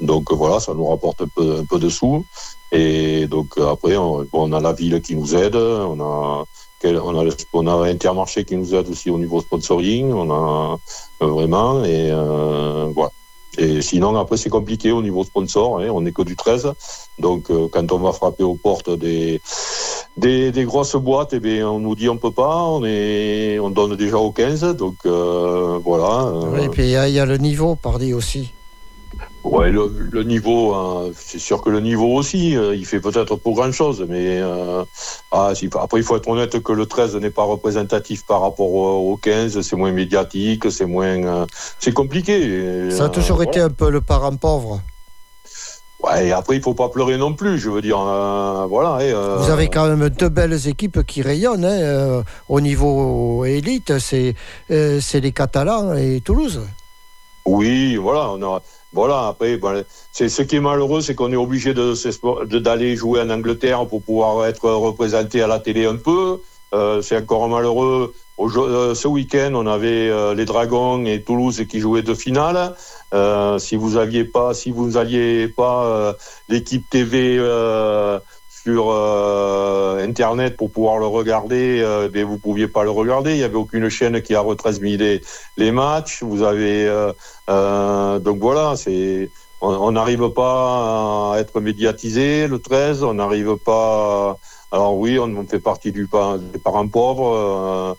donc 0.00 0.32
voilà, 0.32 0.60
ça 0.60 0.74
nous 0.74 0.86
rapporte 0.86 1.22
un 1.22 1.28
peu, 1.34 1.64
un 1.70 1.78
de 1.78 1.88
sous. 1.88 2.26
Et 2.72 3.26
donc 3.26 3.56
après, 3.58 3.96
on, 3.96 4.26
on 4.32 4.52
a 4.52 4.60
la 4.60 4.74
ville 4.74 5.00
qui 5.00 5.16
nous 5.16 5.34
aide, 5.34 5.56
on 5.56 5.98
a, 6.00 6.44
on 6.84 7.18
a, 7.18 7.34
on 7.54 7.66
a 7.66 7.88
Intermarché 7.88 8.44
qui 8.44 8.56
nous 8.56 8.74
aide 8.74 8.90
aussi 8.90 9.08
au 9.08 9.18
niveau 9.18 9.40
sponsoring, 9.40 10.12
on 10.12 10.30
a 10.30 10.78
vraiment, 11.20 11.82
et 11.84 12.10
voilà. 12.94 13.12
Et 13.58 13.82
sinon, 13.82 14.16
après, 14.16 14.36
c'est 14.38 14.48
compliqué 14.48 14.92
au 14.92 15.02
niveau 15.02 15.24
sponsor, 15.24 15.80
hein, 15.80 15.88
on 15.90 16.00
n'est 16.00 16.12
que 16.12 16.22
du 16.22 16.36
13. 16.36 16.72
Donc, 17.18 17.50
euh, 17.50 17.68
quand 17.70 17.92
on 17.92 17.98
va 17.98 18.12
frapper 18.12 18.44
aux 18.44 18.54
portes 18.54 18.90
des, 18.90 19.40
des, 20.16 20.64
grosses 20.64 20.96
boîtes, 20.96 21.34
eh 21.34 21.40
bien, 21.40 21.68
on 21.68 21.78
nous 21.78 21.94
dit 21.94 22.08
on 22.08 22.16
peut 22.16 22.30
pas, 22.30 22.62
on, 22.62 22.82
est, 22.84 23.58
on 23.58 23.70
donne 23.70 23.96
déjà 23.96 24.16
au 24.18 24.32
15. 24.32 24.76
Donc, 24.76 24.96
euh, 25.04 25.78
voilà. 25.84 26.26
euh, 26.28 26.62
Et 26.64 26.68
puis 26.70 26.84
il 26.84 26.88
y, 26.88 27.12
y 27.12 27.18
a 27.18 27.26
le 27.26 27.36
niveau, 27.36 27.76
pardi 27.76 28.14
aussi. 28.14 28.52
Ouais, 29.44 29.70
le, 29.70 29.92
le 30.12 30.22
niveau, 30.22 30.72
hein, 30.72 31.10
c'est 31.16 31.40
sûr 31.40 31.62
que 31.62 31.70
le 31.70 31.80
niveau 31.80 32.14
aussi, 32.14 32.56
euh, 32.56 32.76
il 32.76 32.86
fait 32.86 33.00
peut-être 33.00 33.34
pour 33.36 33.54
grand-chose, 33.54 34.06
mais 34.08 34.40
euh, 34.40 34.84
ah, 35.32 35.52
après, 35.80 35.98
il 35.98 36.04
faut 36.04 36.16
être 36.16 36.28
honnête 36.28 36.62
que 36.62 36.72
le 36.72 36.86
13 36.86 37.16
n'est 37.16 37.30
pas 37.30 37.42
représentatif 37.42 38.24
par 38.24 38.40
rapport 38.40 38.72
au, 38.72 39.12
au 39.12 39.16
15, 39.16 39.60
c'est 39.60 39.76
moins 39.76 39.90
médiatique, 39.90 40.70
c'est 40.70 40.86
moins... 40.86 41.24
euh, 41.24 41.46
c'est 41.80 41.92
compliqué. 41.92 42.90
Ça 42.92 43.06
a 43.06 43.08
toujours 43.08 43.42
été 43.42 43.58
un 43.60 43.70
peu 43.70 43.90
le 43.90 44.00
parent 44.00 44.36
pauvre. 44.36 44.80
Ouais, 46.02 46.28
et 46.28 46.32
après, 46.32 46.56
il 46.56 46.62
faut 46.62 46.74
pas 46.74 46.88
pleurer 46.88 47.16
non 47.16 47.32
plus, 47.32 47.58
je 47.58 47.70
veux 47.70 47.82
dire, 47.82 48.00
euh, 48.00 48.66
voilà. 48.68 49.04
et, 49.04 49.12
euh, 49.12 49.36
Vous 49.38 49.50
avez 49.50 49.68
quand 49.68 49.86
même 49.86 50.08
deux 50.08 50.28
belles 50.28 50.66
équipes 50.68 51.04
qui 51.04 51.22
rayonnent 51.22 51.64
hein, 51.64 51.80
euh, 51.80 52.22
au 52.48 52.60
niveau 52.60 53.44
élite. 53.44 53.98
C'est 53.98 54.34
c'est 54.68 55.20
les 55.20 55.32
Catalans 55.32 55.94
et 55.94 56.20
Toulouse. 56.20 56.60
Oui, 57.44 57.96
voilà, 57.96 58.30
on 58.30 58.42
a, 58.42 58.62
voilà. 58.92 59.28
Après, 59.28 59.56
bon, 59.56 59.84
c'est 60.12 60.28
ce 60.28 60.42
qui 60.42 60.56
est 60.56 60.60
malheureux, 60.60 61.00
c'est 61.00 61.14
qu'on 61.14 61.32
est 61.32 61.36
obligé 61.36 61.74
de 61.74 61.94
de- 62.46 62.58
d'aller 62.58 62.96
jouer 62.96 63.20
en 63.20 63.30
Angleterre 63.30 63.86
pour 63.86 64.02
pouvoir 64.02 64.46
être 64.46 64.70
représenté 64.70 65.42
à 65.42 65.46
la 65.46 65.58
télé 65.60 65.86
un 65.86 65.96
peu. 65.96 66.40
Euh, 66.74 67.02
c'est 67.02 67.16
encore 67.18 67.48
malheureux. 67.48 68.14
Aujo- 68.38 68.66
euh, 68.66 68.94
ce 68.94 69.06
week-end, 69.08 69.52
on 69.54 69.66
avait 69.66 70.08
euh, 70.08 70.34
les 70.34 70.46
Dragons 70.46 71.04
et 71.04 71.22
Toulouse 71.22 71.64
qui 71.68 71.80
jouaient 71.80 72.02
deux 72.02 72.14
finales. 72.14 72.74
Euh, 73.12 73.58
si 73.58 73.76
vous 73.76 73.96
aviez 73.98 74.24
pas, 74.24 74.54
si 74.54 74.70
vous 74.70 74.96
alliez 74.96 75.48
pas 75.48 75.84
euh, 75.84 76.12
l'équipe 76.48 76.88
TV 76.88 77.36
euh, 77.38 78.18
sur 78.62 78.90
euh, 78.90 80.04
Internet 80.04 80.56
pour 80.56 80.70
pouvoir 80.70 80.98
le 80.98 81.06
regarder, 81.06 81.80
euh, 81.82 82.08
ben, 82.08 82.24
vous 82.24 82.38
pouviez 82.38 82.68
pas 82.68 82.84
le 82.84 82.90
regarder. 82.90 83.32
Il 83.32 83.38
y 83.38 83.42
avait 83.42 83.56
aucune 83.56 83.88
chaîne 83.88 84.22
qui 84.22 84.34
a 84.34 84.40
retransmis 84.40 84.96
les, 84.96 85.20
les 85.56 85.72
matchs. 85.72 86.22
Vous 86.22 86.42
avez 86.42 86.86
euh, 87.48 88.18
donc 88.20 88.38
voilà, 88.38 88.74
c'est 88.76 89.30
on 89.60 89.92
n'arrive 89.92 90.28
pas 90.30 91.34
à 91.34 91.38
être 91.38 91.60
médiatisé 91.60 92.48
le 92.48 92.58
13, 92.58 93.04
on 93.04 93.14
n'arrive 93.14 93.56
pas. 93.56 94.36
Alors 94.70 94.96
oui, 94.96 95.18
on, 95.18 95.46
fait 95.46 95.60
partie 95.60 95.92
du 95.92 96.08
des 96.52 96.58
parents 96.58 96.88
pauvres. 96.88 97.96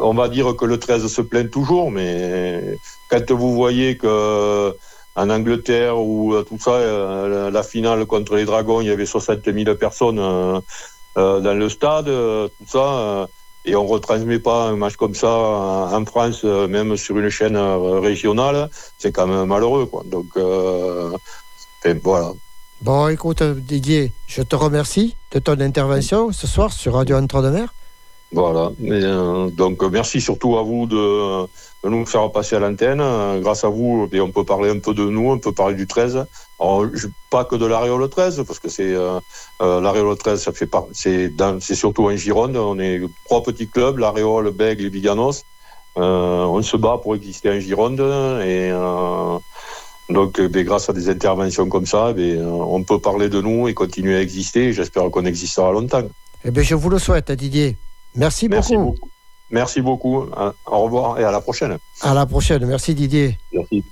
on 0.00 0.14
va 0.14 0.28
dire 0.28 0.56
que 0.56 0.64
le 0.64 0.78
13 0.78 1.06
se 1.06 1.22
plaint 1.22 1.50
toujours, 1.50 1.90
mais 1.90 2.78
quand 3.10 3.30
vous 3.30 3.54
voyez 3.54 3.96
que 3.96 4.74
en 5.16 5.30
Angleterre 5.30 5.98
ou 5.98 6.34
euh, 6.34 6.42
tout 6.42 6.58
ça, 6.58 6.72
euh, 6.72 7.50
la, 7.50 7.62
finale 7.62 8.06
contre 8.06 8.36
les 8.36 8.44
Dragons, 8.44 8.80
il 8.80 8.88
y 8.88 8.90
avait 8.90 9.06
60 9.06 9.44
000 9.44 9.74
personnes 9.76 10.18
euh, 10.18 10.60
dans 11.40 11.54
le 11.54 11.68
stade, 11.68 12.06
tout 12.06 12.66
ça. 12.66 13.28
et 13.64 13.76
on 13.76 13.86
retransmet 13.86 14.40
pas 14.40 14.64
un 14.68 14.76
match 14.76 14.96
comme 14.96 15.14
ça 15.14 15.30
en 15.30 16.04
France, 16.04 16.42
même 16.44 16.96
sur 16.96 17.18
une 17.18 17.30
chaîne 17.30 17.56
régionale, 17.56 18.68
c'est 18.98 19.12
quand 19.12 19.26
même 19.26 19.46
malheureux. 19.46 19.86
Quoi. 19.86 20.02
Donc, 20.06 20.26
euh, 20.36 21.16
voilà. 22.02 22.32
Bon, 22.80 23.08
écoute, 23.08 23.42
Didier, 23.42 24.12
je 24.26 24.42
te 24.42 24.56
remercie 24.56 25.16
de 25.30 25.38
ton 25.38 25.60
intervention 25.60 26.32
ce 26.32 26.46
soir 26.46 26.72
sur 26.72 26.94
Radio 26.94 27.16
Entre-deux-Mers. 27.16 27.72
Voilà. 28.32 28.72
Euh, 28.82 29.48
donc, 29.50 29.82
euh, 29.82 29.88
merci 29.90 30.20
surtout 30.20 30.56
à 30.56 30.62
vous 30.62 30.86
de, 30.86 31.46
nous 31.88 32.06
faire 32.06 32.30
passer 32.32 32.56
à 32.56 32.58
l'antenne. 32.58 33.00
Euh, 33.00 33.40
Grâce 33.40 33.64
à 33.64 33.68
vous, 33.68 34.08
eh, 34.12 34.20
on 34.20 34.30
peut 34.32 34.44
parler 34.44 34.70
un 34.70 34.78
peu 34.78 34.94
de 34.94 35.04
nous, 35.04 35.30
on 35.30 35.38
peut 35.38 35.52
parler 35.52 35.74
du 35.76 35.86
13. 35.86 36.26
Alors, 36.58 36.86
je- 36.92 37.08
pas 37.30 37.44
que 37.44 37.56
de 37.56 37.66
l'Aréole 37.66 38.08
13, 38.08 38.42
parce 38.46 38.58
que 38.58 38.68
c'est 38.68 38.92
euh, 38.94 39.20
l'Aréole 39.60 40.16
13, 40.16 40.42
ça 40.42 40.52
fait 40.52 40.68
c'est 40.92 41.74
surtout 41.74 42.06
en 42.06 42.16
Gironde. 42.16 42.56
On 42.56 42.78
est 42.78 43.00
trois 43.26 43.42
petits 43.42 43.68
clubs, 43.68 43.98
l'Aréole, 43.98 44.50
Bègle 44.50 44.86
et 44.86 44.90
Biganos. 44.90 45.44
Euh, 45.96 46.44
on 46.44 46.60
se 46.62 46.76
bat 46.76 46.98
pour 47.00 47.14
exister 47.14 47.50
en 47.50 47.60
Gironde 47.60 48.00
et 48.44 48.72
donc, 50.10 50.38
eh 50.38 50.64
grâce 50.64 50.90
à 50.90 50.92
des 50.92 51.08
interventions 51.08 51.68
comme 51.68 51.86
ça, 51.86 52.12
eh 52.16 52.36
on 52.42 52.82
peut 52.82 52.98
parler 52.98 53.28
de 53.30 53.40
nous 53.40 53.68
et 53.68 53.74
continuer 53.74 54.16
à 54.16 54.20
exister. 54.20 54.72
J'espère 54.72 55.10
qu'on 55.10 55.24
existera 55.24 55.72
longtemps. 55.72 56.02
Eh 56.44 56.50
bien, 56.50 56.62
je 56.62 56.74
vous 56.74 56.90
le 56.90 56.98
souhaite, 56.98 57.32
Didier. 57.32 57.76
Merci, 58.16 58.48
Merci 58.48 58.76
beaucoup. 58.76 59.08
Merci 59.50 59.80
beaucoup. 59.80 60.24
Au 60.66 60.78
revoir 60.84 61.18
et 61.18 61.24
à 61.24 61.30
la 61.30 61.40
prochaine. 61.40 61.78
À 62.00 62.14
la 62.14 62.26
prochaine. 62.26 62.64
Merci, 62.66 62.94
Didier. 62.94 63.38
Merci. 63.52 63.84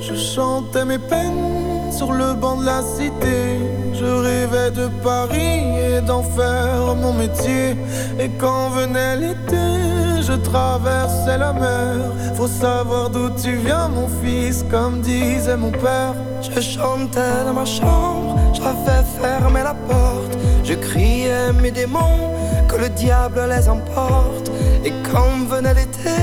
Je 0.00 0.14
chantais 0.14 0.84
mes 0.84 0.98
peines 0.98 1.92
sur 1.92 2.12
le 2.12 2.34
banc 2.34 2.56
de 2.60 2.66
la 2.66 2.82
cité. 2.82 3.58
Je 3.92 4.04
rêvais 4.04 4.70
de 4.72 4.88
Paris 5.02 5.78
et 5.78 6.00
d'en 6.00 6.22
faire 6.22 6.94
mon 6.96 7.12
métier. 7.12 7.76
Et 8.18 8.28
quand 8.38 8.70
venait 8.70 9.16
l'été, 9.16 9.93
je 10.26 10.32
traversais 10.32 11.38
la 11.38 11.52
mer. 11.52 11.96
Faut 12.34 12.48
savoir 12.48 13.10
d'où 13.10 13.28
tu 13.30 13.56
viens, 13.56 13.88
mon 13.88 14.08
fils, 14.22 14.64
comme 14.70 15.00
disait 15.00 15.56
mon 15.56 15.70
père. 15.70 16.14
Je 16.42 16.60
chantais 16.60 17.44
dans 17.46 17.52
ma 17.52 17.64
chambre, 17.64 18.36
j'avais 18.52 19.04
fermé 19.20 19.60
la 19.62 19.74
porte. 19.88 20.34
Je 20.64 20.74
criais 20.74 21.52
mes 21.62 21.70
démons, 21.70 22.32
que 22.68 22.76
le 22.76 22.88
diable 22.88 23.40
les 23.48 23.68
emporte. 23.68 24.50
Et 24.84 24.92
quand 25.10 25.46
venait 25.48 25.74
l'été, 25.74 26.20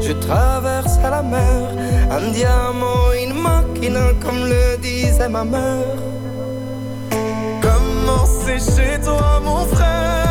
je 0.00 0.12
traversais 0.12 1.10
la 1.10 1.22
mer. 1.22 1.62
Un 2.10 2.30
diamant, 2.32 3.12
une 3.22 3.34
machine, 3.42 3.98
comme 4.22 4.46
le 4.46 4.78
disait 4.78 5.28
ma 5.28 5.44
mère. 5.44 5.96
Comment 7.60 8.24
c'est 8.26 8.58
chez 8.58 9.00
toi, 9.00 9.40
mon 9.44 9.64
frère 9.74 10.25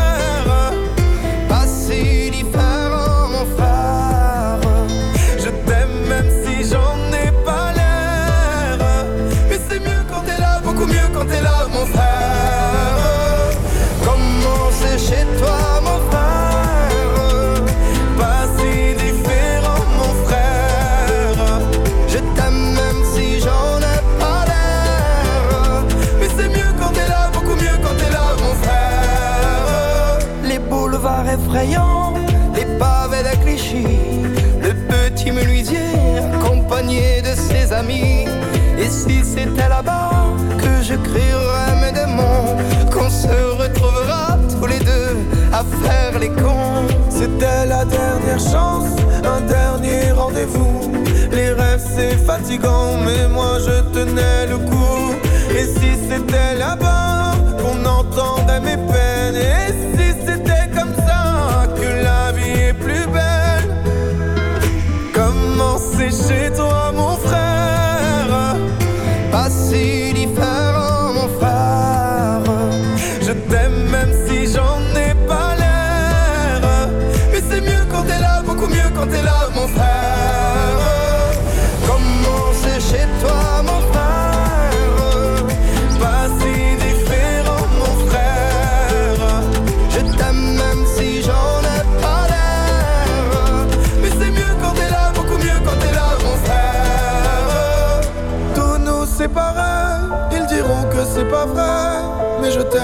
Et 55.58 55.66
si 55.66 55.96
c'était 56.10 56.56
là-bas 56.58 57.05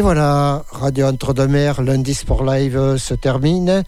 Et 0.00 0.02
voilà, 0.02 0.64
Radio 0.72 1.08
Entre-deux-Mers, 1.08 1.82
lundi 1.82 2.14
Sport 2.14 2.42
Live 2.42 2.74
euh, 2.74 2.96
se 2.96 3.12
termine. 3.12 3.84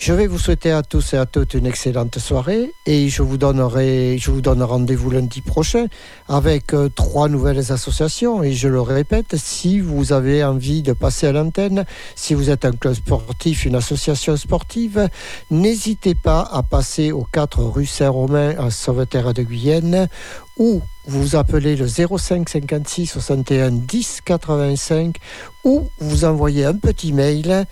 Je 0.00 0.14
vais 0.14 0.26
vous 0.26 0.38
souhaiter 0.38 0.72
à 0.72 0.82
tous 0.82 1.12
et 1.12 1.18
à 1.18 1.26
toutes 1.26 1.52
une 1.52 1.66
excellente 1.66 2.18
soirée 2.18 2.72
et 2.86 3.10
je 3.10 3.20
vous 3.20 3.36
donnerai, 3.36 4.18
donne 4.40 4.62
rendez-vous 4.62 5.10
lundi 5.10 5.42
prochain 5.42 5.88
avec 6.26 6.72
euh, 6.72 6.88
trois 6.88 7.28
nouvelles 7.28 7.70
associations. 7.70 8.42
Et 8.42 8.54
je 8.54 8.68
le 8.68 8.80
répète, 8.80 9.36
si 9.36 9.78
vous 9.78 10.14
avez 10.14 10.42
envie 10.42 10.80
de 10.80 10.94
passer 10.94 11.26
à 11.26 11.32
l'antenne, 11.32 11.84
si 12.16 12.32
vous 12.32 12.48
êtes 12.48 12.64
un 12.64 12.72
club 12.72 12.94
sportif, 12.94 13.66
une 13.66 13.74
association 13.74 14.38
sportive, 14.38 15.10
n'hésitez 15.50 16.14
pas 16.14 16.48
à 16.50 16.62
passer 16.62 17.12
au 17.12 17.24
4 17.30 17.62
rue 17.64 17.84
Saint-Romain 17.84 18.54
à 18.58 18.70
Sauveterre 18.70 19.34
de 19.34 19.42
Guyenne 19.42 20.08
ou 20.56 20.80
vous 21.08 21.36
appelez 21.36 21.76
le 21.76 21.86
05 21.86 22.48
56 22.48 23.06
61 23.06 23.70
10 23.70 24.22
85 24.24 25.16
ou 25.64 25.90
vous 25.98 26.24
envoyez 26.24 26.64
un 26.64 26.76
petit 26.76 27.12
mail 27.12 27.66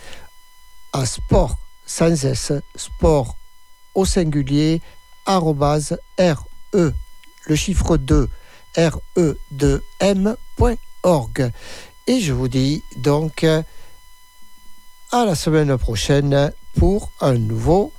à 0.92 1.06
sport 1.06 1.56
sans 1.88 2.24
s 2.24 2.52
sport 2.76 3.36
au 3.94 4.04
singulier 4.04 4.80
arrobase 5.26 5.98
re 6.16 6.44
le 6.72 7.56
chiffre 7.56 7.96
2 7.96 8.28
re 8.76 9.00
2 9.50 9.82
m.org 10.00 11.50
et 12.06 12.20
je 12.20 12.32
vous 12.32 12.48
dis 12.48 12.84
donc 12.96 13.44
à 13.44 15.24
la 15.24 15.34
semaine 15.34 15.76
prochaine 15.78 16.52
pour 16.78 17.10
un 17.20 17.34
nouveau 17.34 17.92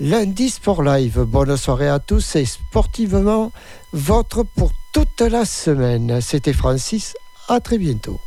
lundi 0.00 0.50
sport 0.50 0.82
live. 0.82 1.20
Bonne 1.20 1.56
soirée 1.56 1.88
à 1.88 1.98
tous 1.98 2.36
et 2.36 2.44
sportivement 2.44 3.52
votre 3.92 4.42
pour 4.42 4.72
toute 4.92 5.20
la 5.20 5.44
semaine. 5.44 6.20
C'était 6.20 6.52
Francis 6.52 7.14
à 7.48 7.60
très 7.60 7.78
bientôt 7.78 8.20